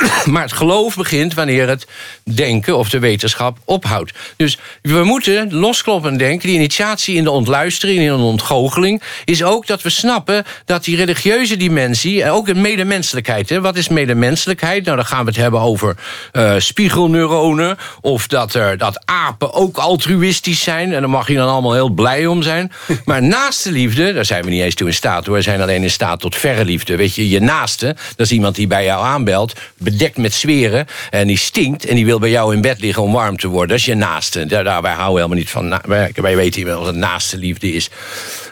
[0.24, 1.86] Maar het geloof begint wanneer het
[2.22, 4.12] denken of de wetenschap ophoudt.
[4.36, 6.48] Dus we moeten loskloppen denken.
[6.48, 9.02] Die initiatie in de ontluistering, in de ontgoocheling...
[9.24, 12.22] is ook dat we snappen dat die religieuze dimensie...
[12.22, 13.48] en ook een medemenselijkheid.
[13.48, 13.60] Hè.
[13.60, 14.84] Wat is medemenselijkheid?
[14.84, 15.96] Nou, dan gaan we het hebben over
[16.32, 17.78] uh, spiegelneuronen...
[18.00, 20.92] of dat, er, dat apen ook altruïstisch zijn.
[21.00, 22.72] En daar mag je dan allemaal heel blij om zijn.
[23.04, 25.26] Maar naaste liefde, daar zijn we niet eens toe in staat...
[25.26, 25.34] hoor.
[25.34, 26.96] We zijn alleen in staat tot verre liefde.
[26.96, 27.86] Weet je, je naaste,
[28.16, 30.86] dat is iemand die bij jou aanbelt bedekt met zweren.
[31.10, 33.68] En die stinkt en die wil bij jou in bed liggen om warm te worden.
[33.68, 34.46] Dat is je naaste.
[34.46, 35.80] Daar, daar, wij houden helemaal niet van.
[35.86, 37.90] Wij, wij weten wel wat het naaste liefde is.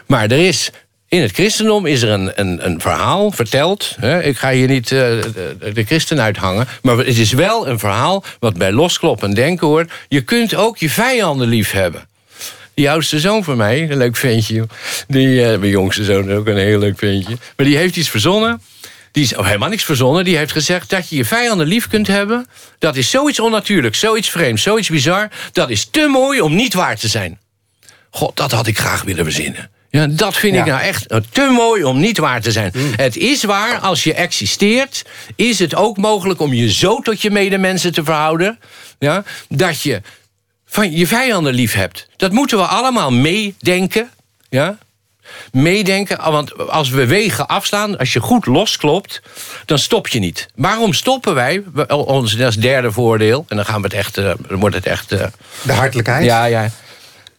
[0.05, 0.71] Maar er is
[1.09, 3.95] in het christendom is er een, een, een verhaal verteld.
[3.99, 4.23] Hè?
[4.23, 6.67] Ik ga hier niet uh, de, de, christen uithangen.
[6.81, 9.91] Maar het is wel een verhaal wat bij loskloppen denken hoort.
[10.07, 12.08] Je kunt ook je vijanden lief hebben.
[12.79, 14.67] Die oudste zoon van mij, een leuk ventje.
[15.07, 17.37] Die, uh, mijn jongste zoon ook een heel leuk ventje.
[17.55, 18.61] Maar die heeft iets verzonnen.
[19.11, 20.23] Die is helemaal niks verzonnen.
[20.23, 22.47] Die heeft gezegd dat je je vijanden lief kunt hebben.
[22.77, 25.29] Dat is zoiets onnatuurlijks, zoiets vreemds, zoiets bizar.
[25.51, 27.39] Dat is te mooi om niet waar te zijn.
[28.09, 29.69] God, dat had ik graag willen verzinnen.
[29.89, 32.71] Ja, dat vind ik nou echt te mooi om niet waar te zijn.
[32.75, 32.93] Mm.
[32.95, 35.05] Het is waar, als je existeert...
[35.35, 38.59] is het ook mogelijk om je zo tot je medemensen te verhouden...
[38.99, 40.01] Ja, dat je
[40.69, 42.07] van je vijanden lief hebt.
[42.15, 44.09] Dat moeten we allemaal meedenken.
[44.49, 44.77] Ja?
[45.51, 46.31] meedenken.
[46.31, 49.21] Want als we wegen afstaan, als je goed losklopt,
[49.65, 50.47] dan stop je niet.
[50.55, 51.63] Waarom stoppen wij?
[51.87, 53.45] Ons dat is derde voordeel.
[53.47, 55.11] En dan gaan we het echt, uh, dan wordt het echt.
[55.11, 55.25] Uh,
[55.61, 56.25] de hartelijkheid?
[56.25, 56.69] Ja, ja.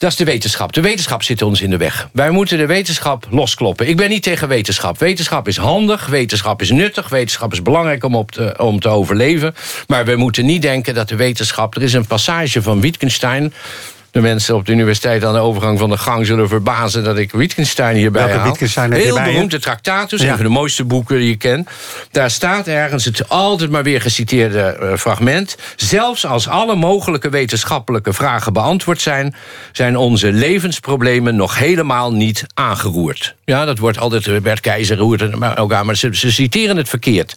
[0.00, 0.72] Dat is de wetenschap.
[0.72, 2.08] De wetenschap zit ons in de weg.
[2.12, 3.88] Wij moeten de wetenschap loskloppen.
[3.88, 4.98] Ik ben niet tegen wetenschap.
[4.98, 7.08] Wetenschap is handig, wetenschap is nuttig...
[7.08, 9.54] wetenschap is belangrijk om, op te, om te overleven.
[9.86, 11.74] Maar we moeten niet denken dat de wetenschap...
[11.76, 13.52] Er is een passage van Wittgenstein
[14.10, 17.32] de mensen op de universiteit aan de overgang van de gang zullen verbazen dat ik
[17.32, 18.46] Wittgenstein hierbij Welke haal.
[18.46, 21.68] Wittgenstein Heel beroemde Tractatus, een van de mooiste boeken die je kent.
[22.10, 25.56] Daar staat ergens het altijd maar weer geciteerde uh, fragment.
[25.76, 29.34] Zelfs als alle mogelijke wetenschappelijke vragen beantwoord zijn,
[29.72, 33.34] zijn onze levensproblemen nog helemaal niet aangeroerd.
[33.44, 37.36] Ja, dat wordt altijd, Bert Keizer roert het maar ze, ze citeren het verkeerd.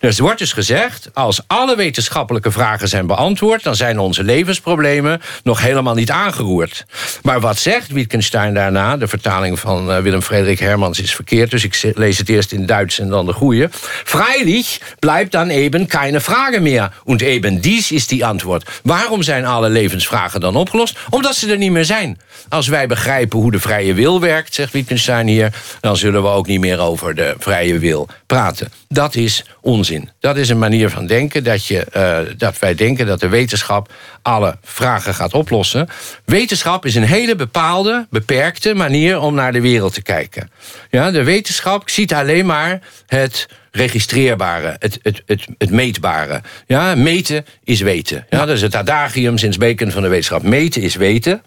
[0.00, 5.20] Dus er wordt dus gezegd, als alle wetenschappelijke vragen zijn beantwoord, dan zijn onze levensproblemen
[5.42, 6.84] nog helemaal niet aangeroerd.
[7.22, 8.96] Maar wat zegt Wittgenstein daarna?
[8.96, 12.66] De vertaling van uh, Willem Frederik Hermans is verkeerd, dus ik lees het eerst in
[12.66, 13.68] Duits en dan de goede.
[14.04, 16.92] Freilich bleibt dan eben keine Frage meer.
[17.04, 18.80] Und eben dies is die antwoord.
[18.82, 20.98] Waarom zijn alle levensvragen dan opgelost?
[21.10, 22.18] Omdat ze er niet meer zijn.
[22.48, 26.46] Als wij begrijpen hoe de vrije wil werkt, zegt Wittgenstein hier, dan zullen we ook
[26.46, 28.68] niet meer over de vrije wil praten.
[28.88, 30.10] Dat is onzin.
[30.20, 33.92] Dat is een manier van denken dat, je, uh, dat wij denken dat de wetenschap
[34.22, 35.88] alle vragen gaat oplossen.
[36.24, 40.50] Wetenschap is een hele bepaalde, beperkte manier om naar de wereld te kijken.
[40.90, 46.42] Ja, de wetenschap ziet alleen maar het registreerbare, het, het, het, het meetbare.
[46.66, 48.26] Ja, meten is weten.
[48.30, 50.42] Ja, dat is het adagium sinds Bacon van de wetenschap.
[50.42, 51.42] Meten is weten.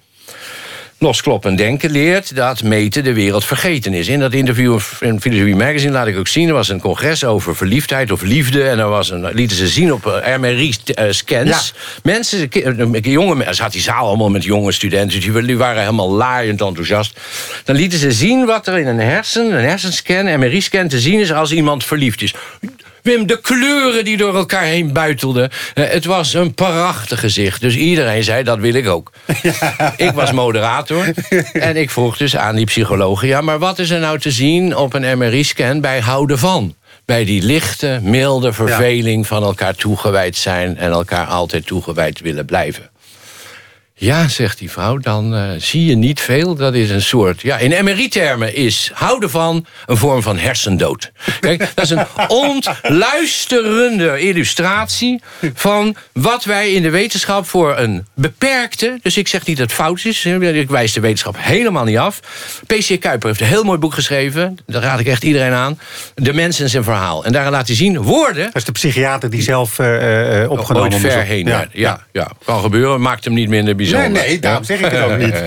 [0.99, 4.07] Loskloppen denken leert dat meten de wereld vergeten is.
[4.07, 6.47] In dat interview in Philosophy Magazine laat ik ook zien...
[6.47, 8.63] er was een congres over verliefdheid of liefde...
[8.63, 11.73] en er was een, lieten ze zien op eh, MRI-scans.
[12.03, 12.47] Mensen,
[13.01, 15.19] jonge, zat die zaal allemaal met jonge studenten...
[15.19, 17.19] die, die waren helemaal laaiend enthousiast.
[17.63, 21.31] Dan lieten ze zien wat er in een hersen, een hersenscan, MRI-scan te zien is...
[21.31, 22.33] als iemand verliefd is.
[23.07, 25.49] Wim, de kleuren die door elkaar heen buitelden.
[25.75, 27.61] Uh, het was een prachtig gezicht.
[27.61, 29.11] Dus iedereen zei, dat wil ik ook.
[29.41, 29.93] Ja.
[29.97, 31.13] Ik was moderator.
[31.53, 33.27] en ik vroeg dus aan die psychologen...
[33.27, 36.75] ja, maar wat is er nou te zien op een MRI-scan bij houden van?
[37.05, 39.27] Bij die lichte, milde verveling ja.
[39.27, 40.77] van elkaar toegewijd zijn...
[40.77, 42.89] en elkaar altijd toegewijd willen blijven.
[43.99, 46.55] Ja, zegt die vrouw, dan uh, zie je niet veel.
[46.55, 51.11] Dat is een soort, ja, in MRI-termen is houden van een vorm van hersendood.
[51.39, 55.21] Kijk, dat is een ontluisterende illustratie
[55.53, 59.75] van wat wij in de wetenschap voor een beperkte, dus ik zeg niet dat het
[59.75, 62.19] fout is, ik wijs de wetenschap helemaal niet af.
[62.65, 62.99] P.C.
[62.99, 65.79] Kuiper heeft een heel mooi boek geschreven, daar raad ik echt iedereen aan.
[66.15, 67.25] De mens en zijn verhaal.
[67.25, 68.45] En daarin laat hij zien, woorden...
[68.45, 69.85] Dat is de psychiater die zelf uh,
[70.49, 73.85] opgenomen Ooit ver heen, ja, ja, ja, kan gebeuren, maakt hem niet minder bijzonder.
[73.91, 75.43] Nee, nee, daarom zeg ik het ook niet.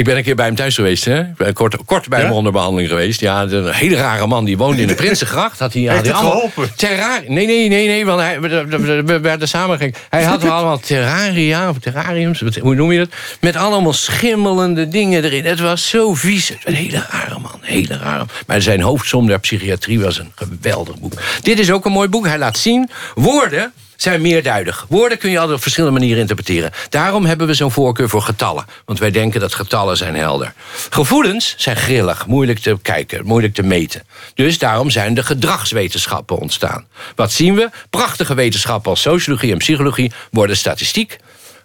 [0.00, 1.22] Ik ben een keer bij hem thuis geweest, hè?
[1.52, 2.24] Kort, kort bij ja?
[2.24, 3.20] hem onder behandeling geweest.
[3.20, 5.58] Ja, een hele rare man, die woonde in de Prinsengracht.
[5.58, 6.74] Had hij, had hij geholpen?
[6.76, 7.32] Terrarium.
[7.32, 12.42] Nee, nee, nee, nee, want hij, we werden samen Hij had allemaal terraria, of terrariums,
[12.60, 13.08] hoe noem je dat?
[13.40, 15.44] Met allemaal schimmelende dingen erin.
[15.44, 16.52] Het was zo vies.
[16.64, 18.26] Een hele rare man, hele rare.
[18.46, 21.12] Maar zijn hoofdsom der psychiatrie was een geweldig boek.
[21.42, 22.26] Dit is ook een mooi boek.
[22.26, 23.72] Hij laat zien, woorden
[24.02, 24.86] zijn meerduidig.
[24.88, 26.70] Woorden kun je altijd op verschillende manieren interpreteren.
[26.88, 28.64] Daarom hebben we zo'n voorkeur voor getallen.
[28.84, 30.52] Want wij denken dat getallen zijn helder.
[30.90, 34.02] Gevoelens zijn grillig, moeilijk te kijken, moeilijk te meten.
[34.34, 36.86] Dus daarom zijn de gedragswetenschappen ontstaan.
[37.14, 37.70] Wat zien we?
[37.90, 41.18] Prachtige wetenschappen als sociologie en psychologie worden statistiek.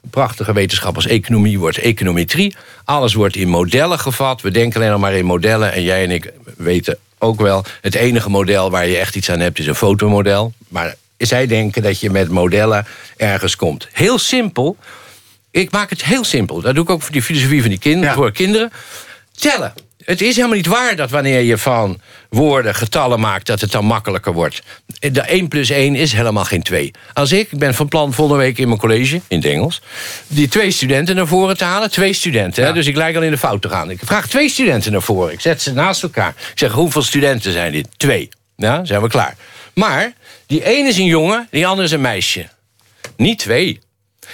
[0.09, 2.55] Prachtige wetenschap als economie wordt econometrie.
[2.85, 4.41] Alles wordt in modellen gevat.
[4.41, 5.73] We denken alleen nog maar in modellen.
[5.73, 7.65] En jij en ik weten ook wel...
[7.81, 10.53] het enige model waar je echt iets aan hebt is een fotomodel.
[10.67, 12.85] Maar zij denken dat je met modellen
[13.17, 13.87] ergens komt.
[13.91, 14.77] Heel simpel.
[15.51, 16.61] Ik maak het heel simpel.
[16.61, 18.71] Dat doe ik ook voor die filosofie van die kinderen, voor kinderen.
[19.35, 19.73] Tellen.
[20.05, 23.45] Het is helemaal niet waar dat wanneer je van woorden getallen maakt...
[23.45, 24.61] dat het dan makkelijker wordt.
[24.99, 26.91] De 1 plus 1 is helemaal geen 2.
[27.13, 29.81] Als ik, ik ben van plan volgende week in mijn college, in het Engels...
[30.27, 31.91] die twee studenten naar voren te halen.
[31.91, 32.69] Twee studenten, ja.
[32.69, 33.89] hè, dus ik lijk al in de fout te gaan.
[33.89, 35.33] Ik vraag twee studenten naar voren.
[35.33, 36.33] Ik zet ze naast elkaar.
[36.51, 37.87] Ik zeg, hoeveel studenten zijn dit?
[37.97, 38.29] Twee.
[38.55, 39.35] Ja, zijn we klaar.
[39.73, 40.13] Maar
[40.47, 42.47] die ene is een jongen, die andere is een meisje.
[43.17, 43.80] Niet twee.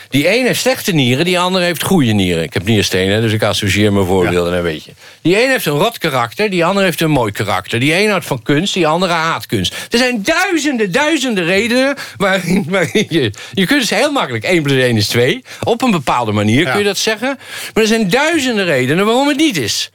[0.09, 2.43] Die ene heeft slechte nieren, die andere heeft goede nieren.
[2.43, 4.91] Ik heb nierstenen, dus ik associeer mijn voorbeelden een beetje.
[5.21, 7.79] Die ene heeft een rot karakter, die andere heeft een mooi karakter.
[7.79, 9.75] Die ene houdt van kunst, die andere haat kunst.
[9.89, 13.31] Er zijn duizenden, duizenden redenen waarin, waarin je...
[13.53, 15.43] Je kunt dus heel makkelijk 1 plus 1 is 2.
[15.63, 17.39] Op een bepaalde manier kun je dat zeggen.
[17.73, 19.89] Maar er zijn duizenden redenen waarom het niet is.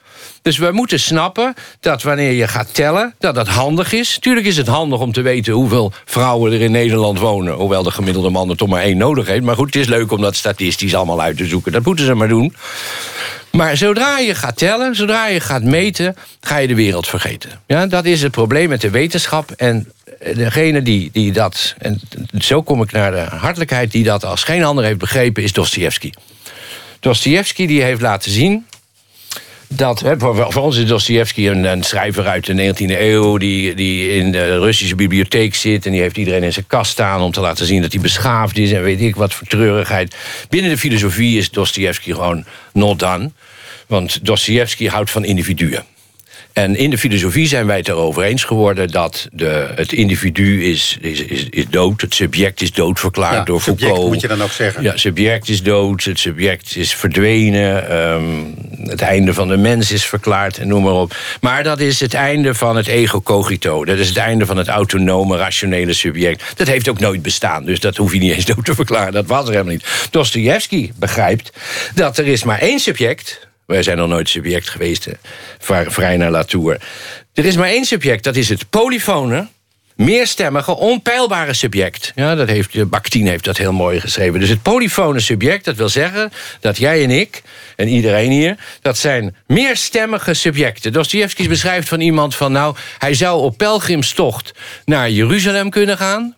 [0.47, 4.19] Dus we moeten snappen dat wanneer je gaat tellen, dat dat handig is.
[4.21, 7.55] Tuurlijk is het handig om te weten hoeveel vrouwen er in Nederland wonen.
[7.55, 9.45] Hoewel de gemiddelde man er toch maar één nodig heeft.
[9.45, 11.73] Maar goed, het is leuk om dat statistisch allemaal uit te zoeken.
[11.73, 12.55] Dat moeten ze maar doen.
[13.51, 17.51] Maar zodra je gaat tellen, zodra je gaat meten, ga je de wereld vergeten.
[17.67, 19.51] Ja, dat is het probleem met de wetenschap.
[19.51, 19.93] En
[20.35, 22.01] degene die, die dat, en
[22.39, 26.11] zo kom ik naar de hartelijkheid, die dat als geen ander heeft begrepen, is Dostoevsky.
[27.01, 28.67] Dostoevsky die heeft laten zien
[29.69, 33.37] dat, voor, voor, ons is Dostoevsky een, een, schrijver uit de 19e eeuw...
[33.37, 35.87] Die, die in de Russische bibliotheek zit...
[35.87, 38.59] en die heeft iedereen in zijn kast staan om te laten zien dat hij beschaafd
[38.59, 38.73] is...
[38.73, 40.17] en weet ik wat voor treurigheid.
[40.49, 43.31] Binnen de filosofie is Dostoevsky gewoon not done.
[43.87, 45.85] Want Dostoevsky houdt van individuen.
[46.57, 50.99] En in de filosofie zijn wij het erover eens geworden dat de, het individu is,
[51.01, 52.01] is, is, is dood.
[52.01, 54.13] Het subject is dood verklaard door subject, Foucault.
[54.13, 54.83] moet je dan ook zeggen.
[54.83, 57.97] Ja, subject is dood, het subject is verdwenen.
[57.97, 61.17] Um, het einde van de mens is verklaard en noem maar op.
[61.41, 63.85] Maar dat is het einde van het ego cogito.
[63.85, 66.43] Dat is het einde van het autonome, rationele subject.
[66.57, 69.13] Dat heeft ook nooit bestaan, dus dat hoef je niet eens dood te verklaren.
[69.13, 70.09] Dat was er helemaal niet.
[70.11, 71.51] Dostoevsky begrijpt
[71.95, 75.09] dat er is maar één subject wij zijn nog nooit subject geweest,
[75.89, 76.81] vrij naar Latour.
[77.35, 79.49] Er is maar één subject, dat is het polyfone,
[79.97, 82.13] meerstemmige, onpeilbare subject.
[82.15, 84.41] Ja, dat heeft, Bakhtin heeft dat heel mooi geschreven.
[84.41, 87.43] Dus het polyfone subject, dat wil zeggen dat jij en ik...
[87.77, 90.93] en iedereen hier, dat zijn meerstemmige subjecten.
[90.93, 92.53] Dostoevsky beschrijft van iemand van...
[92.53, 94.53] nou, hij zou op pelgrimstocht
[94.85, 96.37] naar Jeruzalem kunnen gaan...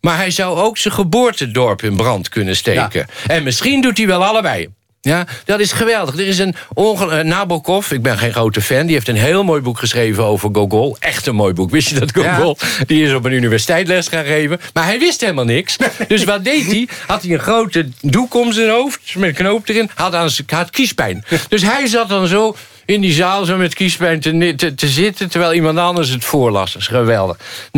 [0.00, 3.06] maar hij zou ook zijn geboortedorp in brand kunnen steken.
[3.26, 4.68] En misschien doet hij wel allebei.
[5.02, 6.14] Ja, dat is geweldig.
[6.14, 6.54] Er is een.
[6.74, 10.48] Eh, Nabokov, ik ben geen grote fan, die heeft een heel mooi boek geschreven over
[10.52, 10.96] Gogol.
[10.98, 11.70] Echt een mooi boek.
[11.70, 12.56] Wist je dat Gogol?
[12.86, 14.60] Die is op een universiteit les gaan geven.
[14.72, 15.76] Maar hij wist helemaal niks.
[16.08, 16.88] Dus wat deed hij?
[17.06, 20.70] Had hij een grote doek om zijn hoofd, met een knoop erin, had, aan had
[20.70, 21.24] kiespijn.
[21.48, 22.56] Dus hij zat dan zo
[22.90, 25.30] in die zaal zo met kiespijn te, te, te, zitten...
[25.30, 26.72] terwijl iemand anders het voorlas.
[26.72, 27.36] Dat is geweldig.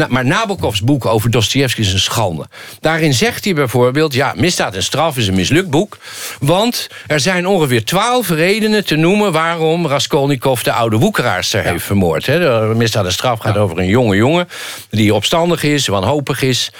[0.08, 2.46] Maar Nabokovs boek over Dostoevsky is een schande.
[2.80, 4.14] Daarin zegt hij bijvoorbeeld...
[4.14, 5.98] ja, Misdaad en Straf is een mislukt boek...
[6.40, 9.32] want er zijn ongeveer twaalf redenen te noemen...
[9.32, 12.26] waarom Raskolnikov de oude woekeraarster heeft vermoord.
[12.26, 14.48] He, Misdaad en Straf gaat over een jonge jongen...
[14.90, 16.70] die opstandig is, wanhopig is...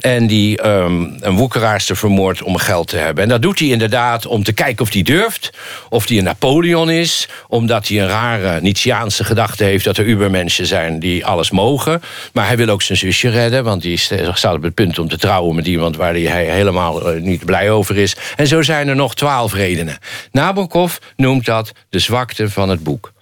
[0.00, 3.22] en die um, een woekeraarster vermoordt om geld te hebben.
[3.22, 5.50] En dat doet hij inderdaad om te kijken of hij durft...
[5.88, 9.84] of hij een Napoleon is, omdat dat hij een rare Nietzscheaanse gedachte heeft...
[9.84, 12.02] dat er ubermensen zijn die alles mogen.
[12.32, 15.18] Maar hij wil ook zijn zusje redden, want die staat op het punt om te
[15.18, 15.54] trouwen...
[15.54, 18.16] met iemand waar hij helemaal eh, niet blij over is.
[18.36, 19.98] En zo zijn er nog twaalf redenen.
[20.32, 23.12] Nabokov noemt dat de zwakte van het boek.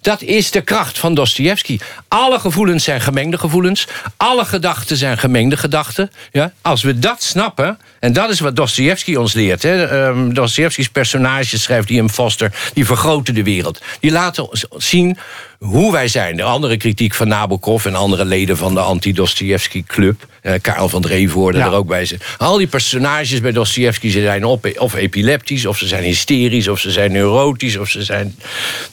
[0.00, 1.78] Dat is de kracht van Dostoevsky.
[2.08, 3.86] Alle gevoelens zijn gemengde gevoelens.
[4.16, 6.10] Alle gedachten zijn gemengde gedachten.
[6.32, 6.52] Ja?
[6.62, 9.62] Als we dat snappen, en dat is wat Dostoevsky ons leert.
[9.62, 10.06] Hè?
[10.06, 13.80] Um, Dostoevsky's personages, schrijft Ian Foster, die vergroten de wereld.
[14.00, 15.18] Die laten zien
[15.58, 16.36] hoe wij zijn.
[16.36, 20.26] De andere kritiek van Nabokov en andere leden van de anti-Dostoevsky Club.
[20.42, 21.66] Eh, Karel van Dreevoorde ja.
[21.66, 22.24] er ook bij zit.
[22.38, 26.90] Al die personages bij Dostoevsky zijn op, of epileptisch, of ze zijn hysterisch, of ze
[26.90, 28.36] zijn neurotisch, of ze zijn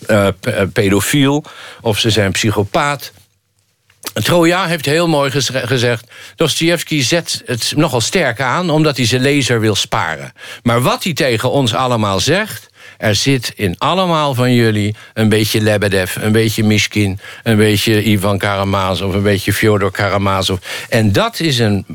[0.10, 0.28] uh,
[0.74, 1.44] pedofiel,
[1.82, 3.12] of ze zijn psychopaat.
[4.24, 6.12] Troja heeft heel mooi gezegd...
[6.36, 8.70] Dostoevsky zet het nogal sterk aan...
[8.70, 10.34] omdat hij zijn lezer wil sparen.
[10.64, 12.70] Maar wat hij tegen ons allemaal zegt...
[12.98, 16.16] er zit in allemaal van jullie een beetje Lebedev...
[16.16, 19.14] een beetje Mishkin, een beetje Ivan Karamazov...
[19.14, 20.60] een beetje Fyodor Karamazov.
[20.90, 21.86] En dat is, een,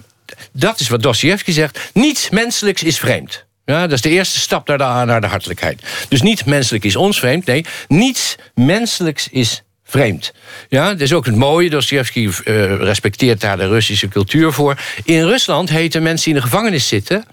[0.53, 1.79] dat is wat Dostoevsky zegt.
[1.95, 3.45] Niets menselijks is vreemd.
[3.65, 5.83] Ja, dat is de eerste stap naar de, naar de hartelijkheid.
[6.09, 7.47] Dus niet menselijk is ons vreemd.
[7.47, 9.63] Nee, niets menselijks is
[9.93, 10.33] vreemd.
[10.69, 11.71] Ja, dat is ook het mooie.
[11.71, 12.33] Dostoevsky uh,
[12.77, 14.79] respecteert daar de Russische cultuur voor.
[15.05, 17.25] In Rusland heten mensen die in de gevangenis zitten...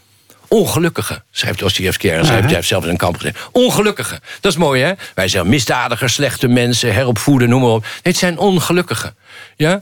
[0.52, 2.30] Ongelukkigen, schrijft Dostoevsky ergens.
[2.30, 3.42] Hij heeft zelf in een kamp gezeten.
[3.52, 4.20] Ongelukkigen.
[4.40, 4.94] Dat is mooi, hè?
[5.16, 7.82] Wij zeggen misdadigers, slechte mensen, heropvoeden, noem maar op.
[7.82, 9.16] Nee, het zijn ongelukkigen.
[9.56, 9.82] Ja?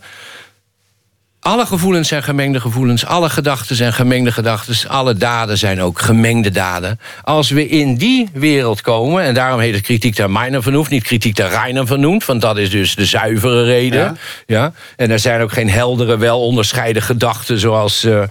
[1.48, 3.06] Alle gevoelens zijn gemengde gevoelens.
[3.06, 4.90] Alle gedachten zijn gemengde gedachten.
[4.90, 7.00] Alle daden zijn ook gemengde daden.
[7.24, 9.24] Als we in die wereld komen...
[9.24, 10.90] en daarom heet het kritiek der Meiner vernoemd...
[10.90, 12.26] niet kritiek der Reiner vernoemd...
[12.26, 14.18] want dat is dus de zuivere reden.
[14.46, 14.72] Ja.
[14.96, 17.60] En er zijn ook geen heldere, wel onderscheiden gedachten...
[17.60, 18.24] zoals uh,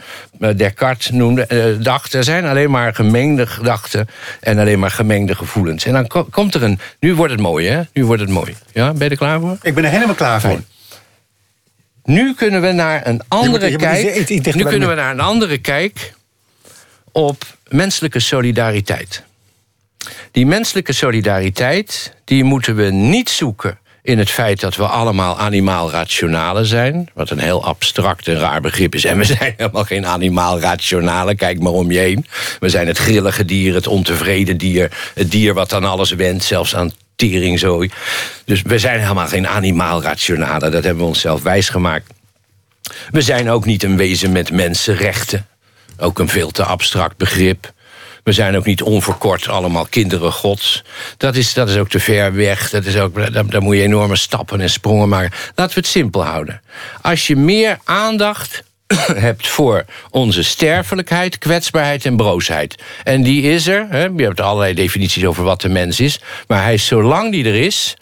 [0.57, 2.15] Descartes noemde, uh, dacht.
[2.15, 4.09] Er zijn alleen maar gemengde gedachten...
[4.41, 5.85] en alleen maar gemengde gevoelens.
[5.85, 6.79] En dan komt er een...
[7.01, 7.81] Nu wordt het mooi, hè?
[7.93, 8.55] Nu wordt het mooi.
[8.73, 9.57] Ja, ben je er klaar voor?
[9.63, 10.61] Ik ben er helemaal klaar voor.
[12.07, 14.29] Nu kunnen we naar een andere kijk.
[14.55, 16.15] Nu kunnen we naar een andere kijk
[17.13, 19.23] op menselijke solidariteit.
[20.31, 26.67] Die menselijke solidariteit, die moeten we niet zoeken in het feit dat we allemaal animaal-rationalen
[26.67, 27.09] zijn.
[27.15, 29.05] Wat een heel abstract en raar begrip is.
[29.05, 31.37] En we zijn helemaal geen animaal-rationalen.
[31.37, 32.27] Kijk maar om je heen.
[32.61, 35.13] We zijn het grillige dier, het ontevreden dier.
[35.15, 37.91] Het dier wat aan alles wendt, zelfs aan teringzooi.
[38.45, 40.71] Dus we zijn helemaal geen animaal-rationalen.
[40.71, 42.15] Dat hebben we onszelf wijsgemaakt.
[43.11, 45.47] We zijn ook niet een wezen met mensenrechten.
[45.99, 47.75] Ook een veel te abstract begrip.
[48.23, 50.85] We zijn ook niet onverkort allemaal kinderen gods.
[51.17, 52.71] Dat is, dat is ook te ver weg.
[52.71, 55.33] Dat is ook, daar moet je enorme stappen en sprongen maken.
[55.55, 56.61] Laten we het simpel houden.
[57.03, 58.63] Als je meer aandacht
[59.29, 62.83] hebt voor onze sterfelijkheid, kwetsbaarheid en broosheid.
[63.05, 63.87] En die is er.
[63.91, 66.21] Hè, je hebt allerlei definities over wat de mens is.
[66.47, 67.97] Maar hij is, zolang die er is,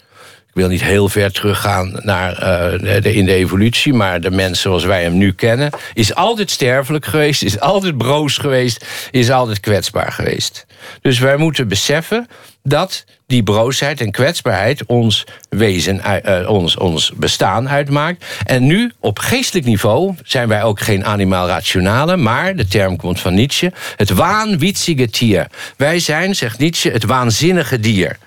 [0.55, 3.93] ik wil niet heel ver teruggaan naar, uh, de, in de evolutie...
[3.93, 5.69] maar de mens zoals wij hem nu kennen...
[5.93, 8.85] is altijd sterfelijk geweest, is altijd broos geweest...
[9.11, 10.65] is altijd kwetsbaar geweest.
[11.01, 12.27] Dus wij moeten beseffen
[12.63, 18.25] dat die broosheid en kwetsbaarheid ons wezen, uh, ons, ons bestaan uitmaakt.
[18.45, 23.19] En nu, op geestelijk niveau, zijn wij ook geen animaal rationale, maar, de term komt
[23.19, 25.47] van Nietzsche, het waanwitzige dier.
[25.77, 28.17] Wij zijn, zegt Nietzsche, het waanzinnige dier.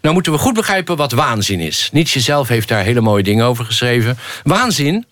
[0.00, 1.88] Nou moeten we goed begrijpen wat waanzin is.
[1.92, 4.18] Nietzsche zelf heeft daar hele mooie dingen over geschreven.
[4.42, 5.06] Waanzin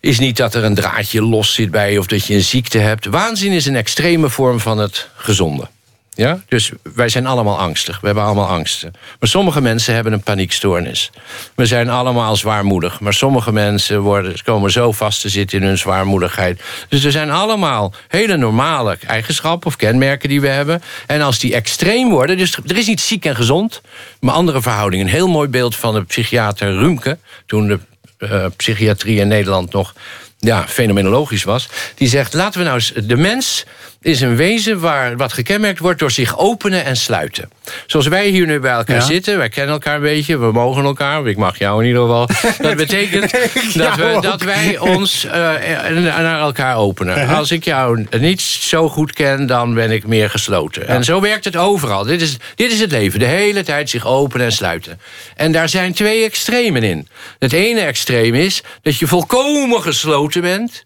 [0.00, 2.78] is niet dat er een draadje los zit bij je of dat je een ziekte
[2.78, 3.04] hebt.
[3.04, 5.68] Waanzin is een extreme vorm van het gezonde.
[6.16, 6.40] Ja?
[6.48, 8.00] Dus wij zijn allemaal angstig.
[8.00, 8.92] We hebben allemaal angsten.
[9.20, 11.10] Maar sommige mensen hebben een paniekstoornis.
[11.54, 13.00] We zijn allemaal zwaarmoedig.
[13.00, 16.62] Maar sommige mensen worden, komen zo vast te zitten in hun zwaarmoedigheid.
[16.88, 20.82] Dus er zijn allemaal hele normale eigenschappen of kenmerken die we hebben.
[21.06, 22.36] En als die extreem worden...
[22.36, 23.80] Dus er is niet ziek en gezond,
[24.20, 25.06] maar andere verhoudingen.
[25.06, 27.18] Een heel mooi beeld van de psychiater Rumke...
[27.46, 27.78] toen de
[28.18, 29.94] uh, psychiatrie in Nederland nog
[30.38, 31.68] ja, fenomenologisch was.
[31.94, 32.92] Die zegt, laten we nou eens...
[33.06, 33.64] De mens
[34.06, 37.50] is een wezen waar wat gekenmerkt wordt door zich openen en sluiten.
[37.86, 41.26] Zoals wij hier nu bij elkaar zitten, wij kennen elkaar een beetje, we mogen elkaar,
[41.26, 42.28] ik mag jou in ieder geval.
[42.68, 43.30] Dat betekent
[43.74, 47.18] dat, we, dat wij ons uh, naar elkaar openen.
[47.18, 47.38] Uh-huh.
[47.38, 50.88] Als ik jou niet zo goed ken, dan ben ik meer gesloten.
[50.88, 52.04] En zo werkt het overal.
[52.04, 55.00] Dit is, dit is het leven, de hele tijd zich openen en sluiten.
[55.36, 57.08] En daar zijn twee extremen in.
[57.38, 60.84] Het ene extreem is dat je volkomen gesloten bent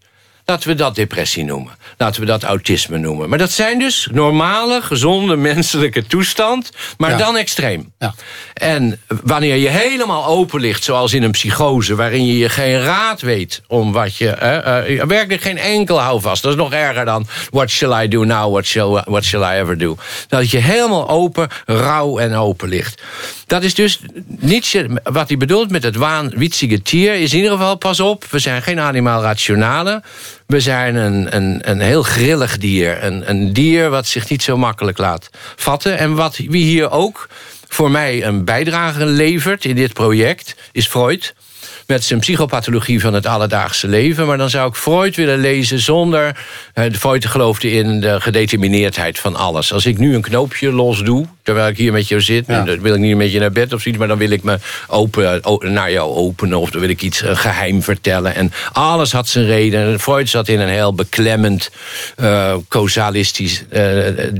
[0.51, 1.73] Laten we dat depressie noemen.
[1.97, 3.29] Laten we dat autisme noemen.
[3.29, 7.93] Maar dat zijn dus normale, gezonde menselijke toestand, maar dan extreem.
[7.99, 8.15] Ja.
[8.55, 13.21] En wanneer je helemaal open ligt, zoals in een psychose, waarin je je geen raad
[13.21, 14.27] weet om wat je.
[14.27, 16.43] Uh, werkelijk geen enkel houvast.
[16.43, 19.59] Dat is nog erger dan what shall I do now, what shall, what shall I
[19.59, 19.97] ever do.
[20.29, 23.03] Dat je helemaal open, rauw en open ligt.
[23.47, 27.77] Dat is dus Nietzsche, wat hij bedoelt met het waanwitzige tier, is in ieder geval
[27.77, 30.03] pas op, we zijn geen animaal rationale.
[30.51, 33.05] We zijn een, een, een heel grillig dier.
[33.05, 35.99] Een, een dier wat zich niet zo makkelijk laat vatten.
[35.99, 37.29] En wat wie hier ook
[37.69, 41.35] voor mij een bijdrage levert in dit project, is Freud
[41.91, 44.27] met zijn psychopathologie van het alledaagse leven.
[44.27, 46.37] Maar dan zou ik Freud willen lezen zonder...
[46.75, 49.73] Uh, Freud geloofde in de gedetermineerdheid van alles.
[49.73, 52.47] Als ik nu een knoopje los doe, terwijl ik hier met jou zit...
[52.47, 52.63] Ja.
[52.63, 53.99] dan wil ik niet met je naar bed of zoiets...
[53.99, 56.59] maar dan wil ik me open, naar jou openen...
[56.59, 58.35] of dan wil ik iets geheim vertellen.
[58.35, 60.01] En alles had zijn reden.
[60.01, 61.71] Freud zat in een heel beklemmend,
[62.21, 63.81] uh, causalistisch uh,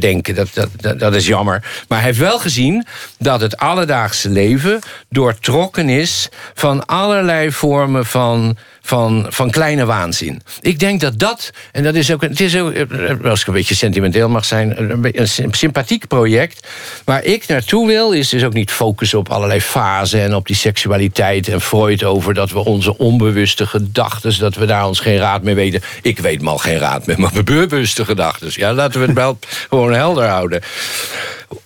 [0.01, 0.35] denken.
[0.35, 0.49] Dat,
[0.81, 1.63] dat, dat is jammer.
[1.89, 2.87] Maar hij heeft wel gezien
[3.19, 4.79] dat het alledaagse leven...
[5.09, 8.57] doortrokken is van allerlei vormen van,
[8.91, 10.43] van, van kleine waanzin.
[10.61, 12.73] Ik denk dat dat, en dat is ook, het is ook,
[13.25, 16.67] als ik een beetje sentimenteel mag zijn, een, sympathiek project.
[17.05, 20.57] Waar ik naartoe wil, is dus ook niet focussen op allerlei fasen en op die
[20.57, 25.43] seksualiteit en Freud over dat we onze onbewuste gedachten, dat we daar ons geen raad
[25.43, 25.83] mee weten.
[26.03, 28.49] Ik weet mal geen raad met mijn bewuste gedachten.
[28.53, 29.39] Ja, laten we het wel
[29.69, 30.63] gewoon helder houden.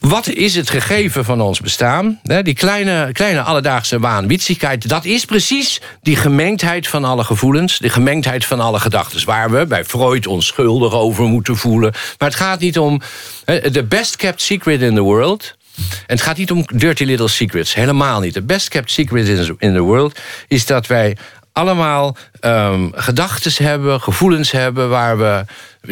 [0.00, 2.20] Wat is het gegeven van ons bestaan?
[2.42, 8.44] Die kleine, kleine alledaagse waanwitzigheid, dat is precies die gemengdheid van alle gevoelens, de gemengdheid
[8.44, 9.26] van alle gedachten.
[9.26, 11.92] Waar we bij Freud ons schuldig over moeten voelen.
[12.18, 13.00] Maar het gaat niet om
[13.44, 15.56] the best kept secret in the world.
[15.76, 18.34] En het gaat niet om dirty little secrets, helemaal niet.
[18.34, 21.16] De best kept secret in the world is dat wij
[21.52, 24.88] allemaal um, gedachten hebben, gevoelens hebben...
[24.88, 25.44] Waar we,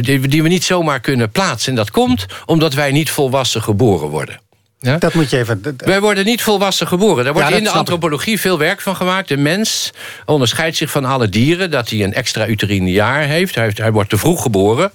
[0.02, 1.70] die, we niet zomaar kunnen plaatsen.
[1.70, 4.40] En dat komt omdat wij niet volwassen geboren worden.
[4.82, 4.98] Ja?
[4.98, 5.62] Dat moet je even...
[5.76, 7.24] Wij worden niet volwassen geboren.
[7.24, 9.28] Daar wordt in de antropologie veel werk van gemaakt.
[9.28, 9.90] De mens
[10.24, 11.70] onderscheidt zich van alle dieren...
[11.70, 13.54] dat hij een extra uterine jaar heeft.
[13.54, 14.92] Hij, heeft, hij wordt te vroeg geboren.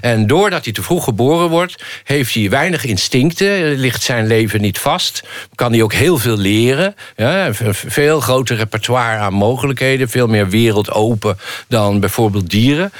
[0.00, 4.78] En doordat hij te vroeg geboren wordt, heeft hij weinig instincten, ligt zijn leven niet
[4.78, 5.22] vast,
[5.54, 6.94] kan hij ook heel veel leren.
[7.16, 12.92] Ja, veel groter repertoire aan mogelijkheden, veel meer wereld open dan bijvoorbeeld dieren.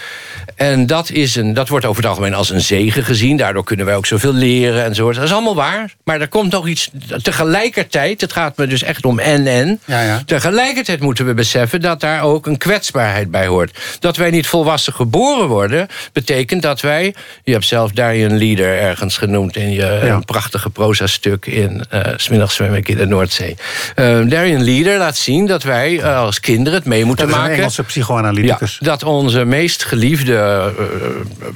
[0.59, 3.37] En dat, is een, dat wordt over het algemeen als een zegen gezien.
[3.37, 5.15] Daardoor kunnen wij ook zoveel leren enzovoort.
[5.17, 5.95] Dat is allemaal waar.
[6.05, 6.91] Maar er komt nog iets
[7.23, 8.21] tegelijkertijd.
[8.21, 9.81] Het gaat me dus echt om en-en.
[9.85, 10.23] Ja, ja.
[10.27, 13.79] Tegelijkertijd moeten we beseffen dat daar ook een kwetsbaarheid bij hoort.
[13.99, 15.89] Dat wij niet volwassen geboren worden...
[16.13, 17.15] betekent dat wij...
[17.45, 19.57] Je hebt zelf Darian Leader ergens genoemd...
[19.57, 23.57] in je prachtige proza-stuk in uh, Smiddags zwem ik in de Noordzee.
[23.97, 27.53] Uh, Darian Leader laat zien dat wij als kinderen het mee moeten dat maken.
[27.53, 28.79] Een Engelse psychoanalyticus.
[28.81, 30.47] Dat onze meest geliefde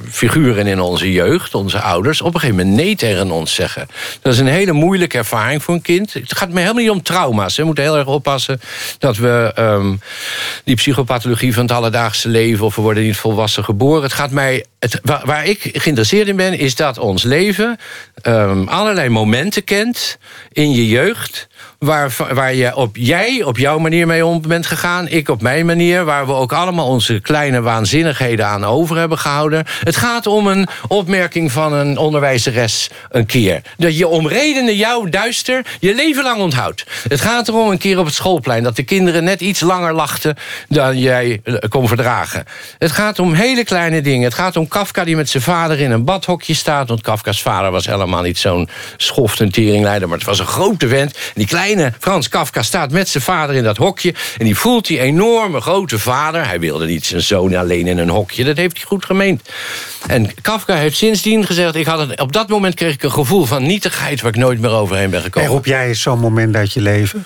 [0.09, 2.21] figuren in onze jeugd, onze ouders...
[2.21, 3.87] op een gegeven moment nee tegen ons zeggen.
[4.21, 6.13] Dat is een hele moeilijke ervaring voor een kind.
[6.13, 7.55] Het gaat me helemaal niet om trauma's.
[7.55, 8.61] We moeten heel erg oppassen
[8.97, 9.99] dat we um,
[10.63, 12.65] die psychopathologie van het alledaagse leven...
[12.65, 14.03] of we worden niet volwassen geboren.
[14.03, 17.77] Het gaat mij, het, waar, ik geïnteresseerd in ben, is dat ons leven...
[18.27, 20.17] Um, allerlei momenten kent
[20.51, 21.47] in je jeugd
[21.83, 25.07] waar, waar je op, jij op jouw manier mee om bent gegaan.
[25.07, 26.05] Ik op mijn manier.
[26.05, 29.65] Waar we ook allemaal onze kleine waanzinnigheden aan over hebben gehouden.
[29.83, 33.61] Het gaat om een opmerking van een onderwijzeres een keer.
[33.77, 36.85] Dat je om redenen jou duister je leven lang onthoudt.
[37.07, 38.63] Het gaat erom een keer op het schoolplein.
[38.63, 40.35] Dat de kinderen net iets langer lachten
[40.69, 42.45] dan jij eh, kon verdragen.
[42.77, 44.23] Het gaat om hele kleine dingen.
[44.23, 46.87] Het gaat om Kafka die met zijn vader in een badhokje staat.
[46.87, 50.07] Want Kafka's vader was helemaal niet zo'n schoft en teringleider.
[50.07, 51.15] Maar het was een grote vent.
[51.15, 54.13] En die kleine Frans Kafka staat met zijn vader in dat hokje...
[54.37, 56.45] en die voelt die enorme grote vader.
[56.45, 58.43] Hij wilde niet zijn zoon alleen in een hokje.
[58.43, 59.49] Dat heeft hij goed gemeend.
[60.07, 61.75] En Kafka heeft sindsdien gezegd...
[61.75, 64.21] Ik had het, op dat moment kreeg ik een gevoel van nietigheid...
[64.21, 65.49] waar ik nooit meer overheen ben gekomen.
[65.49, 67.25] En roep jij zo'n moment uit je leven?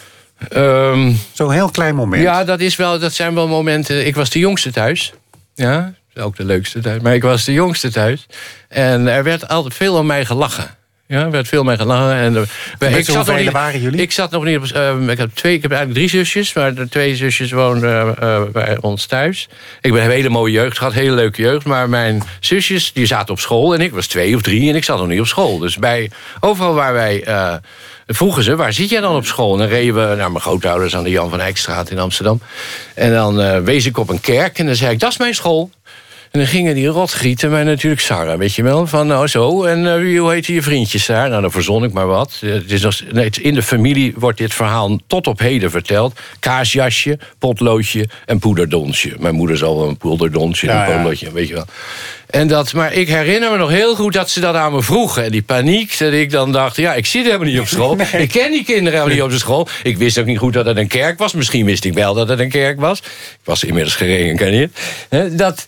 [0.55, 2.23] Um, Zo'n heel klein moment.
[2.23, 4.05] Ja, dat, is wel, dat zijn wel momenten...
[4.05, 5.13] Ik was de jongste thuis.
[5.55, 7.01] Ja, ook de leukste thuis.
[7.01, 8.25] Maar ik was de jongste thuis.
[8.67, 10.77] En er werd altijd veel om mij gelachen.
[11.09, 12.15] Ja, er werd veel mee gelachen.
[12.15, 12.33] En,
[12.79, 14.01] uh, ik zat nog niet, waren jullie?
[14.01, 14.63] Ik zat nog niet op...
[14.75, 16.53] Uh, ik, heb twee, ik heb eigenlijk drie zusjes.
[16.53, 19.49] Maar de twee zusjes woonden uh, bij ons thuis.
[19.81, 20.93] Ik ben een hele mooie jeugd gehad.
[20.93, 21.65] Hele leuke jeugd.
[21.65, 23.73] Maar mijn zusjes die zaten op school.
[23.73, 24.69] En ik was twee of drie.
[24.69, 25.57] En ik zat nog niet op school.
[25.57, 27.23] Dus bij, overal waar wij...
[28.07, 29.53] vroegen ze, waar zit jij dan op school?
[29.53, 32.41] En dan reden we naar mijn grootouders aan de Jan van Eyckstraat in Amsterdam.
[32.93, 34.59] En dan wees ik op een kerk.
[34.59, 35.69] En dan zei ik, dat is mijn school.
[36.31, 38.87] En dan gingen die rotgrieten mij natuurlijk Sarah, weet je wel.
[38.87, 41.29] Van nou zo, en uh, hoe heet je vriendjes daar?
[41.29, 42.37] Nou, dan verzon ik maar wat.
[42.39, 46.19] Het is nog, nee, in de familie wordt dit verhaal tot op heden verteld.
[46.39, 49.15] Kaasjasje, potloodje en poederdonsje.
[49.19, 51.65] Mijn moeder zal wel een poederdonsje en een potloodje, weet je wel.
[52.27, 55.23] En dat, maar ik herinner me nog heel goed dat ze dat aan me vroegen.
[55.23, 56.75] En die paniek, dat ik dan dacht...
[56.75, 57.97] ja, ik zit helemaal niet op school.
[58.17, 59.67] Ik ken die kinderen helemaal niet op de school.
[59.83, 61.33] Ik wist ook niet goed dat het een kerk was.
[61.33, 62.99] Misschien wist ik wel dat het een kerk was.
[62.99, 63.05] Ik
[63.43, 64.77] was inmiddels gereïncarneerd.
[65.31, 65.65] Dat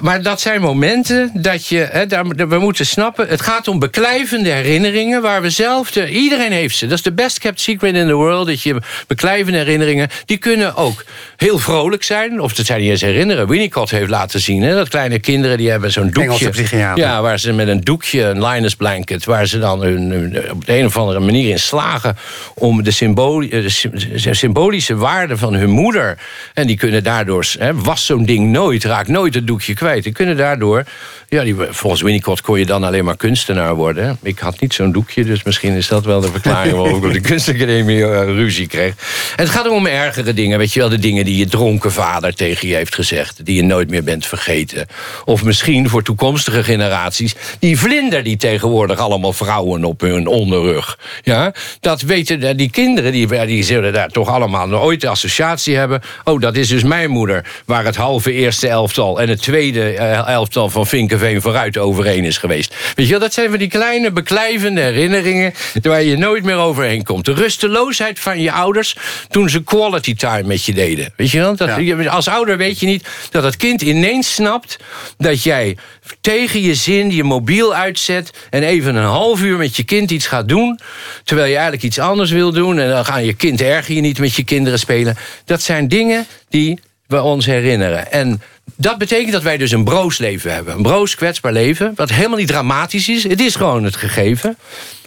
[0.00, 1.88] maar dat zijn momenten dat je...
[1.90, 5.22] Hè, daar, we moeten snappen, het gaat om beklijvende herinneringen...
[5.22, 5.90] waar we zelf...
[5.90, 6.86] De, iedereen heeft ze.
[6.86, 8.46] Dat is de best kept secret in the world.
[8.46, 10.08] Dat je beklijvende herinneringen...
[10.24, 11.04] die kunnen ook
[11.36, 12.40] heel vrolijk zijn.
[12.40, 13.48] Of dat zijn niet eens herinneren.
[13.48, 14.62] Winnicott heeft laten zien...
[14.62, 16.50] Hè, dat kleine kinderen die hebben zo'n doekje...
[16.94, 19.24] Ja, waar ze met een doekje, een Linus blanket...
[19.24, 22.16] waar ze dan hun, op de een of andere manier in slagen...
[22.54, 26.18] om de, symboli de symbolische waarde van hun moeder...
[26.54, 27.44] en die kunnen daardoor...
[27.58, 30.06] Hè, was zo'n ding nooit, raakt nooit het doekje kwijt.
[30.06, 30.84] En kunnen daardoor,
[31.28, 34.18] ja, die, volgens Winnicott kon je dan alleen maar kunstenaar worden.
[34.22, 37.12] Ik had niet zo'n doekje, dus misschien is dat wel de verklaring waarom ik op
[37.12, 38.94] de kunstacademie uh, ruzie kreeg.
[39.36, 42.34] En het gaat om ergere dingen, weet je wel, de dingen die je dronken vader
[42.34, 44.86] tegen je heeft gezegd, die je nooit meer bent vergeten.
[45.24, 50.98] Of misschien voor toekomstige generaties, die vlinder die tegenwoordig allemaal vrouwen op hun onderrug.
[51.22, 56.02] Ja, dat weten die kinderen, die, die zullen daar toch allemaal nooit de associatie hebben.
[56.24, 60.28] Oh, dat is dus mijn moeder, waar het halve eerste elftal en het tweede eh,
[60.28, 62.74] elftal van Vinkenveen vooruit overeen is geweest.
[62.94, 67.04] Weet je wel, dat zijn van die kleine beklijvende herinneringen waar je nooit meer overheen
[67.04, 67.24] komt.
[67.24, 68.96] De rusteloosheid van je ouders
[69.28, 71.12] toen ze quality time met je deden.
[71.16, 74.76] Weet je wel, dat, als ouder weet je niet dat het kind ineens snapt
[75.22, 75.76] dat jij
[76.20, 80.26] tegen je zin je mobiel uitzet en even een half uur met je kind iets
[80.26, 80.78] gaat doen,
[81.24, 84.18] terwijl je eigenlijk iets anders wil doen en dan gaan je kind erger je niet
[84.18, 85.16] met je kinderen spelen.
[85.44, 88.12] Dat zijn dingen die we ons herinneren.
[88.12, 88.42] En
[88.76, 90.74] dat betekent dat wij dus een broos leven hebben.
[90.74, 93.22] Een broos, kwetsbaar leven, wat helemaal niet dramatisch is.
[93.22, 94.56] Het is gewoon het gegeven.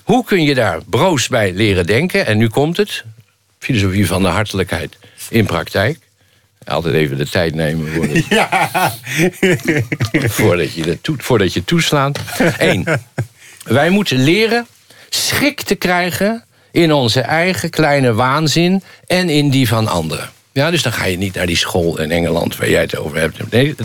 [0.03, 2.25] Hoe kun je daar broos bij leren denken?
[2.25, 3.03] En nu komt het.
[3.59, 4.97] Filosofie van de hartelijkheid
[5.29, 5.99] in praktijk.
[6.65, 8.93] Altijd even de tijd nemen voordat, ja.
[10.11, 12.19] voordat, je, to, voordat je toeslaat.
[12.57, 12.87] Eén,
[13.63, 14.67] wij moeten leren
[15.09, 20.29] schik te krijgen in onze eigen kleine waanzin en in die van anderen.
[20.51, 23.17] Ja, dus dan ga je niet naar die school in Engeland waar jij het over
[23.17, 23.51] hebt.
[23.51, 23.75] Nee,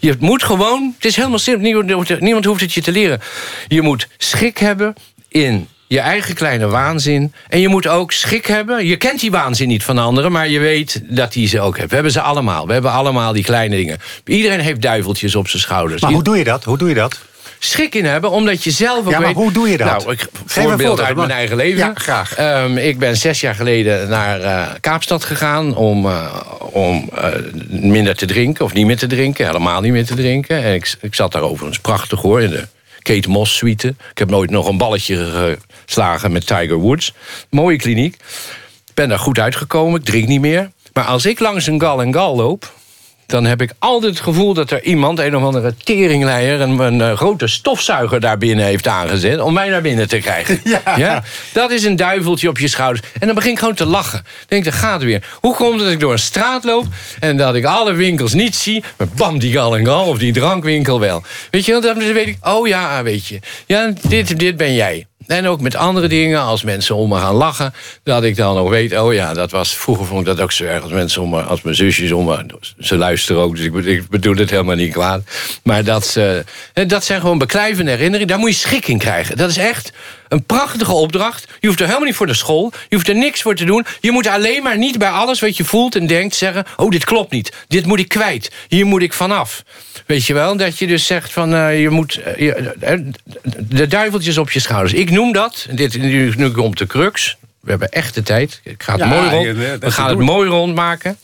[0.00, 1.82] je moet gewoon, het is helemaal simpel,
[2.20, 3.20] niemand, hoeft het je te leren.
[3.68, 4.94] Je moet schik hebben
[5.28, 7.32] in je eigen kleine waanzin.
[7.48, 8.86] En je moet ook schik hebben.
[8.86, 11.88] Je kent die waanzin niet van anderen, maar je weet dat die ze ook hebt.
[11.88, 12.66] We hebben ze allemaal.
[12.66, 13.98] We hebben allemaal die kleine dingen.
[14.24, 16.02] Iedereen heeft duiveltjes op zijn schouders.
[16.02, 16.64] Maar hoe doe je dat?
[16.64, 17.20] Hoe doe je dat?
[17.64, 19.36] schik in hebben, omdat je zelf ook Ja, maar weet...
[19.36, 19.86] hoe doe je dat?
[19.86, 21.78] Nou, ik, voorbeeld uit maar- mijn eigen leven.
[21.78, 22.34] Ja, graag.
[22.34, 27.28] Ehm, ik ben zes jaar geleden naar eh, Kaapstad gegaan om, eh, om eh,
[27.68, 30.62] minder te drinken, of niet meer te drinken, helemaal niet meer te drinken.
[30.62, 32.64] En ik, ik zat daar overigens prachtig hoor, in de
[33.04, 33.88] Kate Moss suite.
[33.88, 35.56] Ik heb nooit nog een balletje
[35.86, 37.12] geslagen met Tiger Woods.
[37.50, 38.16] Mooie kliniek.
[38.94, 40.70] Ben daar goed uitgekomen, ik drink niet meer.
[40.92, 42.72] Maar als ik langs een gal en gal loop,
[43.26, 47.00] dan heb ik altijd het gevoel dat er iemand, een of andere teringleier, een, een,
[47.00, 50.60] eh, grote stofzuiger daar binnen heeft aangezet om mij naar binnen te krijgen.
[50.96, 51.22] Ja.
[51.52, 53.06] Dat is een duiveltje op je schouders.
[53.18, 54.22] En dan begin ik gewoon te lachen.
[54.22, 55.26] Dan denk ik, dat gaat weer.
[55.40, 56.86] Hoe komt het dat ik door een straat loop
[57.20, 60.32] en dat ik alle winkels niet zie, maar bam, die gal en gal of die
[60.32, 61.22] drankwinkel wel.
[61.50, 65.06] Weet je, dan weet ik, oh ja, weet je, ja, dit, dit ben jij.
[65.26, 67.74] En ook met andere dingen, als mensen om me gaan lachen...
[68.02, 69.76] dat ik dan ook weet, oh ja, dat was...
[69.76, 71.42] vroeger vond ik dat ook zo erg als mensen om me...
[71.42, 72.46] als mijn zusjes om me...
[72.78, 75.22] ze luisteren ook, dus ik, bedoel- het helemaal niet kwaad.
[75.62, 76.44] Maar dat, ze,
[76.86, 78.28] dat zijn gewoon beklijvende herinneringen.
[78.28, 79.36] Daar moet je schik in krijgen.
[79.36, 79.92] Dat is echt
[80.28, 81.46] een prachtige opdracht.
[81.60, 82.72] Je hoeft er helemaal niet voor de school.
[82.88, 83.86] Je hoeft er niks voor te doen.
[84.00, 86.64] Je moet alleen maar niet bij alles wat je voelt en denkt zeggen...
[86.76, 87.52] oh, dit klopt niet.
[87.68, 88.50] Dit moet ik kwijt.
[88.68, 89.62] Hier moet ik vanaf.
[90.06, 90.56] Weet je wel?
[90.56, 91.54] Dat je dus zegt van...
[91.54, 92.98] eh, je moet eh, je- eh,
[93.58, 94.92] de duiveltjes op je schouders.
[94.92, 97.36] Ik noem dat, dit nu, nu komt de crux...
[97.60, 98.60] We hebben echt de tijd.
[98.64, 99.56] Ik ga het Ja, mooi rond.
[99.80, 101.18] We gaan het mooi rondmaken.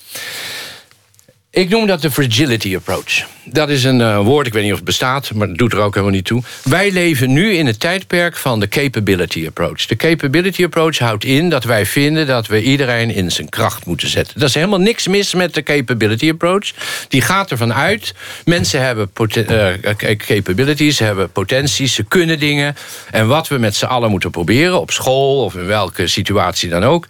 [1.52, 3.26] Ik noem dat de fragility approach.
[3.44, 5.78] Dat is een eh, woord, ik weet niet of het bestaat, maar het doet er
[5.78, 6.42] ook helemaal niet toe.
[6.62, 9.86] Wij leven nu in het tijdperk van de capability approach.
[9.86, 14.08] De capability approach houdt in dat wij vinden dat we iedereen in zijn kracht moeten
[14.08, 14.40] zetten.
[14.40, 16.70] Dat is helemaal niks mis met de capability approach.
[17.08, 18.14] Die gaat ervan uit,
[18.44, 22.76] mensen hebben eh, capabilities, hebben potenties, ze kunnen dingen.
[23.10, 26.84] En wat we met z'n allen moeten proberen, op school of in welke situatie dan
[26.84, 27.06] ook,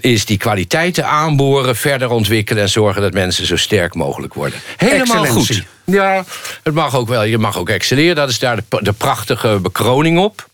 [0.00, 4.58] is die kwaliteiten aanboren, verder ontwikkelen en zorgen dat mensen zo sterk mogelijk worden.
[4.76, 5.56] Helemaal Excellentie.
[5.56, 5.66] goed.
[5.84, 6.24] Ja,
[6.62, 7.22] het mag ook wel.
[7.22, 8.16] Je mag ook excelleren.
[8.16, 10.48] Dat is daar de, de prachtige bekroning op.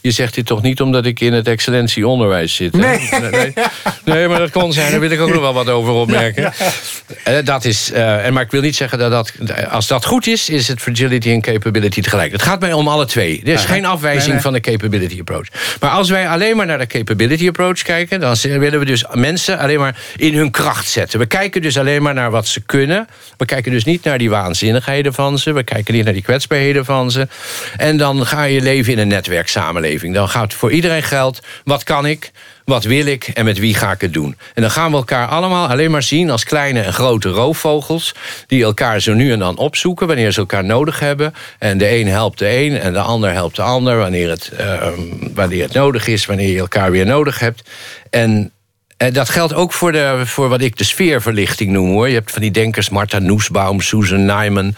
[0.00, 2.72] Je zegt dit toch niet omdat ik in het excellentieonderwijs zit?
[2.72, 3.08] Nee.
[3.30, 3.52] nee.
[4.04, 4.90] Nee, maar dat kon zijn.
[4.90, 6.52] Daar wil ik ook nog wel wat over opmerken.
[7.24, 9.32] Eh, Dat is, en maar ik wil niet zeggen dat, dat
[9.70, 12.32] als dat goed is, is het fragility en capability tegelijk.
[12.32, 13.40] Het gaat mij om alle twee.
[13.44, 14.42] Er is geen afwijzing Nee, nee.
[14.42, 15.46] van de capability approach.
[15.80, 19.58] Maar als wij alleen maar naar de capability approach kijken, dan willen we dus mensen
[19.58, 21.18] alleen maar in hun kracht zetten.
[21.18, 23.06] We kijken dus alleen maar naar wat ze kunnen.
[23.36, 25.52] We kijken dus niet naar die waanzinnigheden van ze.
[25.52, 27.28] We kijken niet naar die kwetsbaarheden van ze.
[27.76, 29.08] En dan ga je leven in een
[30.12, 31.40] Dan gaat voor iedereen geld.
[31.64, 32.30] Wat kan ik?
[32.64, 34.36] Wat wil ik en met wie ga ik het doen?
[34.54, 38.14] En dan gaan we elkaar allemaal alleen maar zien als kleine en grote roofvogels...
[38.46, 41.34] die elkaar zo nu en dan opzoeken wanneer ze elkaar nodig hebben.
[41.58, 43.96] En de een helpt de een en de ander helpt de ander...
[43.96, 44.88] wanneer het, eh,
[45.34, 47.70] wanneer het nodig is, wanneer je elkaar weer nodig hebt.
[48.10, 48.52] En
[49.06, 51.90] eh, dat geldt ook voor, de, voor wat ik de sfeerverlichting noem.
[51.90, 52.08] hoor.
[52.08, 54.74] Je hebt van die denkers, Martha Nussbaum, Susan Nyman.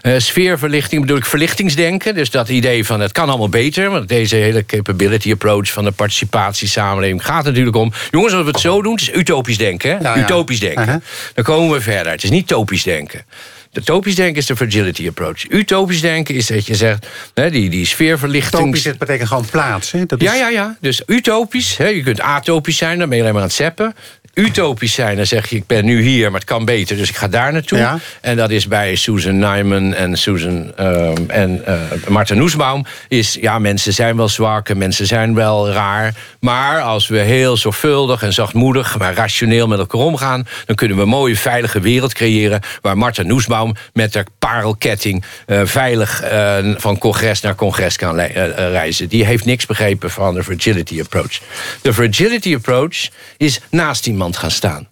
[0.00, 2.14] Eh, sfeerverlichting bedoel ik verlichtingsdenken.
[2.14, 3.90] Dus dat idee van het kan allemaal beter.
[3.90, 7.92] Want deze hele capability approach van de participatiesamenleving gaat natuurlijk om...
[8.10, 9.90] jongens, als we het zo doen, het is utopisch denken.
[9.90, 9.96] Hè?
[9.96, 10.22] Ja, ja.
[10.22, 10.82] Utopisch denken.
[10.88, 11.00] Aha.
[11.34, 12.12] Dan komen we verder.
[12.12, 13.24] Het is niet topisch denken.
[13.70, 15.50] De topisch denken is de fragility approach.
[15.50, 18.64] Utopisch denken is dat je zegt, hè, die, die sfeerverlichting...
[18.64, 19.90] Topisch, dat betekent gewoon plaats.
[19.90, 20.06] Hè?
[20.06, 20.76] Dat is, Ja, ja, ja.
[20.80, 21.76] Dus utopisch.
[21.76, 23.94] Hè, je kunt atopisch zijn, dan ben je alleen maar aan het zeppen.
[24.34, 27.16] Utopisch zijn, dan zeg je, ik ben nu hier, maar het kan beter, dus ik
[27.16, 27.78] ga daar naartoe.
[27.78, 27.98] Ja.
[28.20, 31.74] En dat is bij Susan Nyman en Susan ehm, en eh
[32.08, 32.84] Martha Nussbaum.
[33.08, 36.14] Is ja, mensen zijn wel zwak en mensen zijn wel raar.
[36.40, 41.02] Maar als we heel zorgvuldig en zachtmoedig, maar rationeel met elkaar omgaan, dan kunnen we
[41.02, 42.60] een mooie, veilige wereld creëren.
[42.80, 43.22] Waar Martha
[43.92, 49.08] Met haar parelketting eh, veilig eh, van congres naar congres kan eh, reizen.
[49.08, 51.40] Die heeft niks begrepen van de fragility approach.
[51.82, 54.88] De fragility approach is naast iemand gaan staan.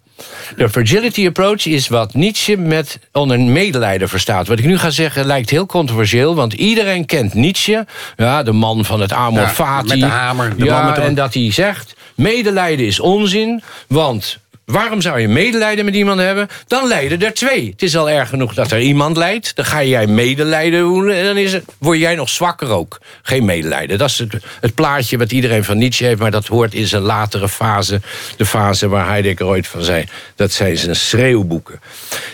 [0.56, 4.46] De fragility approach is wat Nietzsche met onder medelijden verstaat.
[4.46, 7.86] Wat ik nu ga zeggen lijkt heel controversieel, want iedereen kent Nietzsche.
[8.16, 9.86] Ja, de man van het amor Ja, fati.
[9.88, 13.62] met de hamer, de ja, man met de- en dat hij zegt, medelijden is onzin,
[13.88, 14.38] want...
[14.66, 16.48] Waarom zou je medelijden met iemand hebben?
[16.66, 17.70] Dan lijden er twee.
[17.70, 19.56] Het is al erg genoeg dat er iemand lijdt.
[19.56, 23.00] Dan ga jij medelijden doen en dan is word jij nog zwakker ook.
[23.22, 23.98] Geen medelijden.
[23.98, 26.20] Dat is het, het plaatje wat iedereen van Nietzsche heeft...
[26.20, 28.00] maar dat hoort in zijn latere fase.
[28.36, 30.04] De fase waar Heidegger ooit van zei.
[30.36, 31.80] Dat zijn zijn schreeuwboeken.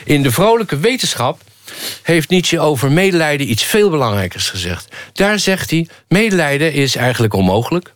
[0.05, 1.41] In de vrolijke wetenschap
[2.03, 4.95] heeft Nietzsche over medelijden iets veel belangrijkers gezegd.
[5.13, 7.95] Daar zegt hij, medelijden is eigenlijk onmogelijk.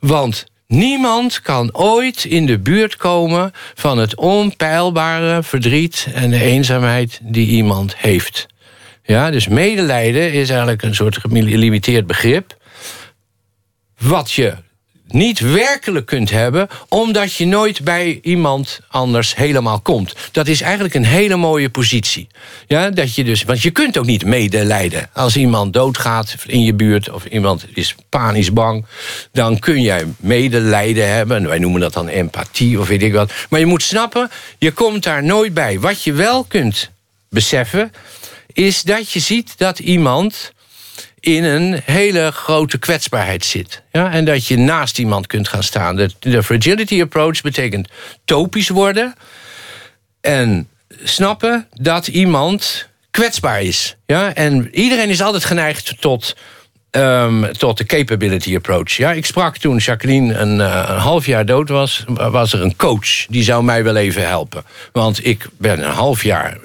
[0.00, 7.20] Want niemand kan ooit in de buurt komen van het onpeilbare verdriet en de eenzaamheid
[7.22, 8.46] die iemand heeft.
[9.02, 12.56] Ja, dus medelijden is eigenlijk een soort gelimiteerd begrip.
[13.98, 14.54] Wat je
[15.08, 20.14] niet werkelijk kunt hebben, omdat je nooit bij iemand anders helemaal komt.
[20.32, 22.28] Dat is eigenlijk een hele mooie positie.
[22.66, 25.10] Ja, dat je dus, want je kunt ook niet medelijden.
[25.12, 28.86] Als iemand doodgaat in je buurt of iemand is panisch bang,
[29.32, 31.48] dan kun jij medelijden hebben.
[31.48, 33.32] Wij noemen dat dan empathie of weet ik wat.
[33.50, 35.80] Maar je moet snappen, je komt daar nooit bij.
[35.80, 36.90] Wat je wel kunt
[37.30, 37.92] beseffen,
[38.52, 40.52] is dat je ziet dat iemand
[41.20, 43.82] in een hele grote kwetsbaarheid zit.
[43.92, 45.96] Ja, en dat je naast iemand kunt gaan staan.
[46.18, 47.88] De, fragility approach betekent
[48.24, 49.14] topisch worden
[50.20, 50.68] en
[51.04, 53.96] snappen dat iemand kwetsbaar is.
[54.06, 56.36] Ja, en iedereen is altijd geneigd tot
[56.90, 58.96] Um, tot de capability approach.
[58.96, 62.76] Ja, ik sprak toen Jacqueline een, uh, een, half jaar dood was, was er een
[62.76, 64.64] coach die zou mij wel even helpen.
[64.92, 66.56] Want ik ben een half jaar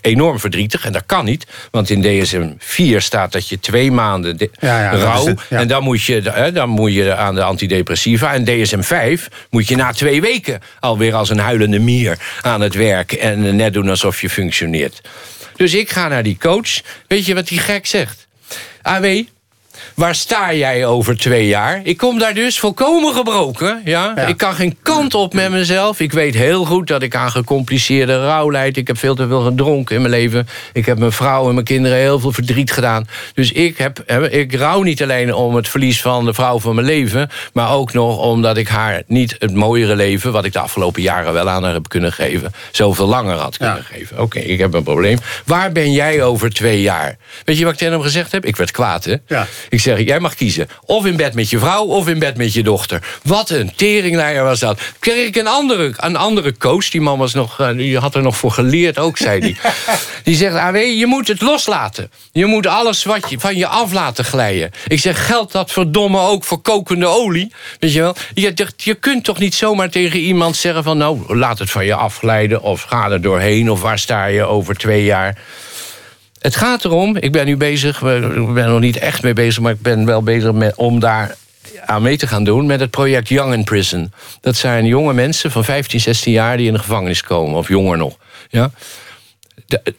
[0.00, 0.84] enorm verdrietig.
[0.84, 4.96] En dat kan niet, want in DSM 4 staat dat je twee maanden ja, ja,
[4.96, 5.34] rouw...
[5.48, 8.34] en dan moet, je, dan moet je aan de antidepressiva.
[8.34, 12.74] En DSM 5 moet je na twee weken alweer als een huilende mier aan het
[12.74, 13.12] werk...
[13.12, 15.00] en net doen alsof je functioneert.
[15.56, 16.80] Dus ik ga naar die coach.
[17.06, 18.28] Weet je wat die gek zegt?
[18.82, 19.22] AW,
[19.94, 21.80] Waar sta jij over twee jaar?
[21.82, 23.80] Ik kom daar dus volkomen gebroken.
[23.84, 24.16] Ja?
[24.16, 26.00] Ik kan geen kant op met mezelf.
[26.00, 28.76] Ik weet heel goed dat ik aan gecompliceerde rouw leid.
[28.76, 30.48] Ik heb veel te veel gedronken in mijn leven.
[30.72, 33.08] Ik heb mijn vrouw en mijn kinderen heel veel verdriet gedaan.
[33.34, 33.98] Dus ik, heb,
[34.30, 37.30] ik rouw niet alleen om het verlies van de vrouw van mijn leven...
[37.52, 40.32] maar ook nog omdat ik haar niet het mooiere leven...
[40.32, 42.52] wat ik de afgelopen jaren wel aan haar heb kunnen geven...
[42.70, 44.20] zoveel langer had kunnen geven.
[44.20, 45.18] Oké, ik heb een probleem.
[45.44, 47.16] Waar ben jij over twee jaar?
[47.44, 48.44] Weet je wat ik tegen hem gezegd heb?
[48.44, 49.14] Ik werd kwaad, hè?
[49.26, 49.46] Ja.
[49.68, 50.68] Ik zeg, jij mag kiezen.
[50.84, 53.02] Of in bed met je vrouw, of in bed met je dochter.
[53.22, 54.80] Wat een teringleier was dat.
[54.98, 58.22] Kreeg ik een andere, een andere coach, die man was nog, eh, die had er
[58.22, 59.56] nog voor geleerd ook, zei hij.
[60.24, 62.10] die zegt, AW, je moet het loslaten.
[62.32, 64.70] Je moet alles wat je, van je af laten glijden.
[64.86, 67.52] Ik zeg, geldt dat verdomme ook voor kokende olie?
[67.78, 68.16] Weet je wel?
[68.34, 70.98] Je, je kunt toch niet zomaar tegen iemand zeggen van...
[70.98, 73.70] nou, laat het van je afglijden, of ga er doorheen...
[73.70, 75.38] of waar sta je over twee jaar...
[76.40, 79.62] Het gaat erom, ik ben nu bezig, ik ben nog niet echt mee bezig...
[79.62, 81.36] maar ik ben wel bezig om daar
[81.84, 84.12] aan mee te gaan doen met het project Young in Prison.
[84.40, 87.96] Dat zijn jonge mensen van 15, 16 jaar die in de gevangenis komen, of jonger
[87.96, 88.16] nog.
[88.48, 88.70] Ja?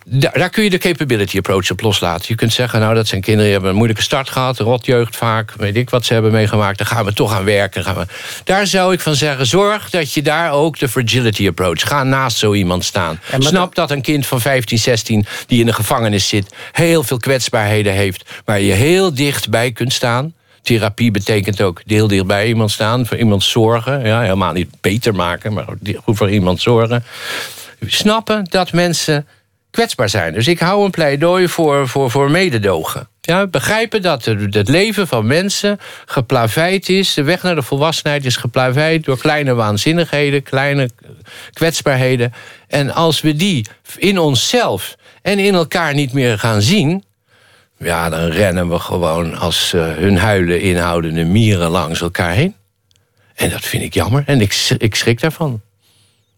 [0.05, 2.25] Daar kun je de capability approach op loslaten.
[2.27, 5.53] Je kunt zeggen, nou, dat zijn kinderen die hebben een moeilijke start gehad, rotjeugd vaak,
[5.57, 7.83] weet ik wat ze hebben meegemaakt, daar gaan we toch aan werken.
[7.83, 8.05] Gaan we.
[8.43, 12.37] Daar zou ik van zeggen, zorg dat je daar ook de fragility approach, ga naast
[12.37, 13.19] zo iemand staan.
[13.39, 17.93] Snap dat een kind van 15, 16 die in de gevangenis zit, heel veel kwetsbaarheden
[17.93, 20.33] heeft, waar je heel dichtbij kunt staan.
[20.61, 24.05] Therapie betekent ook heel dichtbij iemand staan, voor iemand zorgen.
[24.05, 25.65] Ja, helemaal niet beter maken, maar
[26.03, 27.03] goed voor iemand zorgen.
[27.85, 29.27] Snappen dat mensen
[29.71, 30.33] kwetsbaar zijn.
[30.33, 33.07] Dus ik hou een pleidooi voor, voor, voor mededogen.
[33.21, 37.13] Ja, begrijpen dat het leven van mensen geplaveid is.
[37.13, 40.89] De weg naar de volwassenheid is geplaveid door kleine waanzinnigheden, kleine
[41.53, 42.33] kwetsbaarheden.
[42.67, 43.65] En als we die
[43.97, 47.03] in onszelf en in elkaar niet meer gaan zien.
[47.77, 52.55] Ja, dan rennen we gewoon als uh, hun huilen inhoudende mieren langs elkaar heen.
[53.35, 55.61] En dat vind ik jammer en ik, ik schrik daarvan.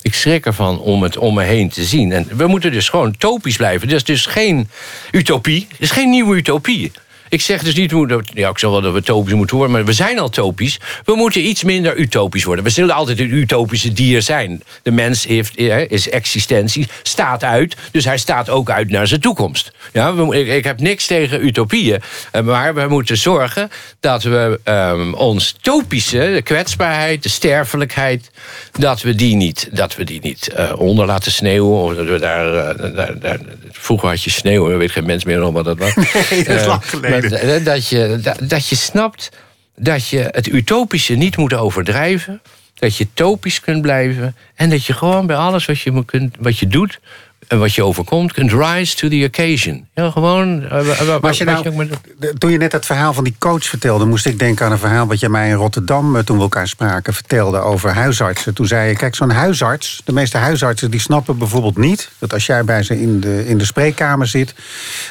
[0.04, 2.12] Ik schrik ervan om het om me heen te zien.
[2.12, 3.88] En we moeten dus gewoon topisch blijven.
[3.88, 4.70] Dat is dus geen
[5.12, 5.68] utopie.
[5.70, 6.92] Het is geen nieuwe utopie.
[7.34, 7.94] Ik zeg dus niet,
[8.34, 10.80] ja, ik zal wel dat we topisch moeten worden, maar we zijn al topisch.
[11.06, 12.64] We moeten iets minder utopisch worden.
[12.64, 14.64] We zullen altijd een utopische dier zijn.
[14.84, 19.72] De mens heeft, is existentie, staat uit, dus hij staat ook uit naar zijn toekomst.
[19.94, 22.02] Ja, we, ik, heb niks tegen utopieën,
[22.32, 23.70] eh, maar we moeten zorgen
[24.00, 28.32] dat we um, ons topische, de kwetsbaarheid, de sterfelijkheid,
[28.72, 31.82] dat we die niet, dat we die niet uh, onder laten sneeuwen.
[31.82, 33.40] Of dat we daar, uh, daar, daar,
[33.72, 35.96] vroeger had je sneeuw, weet geen mens meer nog wat dat was.
[36.30, 37.23] Nee, dat is lang geleden.
[37.64, 39.30] Dat je, dat, je snapt
[39.76, 42.42] dat je het utopische niet moet overdrijven.
[42.74, 44.36] Dat je topisch kunt blijven.
[44.56, 47.00] En dat je gewoon bij alles wat je, kunt, wat je doet
[47.48, 49.88] wat je overkomt, kunt rise to the occasion.
[49.94, 50.64] Ja, gewoon.
[50.64, 51.90] Eh, maar je nou,
[52.38, 55.08] toen je net het verhaal van die coach vertelde, moest ik denken aan een verhaal
[55.08, 58.54] wat jij mij in Rotterdam, eh, toen we elkaar spraken, vertelde over huisartsen.
[58.54, 62.46] Toen zei je: Kijk, zo'n huisarts, de meeste huisartsen die snappen bijvoorbeeld niet dat als
[62.46, 64.54] jij bij ze in de, in de spreekkamer zit,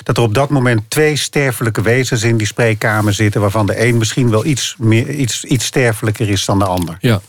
[0.02, 3.96] dat er op dat moment twee sterfelijke wezens in die spreekkamer zitten, waarvan de een
[3.96, 6.96] misschien wel iets, meer, iets, iets sterfelijker is dan de ander.
[7.00, 7.20] Ja.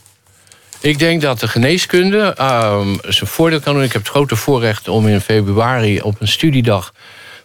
[0.84, 3.84] Ik denk dat de geneeskunde uh, zijn voordeel kan doen.
[3.84, 6.94] Ik heb het grote voorrecht om in februari op een studiedag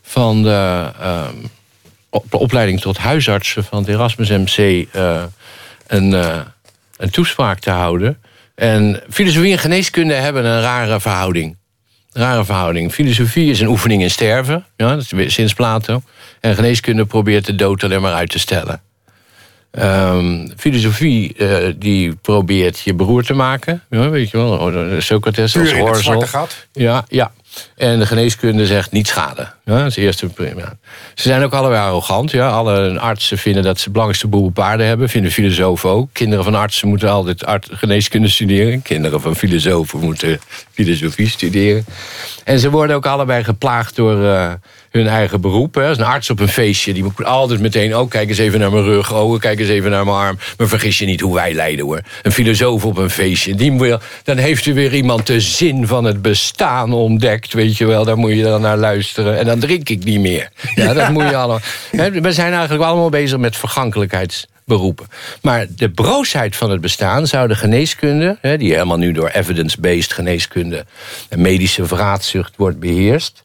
[0.02, 1.28] van de uh,
[2.30, 5.22] opleiding tot huisartsen van het Erasmus MC uh,
[5.86, 6.40] een, uh,
[6.96, 8.22] een toespraak te houden.
[8.54, 11.56] En filosofie en geneeskunde hebben een rare verhouding.
[12.12, 12.92] Rare verhouding.
[12.92, 16.02] Filosofie is een oefening in sterven, ja, dat is sinds Plato.
[16.40, 18.82] En geneeskunde probeert de dood alleen maar uit te stellen.
[19.70, 23.82] Um, filosofie uh, die probeert je beroerd te maken.
[23.90, 26.46] Ja, weet je wel, oh, Socrates als Horzel.
[26.72, 27.32] Ja, ja.
[27.76, 29.48] En de geneeskunde zegt niet schade.
[29.68, 30.76] Ja, het eerste ja.
[31.14, 32.30] Ze zijn ook allebei arrogant.
[32.30, 32.48] Ja.
[32.48, 35.08] Alle artsen vinden dat ze het belangrijkste boel op aarde hebben.
[35.08, 36.08] Vinden filosofen ook.
[36.12, 38.82] Kinderen van artsen moeten altijd art, geneeskunde studeren.
[38.82, 40.40] Kinderen van filosofen moeten
[40.72, 41.84] filosofie studeren.
[42.44, 44.22] En ze worden ook allebei geplaagd door...
[44.22, 44.52] Uh,
[44.90, 45.74] hun eigen beroep.
[45.74, 45.88] Hè.
[45.88, 47.96] Als een arts op een feestje, die moet altijd meteen...
[47.96, 50.38] oh, kijk eens even naar mijn rug, oh, kijk eens even naar mijn arm.
[50.56, 52.00] Maar vergis je niet hoe wij lijden, hoor.
[52.22, 56.04] Een filosoof op een feestje, die wil, dan heeft u weer iemand de zin van
[56.04, 58.04] het bestaan ontdekt, weet je wel.
[58.04, 59.38] Daar moet je dan naar luisteren.
[59.38, 60.50] En dan drink ik niet meer.
[60.74, 61.60] Ja, dat moet je allemaal...
[62.22, 65.06] We zijn eigenlijk allemaal bezig met vergankelijkheidsberoepen.
[65.42, 68.38] Maar de broosheid van het bestaan zou de geneeskunde...
[68.40, 70.84] die helemaal nu door evidence-based geneeskunde...
[71.28, 73.42] en medische vraatzucht wordt beheerst...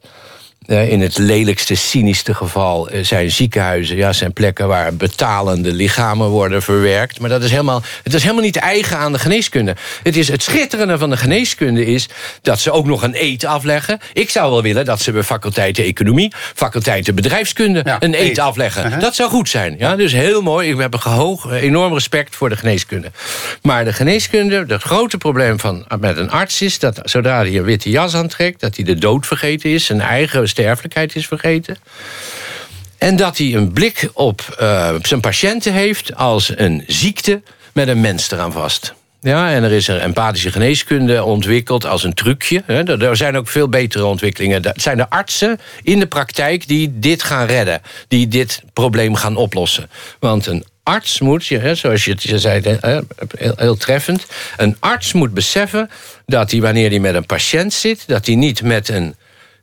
[0.65, 6.27] Eh, in het lelijkste, cynischste geval eh, zijn ziekenhuizen, ja, zijn plekken waar betalende lichamen
[6.27, 7.19] worden verwerkt.
[7.19, 9.76] Maar dat is helemaal, het is helemaal niet eigen aan de geneeskunde.
[10.03, 12.10] Het, is, het schitterende van de geneeskunde is
[12.41, 13.99] dat ze ook nog een eet afleggen.
[14.14, 18.85] Ik zou wel willen dat ze bij faculteiten economie, faculteiten bedrijfskunde een eet, afleggen.
[18.85, 19.02] Uh-huh.
[19.02, 19.76] Dat zou goed zijn.
[19.77, 19.95] Ja?
[19.95, 20.69] Dus heel mooi.
[20.69, 23.11] Ik heb een hoog, enorm respect voor de geneeskunde.
[23.61, 27.64] Maar de geneeskunde, het grote probleem van, met een arts is dat zodra hij een
[27.64, 31.77] witte jas aantrekt, dat hij de dood vergeten is, zijn eigen sterfelijkheid is vergeten.
[32.97, 37.41] En dat hij een blik op uh, zijn patiënten heeft als een ziekte
[37.73, 38.93] met een mens eraan vast.
[39.21, 42.63] Ja, en er is een empathische geneeskunde ontwikkeld als een trucje.
[42.65, 44.63] Er zijn ook veel betere ontwikkelingen.
[44.63, 47.81] Het zijn de artsen in de praktijk die dit gaan redden.
[48.07, 49.89] Die dit probleem gaan oplossen.
[50.19, 51.43] Want een arts moet,
[51.73, 52.80] zoals je zei,
[53.38, 54.25] heel treffend...
[54.57, 55.89] een arts moet beseffen
[56.25, 58.03] dat hij wanneer hij met een patiënt zit...
[58.07, 59.15] dat hij niet met een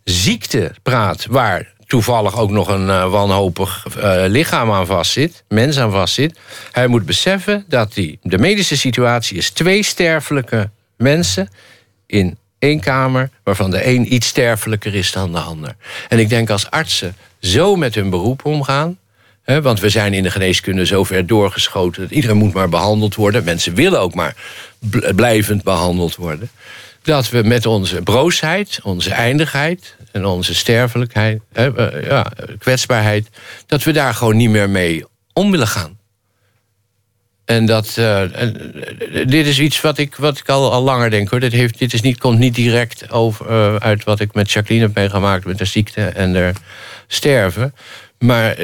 [0.05, 5.91] ziekte praat waar toevallig ook nog een uh, wanhopig uh, lichaam aan vastzit, mens aan
[5.91, 6.39] vastzit.
[6.73, 11.49] Hij moet beseffen dat die, de medische situatie is twee sterfelijke mensen
[12.07, 15.77] in één kamer, waarvan de een iets sterfelijker is dan de ander.
[16.09, 18.99] En ik denk als artsen zo met hun beroep omgaan,
[19.45, 23.45] want we zijn in de geneeskunde zover doorgeschoten dat iedereen moet maar behandeld worden.
[23.45, 24.35] Mensen willen ook maar
[25.15, 26.51] blijvend behandeld worden
[27.03, 31.41] dat we met onze broosheid, onze eindigheid en onze sterfelijkheid,
[32.03, 33.29] ja, kwetsbaarheid,
[33.67, 35.99] dat we daar gewoon niet meer mee om willen gaan.
[37.45, 38.23] En dat, uh,
[39.27, 41.41] dit is iets wat ik, wat ik al, al langer denk hoor.
[41.41, 44.95] Dit, heeft, dit is niet, komt niet direct over, uit wat ik met Jacqueline heb
[44.95, 46.55] meegemaakt met de ziekte en er
[47.07, 47.75] sterven.
[48.19, 48.57] Maar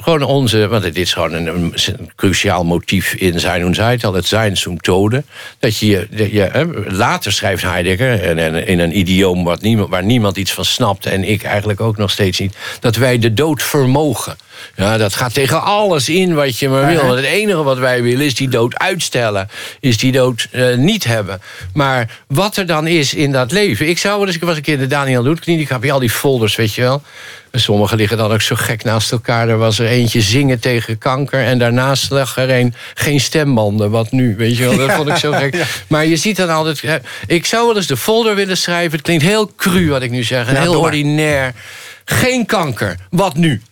[0.00, 1.74] gewoon onze, want dit is gewoon een, een,
[2.16, 5.24] cruciaal motief in zijn hoe zij het al, het zijn Tode.
[5.58, 10.52] Dat je, je, later schrijft Heidegger en, in een idioom wat niemand, waar niemand iets
[10.52, 14.36] van snapt en ik eigenlijk ook nog steeds niet, dat wij de dood vermogen.
[14.76, 17.02] Ja, dat gaat tegen alles in wat je maar wil.
[17.02, 19.48] Want het enige wat wij willen is die dood uitstellen.
[19.80, 21.40] Is die dood uh, niet hebben.
[21.72, 23.88] Maar wat er dan is in dat leven.
[23.88, 25.68] Ik zou wel eens, ik was een keer in de Daniel Doetkliniek.
[25.68, 27.02] heb je al die folders, weet je wel.
[27.60, 29.48] Sommige liggen dan ook zo gek naast elkaar.
[29.48, 31.44] Er was er eentje zingen tegen kanker.
[31.44, 33.90] En daarnaast lag er een geen stembanden.
[33.90, 34.76] Wat nu, weet je wel.
[34.76, 35.56] Dat vond ik zo gek.
[35.88, 36.82] Maar je ziet dan altijd...
[37.26, 38.92] Ik zou wel eens de folder willen schrijven.
[38.92, 40.48] Het klinkt heel cru wat ik nu zeg.
[40.48, 41.54] En heel ordinair.
[42.04, 42.96] Geen kanker.
[43.10, 43.62] Wat nu?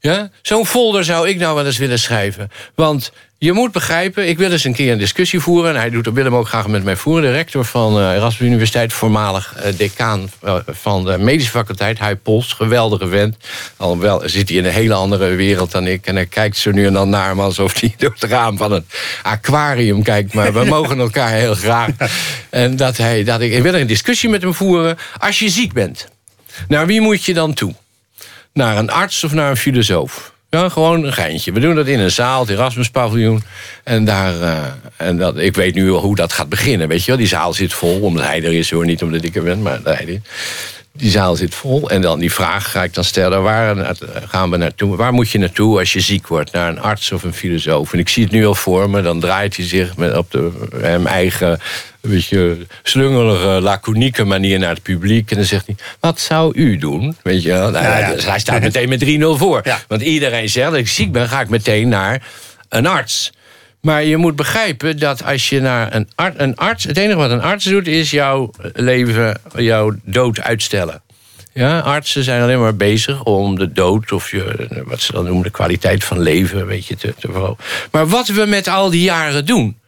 [0.00, 0.30] Ja?
[0.42, 2.50] Zo'n folder zou ik nou wel eens willen schrijven.
[2.74, 3.12] Want
[3.42, 5.70] je moet begrijpen, ik wil eens een keer een discussie voeren...
[5.70, 7.22] en hij doet, wil hem ook graag met mij voeren.
[7.22, 11.98] De rector van uh, Erasmus Universiteit, voormalig uh, decaan uh, van de medische faculteit...
[11.98, 13.36] Hij Pols, geweldige vent.
[13.76, 16.06] Alhoewel zit hij in een hele andere wereld dan ik...
[16.06, 18.72] en hij kijkt zo nu en dan naar me alsof hij door het raam van
[18.72, 18.84] een
[19.22, 20.34] aquarium kijkt.
[20.34, 21.90] Maar we mogen elkaar heel graag.
[22.50, 24.98] En dat hij, dat ik, ik wil een discussie met hem voeren.
[25.18, 26.08] Als je ziek bent,
[26.68, 27.74] naar wie moet je dan toe?
[28.52, 30.32] naar een arts of naar een filosoof.
[30.50, 31.52] Ja, gewoon een geintje.
[31.52, 33.42] We doen dat in een zaal, het Erasmus-paviljoen.
[33.84, 34.64] En, daar, uh,
[34.96, 36.88] en dat, ik weet nu hoe dat gaat beginnen.
[36.88, 37.16] Weet je wel?
[37.16, 38.84] Die zaal zit vol, omdat hij er is hoor.
[38.84, 40.22] Niet omdat ik er ben, maar hij
[40.92, 41.90] Die zaal zit vol.
[41.90, 43.96] En dan die vraag ga ik dan stellen: waar
[44.28, 44.96] gaan we naartoe?
[44.96, 46.52] Waar moet je naartoe als je ziek wordt?
[46.52, 47.92] Naar een arts of een filosoof?
[47.92, 49.02] En ik zie het nu al voor me.
[49.02, 50.50] Dan draait hij zich met op de,
[50.80, 51.60] hem eigen
[52.00, 55.30] een beetje slungelige, laconieke manier naar het publiek.
[55.30, 57.16] En dan zegt hij, wat zou u doen?
[57.22, 57.70] Weet je wel?
[57.70, 59.62] Nou, Dus hij staat meteen met 3-0 voor.
[59.88, 62.22] Want iedereen zegt, als ik ziek ben, ga ik meteen naar
[62.68, 63.32] een arts.
[63.80, 66.84] Maar je moet begrijpen dat als je naar een, arts, een arts...
[66.84, 71.02] Het enige wat een arts doet, is jouw leven, jouw dood uitstellen.
[71.52, 75.42] Ja, artsen zijn alleen maar bezig om de dood of je, wat ze dan noemen
[75.42, 77.64] de kwaliteit van leven, weet je, te, te verhogen.
[77.90, 79.79] Maar wat we met al die jaren doen,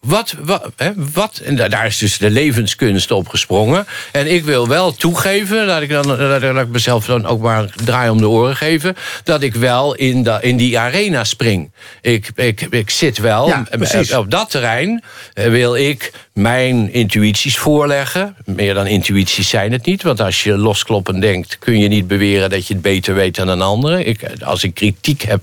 [0.00, 3.86] Wat, wat, hè, wat, en daar is dus de levenskunst op gesprongen.
[4.12, 8.10] En ik wil wel toegeven, dat ik, dan, dat ik mezelf dan ook maar draai
[8.10, 8.96] om de oren geven...
[9.24, 11.70] dat ik wel in, de, in die arena spring.
[12.00, 15.02] Ik, ik, ik zit wel, ja, op dat terrein
[15.32, 18.36] eh, wil ik mijn intuïties voorleggen.
[18.44, 20.02] Meer dan intuïties zijn het niet.
[20.02, 22.50] Want als je loskloppend denkt, kun je niet beweren...
[22.50, 24.04] dat je het beter weet dan een andere.
[24.04, 25.40] Ik, als ik kritiek heb...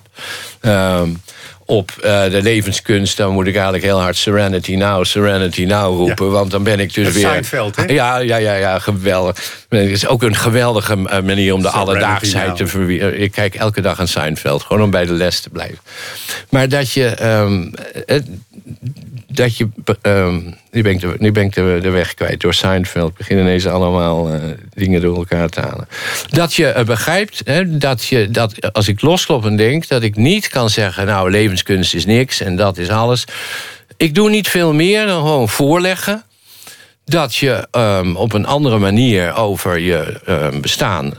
[0.62, 1.02] Uh,
[1.66, 6.32] op uh, de levenskunst, dan moet ik eigenlijk heel hard Serenity Now, Serenity Now roepen.
[6.32, 7.24] Want dan ben ik dus weer.
[7.24, 7.84] Seinfeld, hè?
[7.84, 9.66] Ja, ja, ja, ja, geweldig.
[9.70, 13.22] Het is ook een geweldige eh, manier om de alledaagsheid te verwieren.
[13.22, 15.80] Ik kijk elke dag aan Seinfeld, gewoon om bij de les te blijven.
[16.50, 17.24] Maar dat je.
[17.24, 17.72] Um,
[19.36, 19.68] dat je.
[20.02, 23.18] Um, nu ben ik, de, nu de, weg kwijt door Seinfeld.
[23.18, 24.42] Beginnen ineens allemaal uh,
[24.74, 25.88] dingen door elkaar te halen.
[26.30, 29.88] Dat je uh, begrijpt hè, dat, je, dat als ik losklop en denk...
[29.88, 33.26] dat ik niet kan zeggen, nou, levenskunst is niks en dat is alles.
[33.98, 36.24] Ik doe niet veel meer dan gewoon voorleggen
[37.06, 41.14] dat je um, op een andere manier over je um, bestaan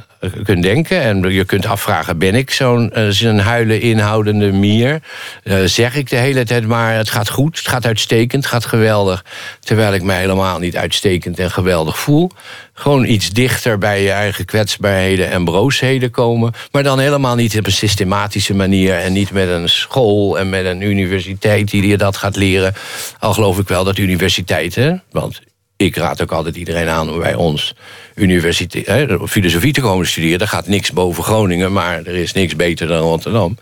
[0.45, 1.01] kunt denken.
[1.01, 5.03] En je kunt afvragen, ben ik zo'n uh, huilen inhoudende mier?
[5.45, 8.65] Uh, zeg ik de hele tijd maar, het gaat goed, het gaat uitstekend, het gaat
[8.65, 9.25] geweldig.
[9.61, 12.31] Terwijl ik me helemaal niet uitstekend en geweldig voel.
[12.73, 16.53] Gewoon iets dichter bij je eigen kwetsbaarheden en broosheden komen.
[16.71, 18.95] Maar dan helemaal niet op een systematische manier.
[18.95, 22.75] En niet met een school en met een universiteit die je dat gaat leren.
[23.19, 25.41] Al geloof ik wel dat universiteiten, want
[25.77, 27.75] ik raad ook altijd iedereen aan bij ons
[28.17, 30.39] universiteit, hè, filosofie te komen studeren.
[30.39, 33.59] Daar gaat niks boven Groningen, maar er is niks beter dan Rotterdam.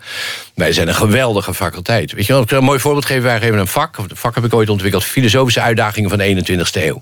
[0.55, 2.11] Wij zijn een geweldige faculteit.
[2.11, 3.23] Weet je wel, ik een mooi voorbeeld geven.
[3.23, 6.83] Wij geven een vak, of vak heb ik ooit ontwikkeld, filosofische uitdagingen van de 21ste
[6.83, 7.01] eeuw.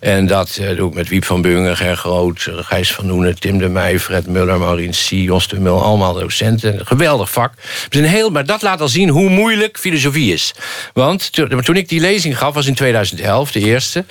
[0.00, 3.58] En dat eh, doe ik met Wiep van Bungen, Ger Groot, Gijs van Noenen, Tim
[3.58, 6.78] de Meij, Fred Muller, Maureen C, Jos de Mul, allemaal docenten.
[6.78, 7.52] Een geweldig vak.
[7.88, 10.54] We zijn heel, maar dat laat al zien hoe moeilijk filosofie is.
[10.92, 11.32] Want
[11.64, 14.04] toen ik die lezing gaf, was in 2011, de eerste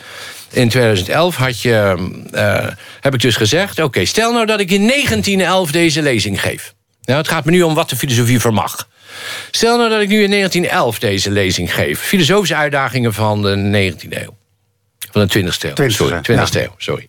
[0.53, 1.95] in 2011 had je,
[2.33, 2.67] uh,
[2.99, 3.79] heb ik dus gezegd...
[3.79, 6.73] oké, stel nou dat ik in 1911 deze lezing geef.
[7.01, 8.87] Nou, het gaat me nu om wat de filosofie vermag.
[9.51, 11.99] Stel nou dat ik nu in 1911 deze lezing geef.
[11.99, 14.37] Filosofische uitdagingen van de 19e eeuw.
[15.11, 15.89] Van de 20e eeuw.
[15.89, 17.07] 20e, sorry, 20e eeuw, sorry.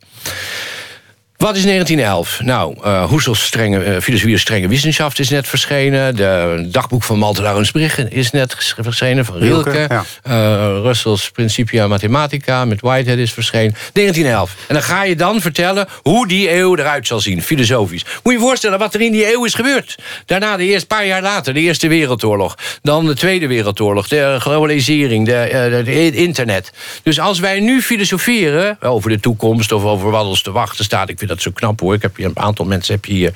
[1.45, 2.41] Wat is 1911?
[2.43, 6.17] Nou, uh, Husserls strenge, uh, filosofie strenge wetenschap is net verschenen.
[6.17, 9.71] De dagboek van Malte Laurensbrugge is net verschenen, van Rilke.
[9.71, 10.35] Rilke uh,
[10.83, 13.75] Russells Principia Mathematica met Whitehead is verschenen.
[13.93, 14.55] 1911.
[14.69, 18.05] En dan ga je dan vertellen hoe die eeuw eruit zal zien, filosofisch.
[18.05, 19.99] Moet je je voorstellen wat er in die eeuw is gebeurd.
[20.27, 22.55] Daarna, de eerste paar jaar later, de Eerste Wereldoorlog.
[22.83, 26.73] Dan de Tweede Wereldoorlog, de globalisering, de, de internet.
[27.03, 29.73] Dus als wij nu filosoferen over de toekomst...
[29.73, 31.09] of over wat ons te wachten staat...
[31.09, 31.95] ik vind dat zo knap hoor.
[31.95, 33.35] Ik heb hier een aantal mensen heb je hier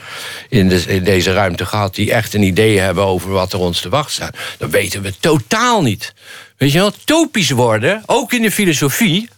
[0.49, 1.95] in, in deze ruimte gehad...
[1.95, 4.37] die echt een idee hebben over wat er ons te wachten staat.
[4.59, 6.15] Dat weten we totaal niet.
[6.57, 9.29] Weet je wel, topisch worden, ook in de filosofie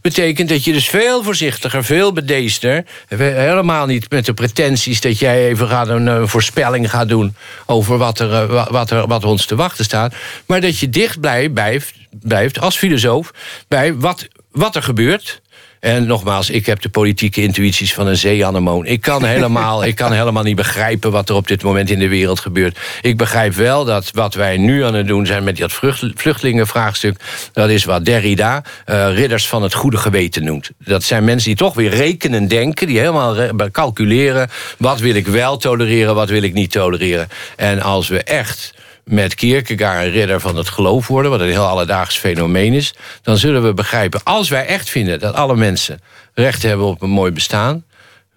[0.00, 2.84] betekent dat je dus veel voorzichtiger, veel bedeesder...
[3.08, 7.34] helemaal niet met de pretenties dat jij even gaat een, voorspelling gaat doen...
[7.66, 10.14] over wat er, eh, wat, er, wat ons te wachten staat...
[10.46, 11.20] maar dat je dicht
[11.52, 13.30] blijft, blijft als filosoof
[13.68, 15.41] bij wat, wat er gebeurt...
[15.82, 18.86] En nogmaals, ik heb de politieke intuïties van een zeeanemoon.
[18.86, 22.08] Ik kan, helemaal, ik kan helemaal niet begrijpen wat er op dit moment in de
[22.08, 22.78] wereld gebeurt.
[23.00, 27.20] Ik begrijp wel dat wat wij nu aan het doen zijn met dat vluchtelingenvraagstuk...
[27.52, 30.70] dat is wat Derrida uh, ridders van het goede geweten noemt.
[30.78, 32.86] Dat zijn mensen die toch weer rekenen denken...
[32.86, 33.36] die helemaal
[33.70, 37.28] calculeren wat wil ik wel tolereren, wat wil ik niet tolereren.
[37.56, 41.30] En als we echt met Kierkegaard een ridder van het geloof worden...
[41.30, 42.94] wat een heel alledaags fenomeen is...
[43.22, 45.18] dan zullen we begrijpen, als wij echt vinden...
[45.18, 46.00] dat alle mensen
[46.34, 47.84] recht hebben op een mooi bestaan...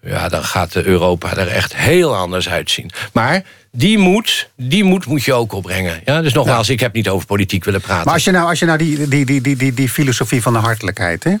[0.02, 2.90] ja, dan gaat Europa er echt heel anders uitzien.
[3.12, 6.00] Maar die moed, die moed moet je ook opbrengen.
[6.04, 8.04] Ja, dus nogmaals, ik heb niet over politiek willen praten.
[8.04, 10.52] Maar als je nou, als je nou die, die, die, die, die, die filosofie van
[10.52, 11.24] de hartelijkheid...
[11.24, 11.34] Hè?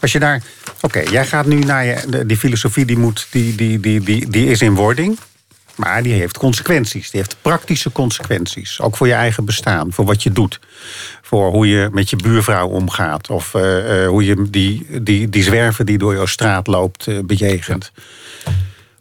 [0.00, 0.42] Als je daar...
[0.80, 2.24] Oké, jij gaat nu naar je...
[2.26, 5.18] Die filosofie die, moet, die, die, die, die, die is in wording...
[5.80, 7.10] Maar die heeft consequenties.
[7.10, 8.80] Die heeft praktische consequenties.
[8.80, 10.60] Ook voor je eigen bestaan, voor wat je doet.
[11.22, 13.30] Voor hoe je met je buurvrouw omgaat.
[13.30, 17.92] Of uh, hoe je die, die, die zwerver die door jouw straat loopt uh, bejegent.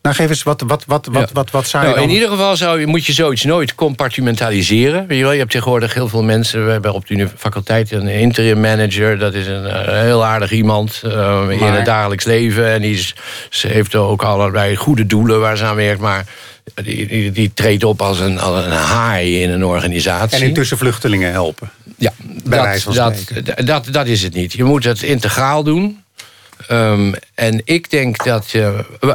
[0.01, 2.55] Nou, geef eens wat, wat, wat, wat, wat, wat zou je nou, In ieder geval
[2.55, 5.07] zou, moet je zoiets nooit compartimentaliseren.
[5.07, 5.31] Weet je, wel?
[5.31, 6.65] je hebt tegenwoordig heel veel mensen...
[6.65, 9.17] we hebben op de faculteit een interim manager...
[9.17, 12.71] dat is een, heel aardig iemand uh, in het dagelijks leven...
[12.71, 13.15] en die is,
[13.49, 16.01] ze heeft ook allerlei goede doelen waar ze aan werkt...
[16.01, 16.25] maar
[16.83, 20.37] die, die, treedt op als een, als een haai in een organisatie.
[20.37, 21.69] En intussen vluchtelingen helpen.
[21.97, 23.15] Ja, bij dat, wijze van dat,
[23.65, 24.53] dat, dat is het niet.
[24.53, 26.03] Je moet het integraal doen.
[26.67, 28.53] Ehm, en ik denk dat.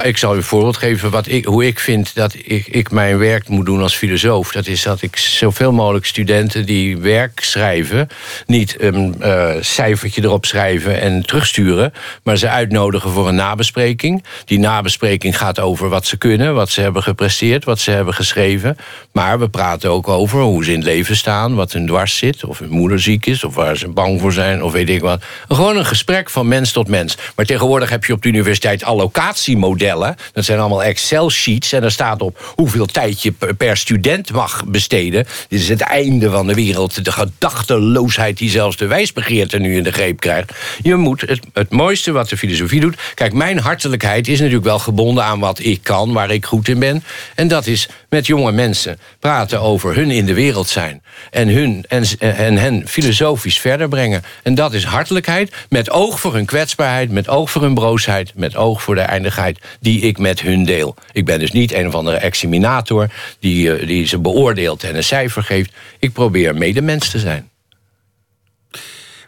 [0.03, 3.19] ik zal u een voorbeeld geven wat ik, hoe ik vind dat ik, ik mijn
[3.19, 4.53] werk moet doen als filosoof.
[4.53, 8.09] Dat is dat ik zoveel mogelijk studenten die werk schrijven.
[8.47, 11.93] niet een uh, cijfertje erop schrijven en terugsturen.
[12.23, 14.25] maar ze uitnodigen voor een nabespreking.
[14.45, 18.77] Die nabespreking gaat over wat ze kunnen, wat ze hebben gepresteerd, wat ze hebben geschreven.
[19.13, 22.45] Maar we praten ook over hoe ze in het leven staan, wat hun dwars zit.
[22.45, 25.23] of hun moeder ziek is, of waar ze bang voor zijn, of weet ik wat.
[25.49, 27.17] Gewoon een gesprek van mens tot mens.
[27.35, 30.17] Maar tegenwoordig heb je op de universiteit allocatiemodellen.
[30.33, 31.73] Dat zijn allemaal Excel-sheets.
[31.73, 35.27] En daar staat op hoeveel tijd je per student mag besteden.
[35.49, 37.05] Dit is het einde van de wereld.
[37.05, 40.53] De gedachteloosheid die zelfs de wijsbegeerte nu in de greep krijgt.
[40.83, 42.97] Je moet het, het mooiste wat de filosofie doet.
[43.15, 46.79] Kijk, mijn hartelijkheid is natuurlijk wel gebonden aan wat ik kan, waar ik goed in
[46.79, 47.05] ben.
[47.35, 51.03] En dat is met jonge mensen praten over hun in de wereld zijn.
[51.31, 54.23] En, hun, en, en hen filosofisch verder brengen.
[54.43, 58.57] En dat is hartelijkheid met oog voor hun kwetsbaarheid, met oog voor hun broosheid, met
[58.57, 60.95] oog voor de eindigheid die ik met hun deel.
[61.13, 63.09] Ik ben dus niet een of andere examinator
[63.39, 65.73] die, eh, die ze beoordeelt en een cijfer geeft.
[65.99, 67.51] Ik probeer medemens te zijn.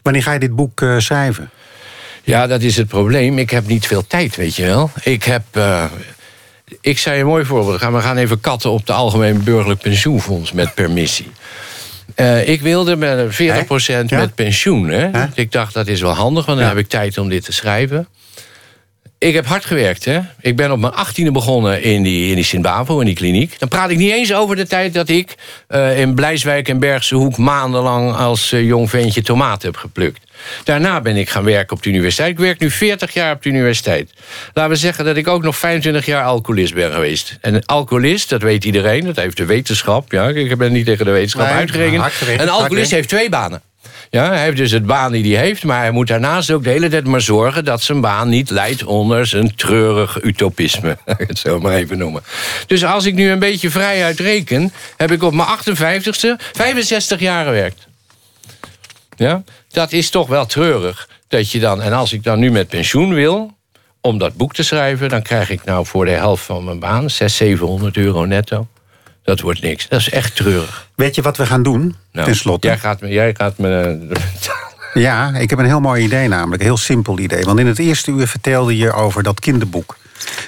[0.01, 1.49] Wanneer ga je dit boek uh, schrijven?
[2.23, 3.37] Ja, dat is het probleem.
[3.37, 4.91] Ik heb niet veel tijd, weet je wel.
[5.03, 5.43] Ik heb.
[5.53, 5.83] Uh,
[6.81, 7.79] ik zei een mooi voorbeeld.
[7.79, 11.31] We gaan even katten op de Algemeen Burgerlijk Pensioenfonds met permissie.
[12.15, 14.89] Uh, ik wilde met 40% met pensioen.
[14.89, 15.25] Hè?
[15.33, 18.07] Ik dacht dat is wel handig, want dan heb ik tijd om dit te schrijven.
[19.19, 20.05] Ik heb hard gewerkt.
[20.05, 20.19] Hè?
[20.41, 23.59] Ik ben op mijn achttiende begonnen in die, in die Sint-Bavo, in die kliniek.
[23.59, 25.35] Dan praat ik niet eens over de tijd dat ik
[25.69, 27.37] uh, in Blijswijk en Bergse Hoek...
[27.37, 30.19] maandenlang als uh, jong ventje tomaten heb geplukt.
[30.63, 32.29] Daarna ben ik gaan werken op de universiteit.
[32.29, 34.11] Ik werk nu 40 jaar op de universiteit.
[34.53, 37.37] Laten we zeggen dat ik ook nog 25 jaar alcoholist ben geweest.
[37.41, 40.11] En een alcoholist, dat weet iedereen, dat heeft de wetenschap.
[40.11, 42.03] Ja, ik ben niet tegen de wetenschap nee, uitgerekend.
[42.39, 43.61] Een alcoholist heeft twee banen.
[44.09, 46.69] Ja, hij heeft dus het baan die hij heeft, maar hij moet daarnaast ook de
[46.69, 50.97] hele tijd maar zorgen dat zijn baan niet leidt onder zijn treurig utopisme.
[51.05, 52.23] het zo maar even noemen.
[52.67, 57.45] Dus als ik nu een beetje vrij uitreken, heb ik op mijn 58ste 65 jaar
[57.45, 57.87] gewerkt.
[59.15, 61.09] Ja, dat is toch wel treurig.
[61.27, 63.55] Dat je dan, en als ik dan nu met pensioen wil,
[64.01, 67.09] om dat boek te schrijven, dan krijg ik nou voor de helft van mijn baan
[67.09, 68.67] 600, 700 euro netto.
[69.27, 69.87] Dat wordt niks.
[69.87, 70.87] Dat is echt treurig.
[70.95, 72.67] Weet je wat we gaan doen, nou, ten slotte?
[72.67, 73.07] Jij gaat me...
[73.07, 73.97] Jij gaat me
[74.93, 76.61] ja, ik heb een heel mooi idee namelijk.
[76.61, 77.43] Een heel simpel idee.
[77.43, 79.97] Want in het eerste uur vertelde je over dat kinderboek.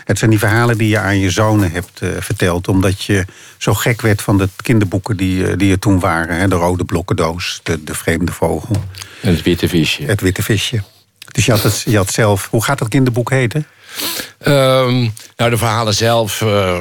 [0.06, 2.68] Het zijn die verhalen die je aan je zonen hebt uh, verteld...
[2.68, 3.26] omdat je
[3.58, 6.36] zo gek werd van de kinderboeken die, uh, die er toen waren.
[6.36, 6.48] Hè?
[6.48, 8.76] De rode blokkendoos, de, de vreemde vogel.
[9.22, 10.04] En het witte visje.
[10.04, 10.84] Het witte visje.
[11.32, 12.48] Dus je had, het, je had zelf...
[12.52, 13.66] Hoe gaat dat kinderboek heten?
[14.48, 16.42] Um, nou, de verhalen zelf...
[16.42, 16.78] Uh,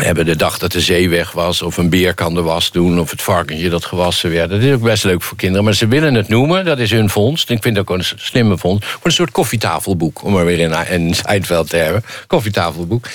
[0.00, 3.00] hebben de dag dat de zee weg was, of een beer kan de was doen,
[3.00, 4.50] of het varkentje dat gewassen werd.
[4.50, 7.10] Dat is ook best leuk voor kinderen, maar ze willen het noemen, dat is hun
[7.10, 7.50] vondst.
[7.50, 8.58] Ik vind het ook een slimme.
[8.58, 12.04] Voor een soort koffietafelboek, om er weer in, een Seinfeld te hebben.
[12.26, 13.06] Koffietafelboek.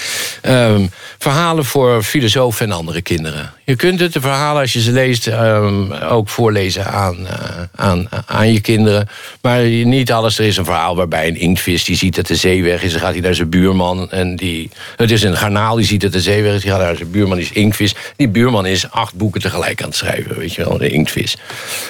[0.41, 3.51] Um, verhalen voor filosofen en andere kinderen.
[3.65, 7.29] Je kunt het, de verhalen, als je ze leest, um, ook voorlezen aan, uh,
[7.75, 9.07] aan, aan je kinderen.
[9.41, 10.39] Maar niet alles.
[10.39, 12.91] Er is een verhaal waarbij een inktvis die ziet dat de zee weg is.
[12.91, 14.11] Dan gaat hij naar zijn buurman.
[14.11, 16.63] En die, het is een garnaal die ziet dat de zee weg is.
[16.77, 17.95] Naar zijn buurman, is inktvis.
[18.15, 20.37] Die buurman is acht boeken tegelijk aan het schrijven.
[20.37, 21.37] Weet je wel, de inktvis.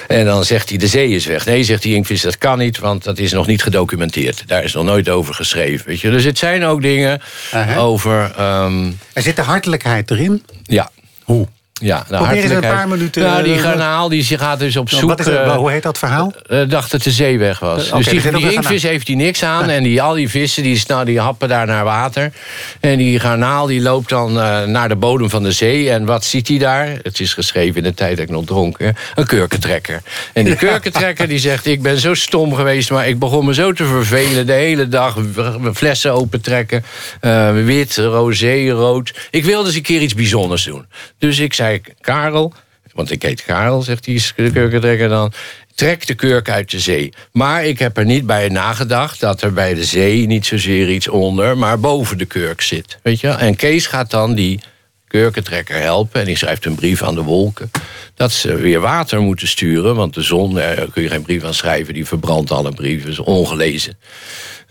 [0.08, 1.46] En dan zegt hij, de zee is weg.
[1.46, 4.42] Nee, zegt die inktvis, dat kan niet, want dat is nog niet gedocumenteerd.
[4.46, 5.86] Daar is nog nooit over geschreven.
[5.86, 6.10] Weet je?
[6.10, 7.20] Dus het zijn ook dingen
[7.76, 8.40] over...
[8.40, 8.98] Um...
[9.12, 10.42] Er zit de hartelijkheid erin?
[10.62, 10.90] Ja.
[11.24, 11.48] Hoe?
[11.80, 13.44] Ja, nou, Probeer eens een paar minuten...
[13.44, 15.08] Die garnaal die gaat dus op zoek...
[15.08, 16.32] Wat is het, hoe heet dat verhaal?
[16.50, 17.90] Uh, dacht dat de zee weg was.
[17.90, 19.68] dus die, die inkvis heeft hij niks aan.
[19.68, 22.32] En die, al die vissen die, nou, die happen daar naar water.
[22.80, 25.90] En die garnaal die loopt dan uh, naar de bodem van de zee.
[25.90, 26.88] En wat ziet hij daar?
[27.02, 28.96] Het is geschreven in de tijd dat ik nog dronken.
[29.14, 30.02] Een kurkentrekker.
[30.32, 31.66] En die kurkentrekker die zegt...
[31.66, 34.46] ik ben zo stom geweest, maar ik begon me zo te vervelen.
[34.46, 35.16] De hele dag
[35.72, 36.84] flessen opentrekken.
[37.20, 39.14] Uh, wit, roze, rood.
[39.30, 40.86] Ik wilde eens een keer iets bijzonders doen.
[41.18, 41.63] Dus ik zei
[42.00, 42.52] Karel,
[42.92, 45.32] want ik heet Karel, zegt die kurkentrekker dan...
[45.74, 47.12] trek de kurk uit de zee.
[47.32, 50.26] Maar ik heb er niet bij nagedacht dat er bij de zee...
[50.26, 52.98] niet zozeer iets onder, maar boven de kurk zit.
[53.02, 53.28] Weet je?
[53.28, 54.60] En Kees gaat dan die
[55.06, 56.20] kurkentrekker helpen...
[56.20, 57.70] en die schrijft een brief aan de wolken...
[58.14, 59.94] dat ze weer water moeten sturen...
[59.94, 61.94] want de zon, daar kun je geen brief aan schrijven...
[61.94, 63.98] die verbrandt alle brieven, is ongelezen.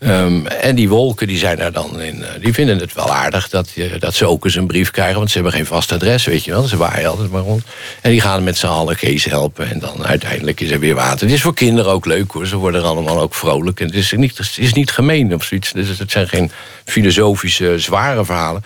[0.08, 2.24] Um, en die wolken die zijn daar dan in.
[2.24, 3.70] Eh, die vinden het wel aardig dat,
[4.00, 5.18] dat ze ook eens een brief krijgen.
[5.18, 6.64] Want ze hebben geen vast adres, weet je wel.
[6.64, 7.64] Ze waaien altijd maar rond.
[8.02, 9.70] En die gaan met z'n allen Kees helpen.
[9.70, 11.26] En dan uiteindelijk is er weer water.
[11.26, 12.48] Het is voor kinderen ook leuk hoor.
[12.48, 13.80] Ze worden allemaal ook vrolijk.
[13.80, 15.72] En het is niet, het is niet gemeen of zoiets.
[15.72, 16.52] Dus het zijn geen
[16.86, 18.64] filosofische, zware verhalen.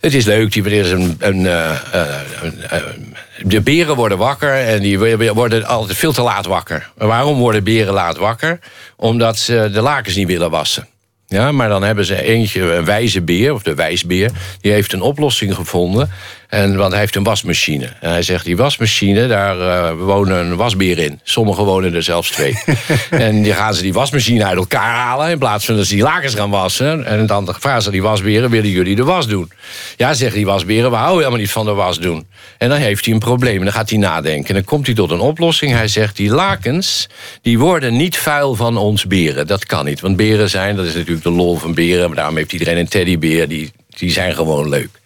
[0.00, 1.78] Het is leuk, die is een, een, uh,
[2.42, 3.11] een,
[3.44, 4.98] de beren worden wakker en die
[5.32, 6.90] worden altijd veel te laat wakker.
[6.96, 8.58] waarom worden beren laat wakker?
[8.96, 10.88] Omdat ze de lakens niet willen wassen.
[11.26, 14.30] Ja, maar dan hebben ze eentje, een wijze beer, of de wijsbeer...
[14.60, 16.10] die heeft een oplossing gevonden.
[16.52, 17.88] En, want hij heeft een wasmachine.
[18.00, 21.20] En hij zegt, die wasmachine, daar uh, wonen een wasbeer in.
[21.22, 22.58] Sommigen wonen er zelfs twee.
[23.10, 25.30] en die gaan ze die wasmachine uit elkaar halen...
[25.30, 27.06] in plaats van dat ze die lakens gaan wassen.
[27.06, 29.50] En dan vragen ze die wasberen, willen jullie de was doen?
[29.96, 32.26] Ja, zeggen die wasberen, we houden helemaal niet van de was doen.
[32.58, 34.48] En dan heeft hij een probleem en dan gaat hij nadenken.
[34.48, 35.72] En dan komt hij tot een oplossing.
[35.72, 37.08] Hij zegt, die lakens,
[37.42, 39.46] die worden niet vuil van ons beren.
[39.46, 42.06] Dat kan niet, want beren zijn, dat is natuurlijk de lol van beren...
[42.06, 45.00] maar daarom heeft iedereen een teddybeer, die, die zijn gewoon leuk.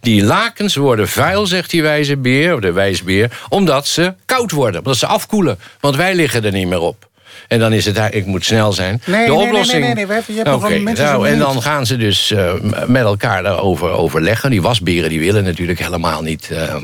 [0.00, 3.38] Die lakens worden vuil, zegt die wijze beer, of de wijsbeer...
[3.48, 5.58] omdat ze koud worden, omdat ze afkoelen.
[5.80, 7.08] Want wij liggen er niet meer op.
[7.48, 9.02] En dan is het, ik moet snel zijn.
[9.04, 9.84] Nee, de oplossing.
[9.84, 12.52] Nee, nee, nee, nee, okay, nou, En dan gaan ze dus uh,
[12.86, 14.50] met elkaar daarover overleggen.
[14.50, 16.74] Die wasberen die willen natuurlijk helemaal niet uh,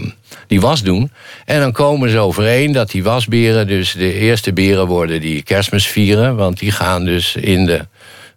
[0.47, 1.11] die was doen.
[1.45, 5.87] En dan komen ze overeen dat die wasberen dus de eerste beren worden die kerstmis
[5.87, 6.37] vieren.
[6.37, 7.87] Want die gaan dus in de.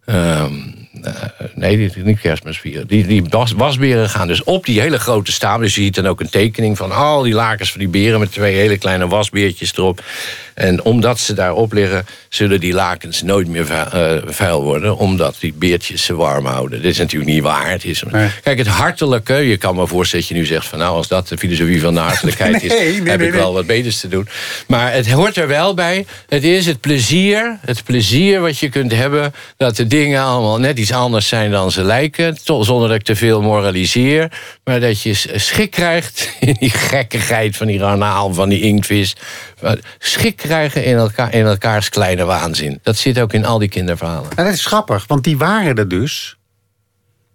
[0.05, 0.43] Uh,
[1.53, 2.87] nee, die, niet kerstmis vieren.
[2.87, 5.61] Die, die was, wasberen gaan dus op die hele grote stapel.
[5.61, 8.19] Dus je ziet dan ook een tekening van al die lakens van die beren...
[8.19, 10.03] met twee hele kleine wasbeertjes erop.
[10.53, 14.97] En omdat ze daarop liggen, zullen die lakens nooit meer eh, vuil worden.
[14.97, 16.81] Omdat die beertjes ze warm houden.
[16.81, 17.71] Dit is natuurlijk niet waar.
[17.71, 18.03] Het is,
[18.43, 21.27] Kijk, het hartelijke, je kan me voorstellen dat je nu zegt van nou, als dat
[21.27, 24.27] de filosofie van de hartelijkheid is, heb ik wel wat beters te doen.
[24.67, 26.05] Maar het hoort er wel bij.
[26.27, 30.79] Het is het plezier, het plezier wat je kunt hebben dat de dingen allemaal net
[30.79, 32.37] iets anders zijn dan ze lijken.
[32.43, 34.31] Zonder dat ik te veel moraliseer.
[34.63, 39.15] Maar dat je schik krijgt in die gekkigheid van die garnaal, van die inktvis.
[39.99, 42.79] Schik krijgen in, elkaar, in elkaars kleine waanzin.
[42.83, 44.29] Dat zit ook in al die kinderverhalen.
[44.35, 46.36] En dat is grappig, want die waren er dus.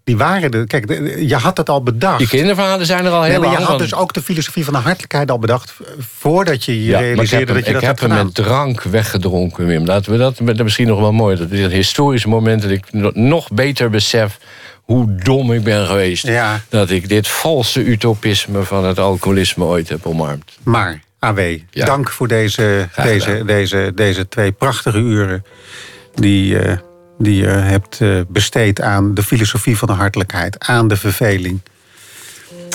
[0.05, 0.66] Die waren er.
[0.66, 0.89] Kijk,
[1.19, 2.19] je had het al bedacht.
[2.19, 3.59] Die kinderverhalen zijn er al heel lang.
[3.59, 5.74] Je had dus ook de filosofie van de hartelijkheid al bedacht.
[5.99, 9.85] voordat je je ja, realiseerde dat je dat Ik heb hem met drank weggedronken, Wim.
[9.85, 11.37] Laten we dat, dat misschien nog wel mooi.
[11.37, 14.39] Dat is het historische moment dat ik nog beter besef
[14.83, 16.29] hoe dom ik ben geweest.
[16.69, 20.59] Dat ik dit valse utopisme van het alcoholisme ooit heb omarmd.
[20.62, 25.45] Maar AW, dank voor deze, deze, deze, deze twee prachtige uren
[26.15, 26.73] die, uh,
[27.23, 31.61] die je hebt uh, besteed aan de filosofie van de hartelijkheid, aan de verveling.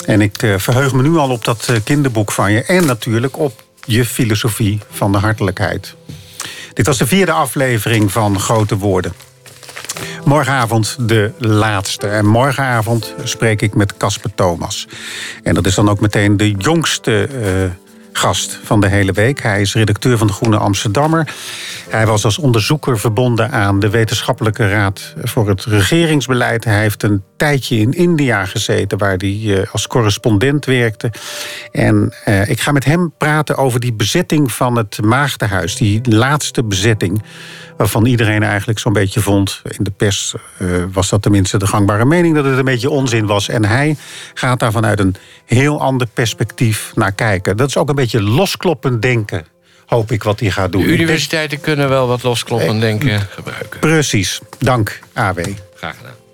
[0.06, 3.64] En ik uh, verheug me nu al op dat kinderboek van je en natuurlijk op
[3.84, 5.94] je filosofie van de hartelijkheid.
[6.72, 9.12] Dit was de vierde aflevering van Grote Woorden.
[10.24, 12.06] Morgenavond de laatste.
[12.06, 14.88] En morgenavond spreek ik met Casper Thomas.
[15.42, 17.28] En dat is dan ook meteen de jongste
[18.12, 19.42] gast van de hele week.
[19.42, 21.34] Hij is redacteur van de Groene Amsterdammer.
[21.88, 26.64] Hij was als onderzoeker verbonden aan de Wetenschappelijke Raad voor het Regeringsbeleid.
[26.64, 31.10] Hij heeft een tijdje in India gezeten, waar hij eh, als correspondent werkte.
[31.72, 36.64] En uh, ik ga met hem praten over die bezetting van het Maagdenhuis, die laatste
[36.64, 37.22] bezetting
[37.78, 39.62] waarvan iedereen eigenlijk zo'n beetje vond.
[39.64, 43.26] In de pers uh, was dat tenminste de gangbare mening dat het een beetje onzin
[43.26, 43.48] was.
[43.48, 43.96] En hij
[44.34, 45.14] gaat daar vanuit een
[45.44, 47.56] heel ander perspectief naar kijken.
[47.56, 49.46] Dat is ook een beetje loskloppend denken.
[49.86, 50.82] Hoop ik wat hij gaat doen.
[50.82, 53.80] De universiteiten kunnen wel wat loskloppend denken gebruiken.
[53.80, 54.40] Precies.
[54.58, 55.40] Dank, AW.
[55.74, 56.27] Graag gedaan.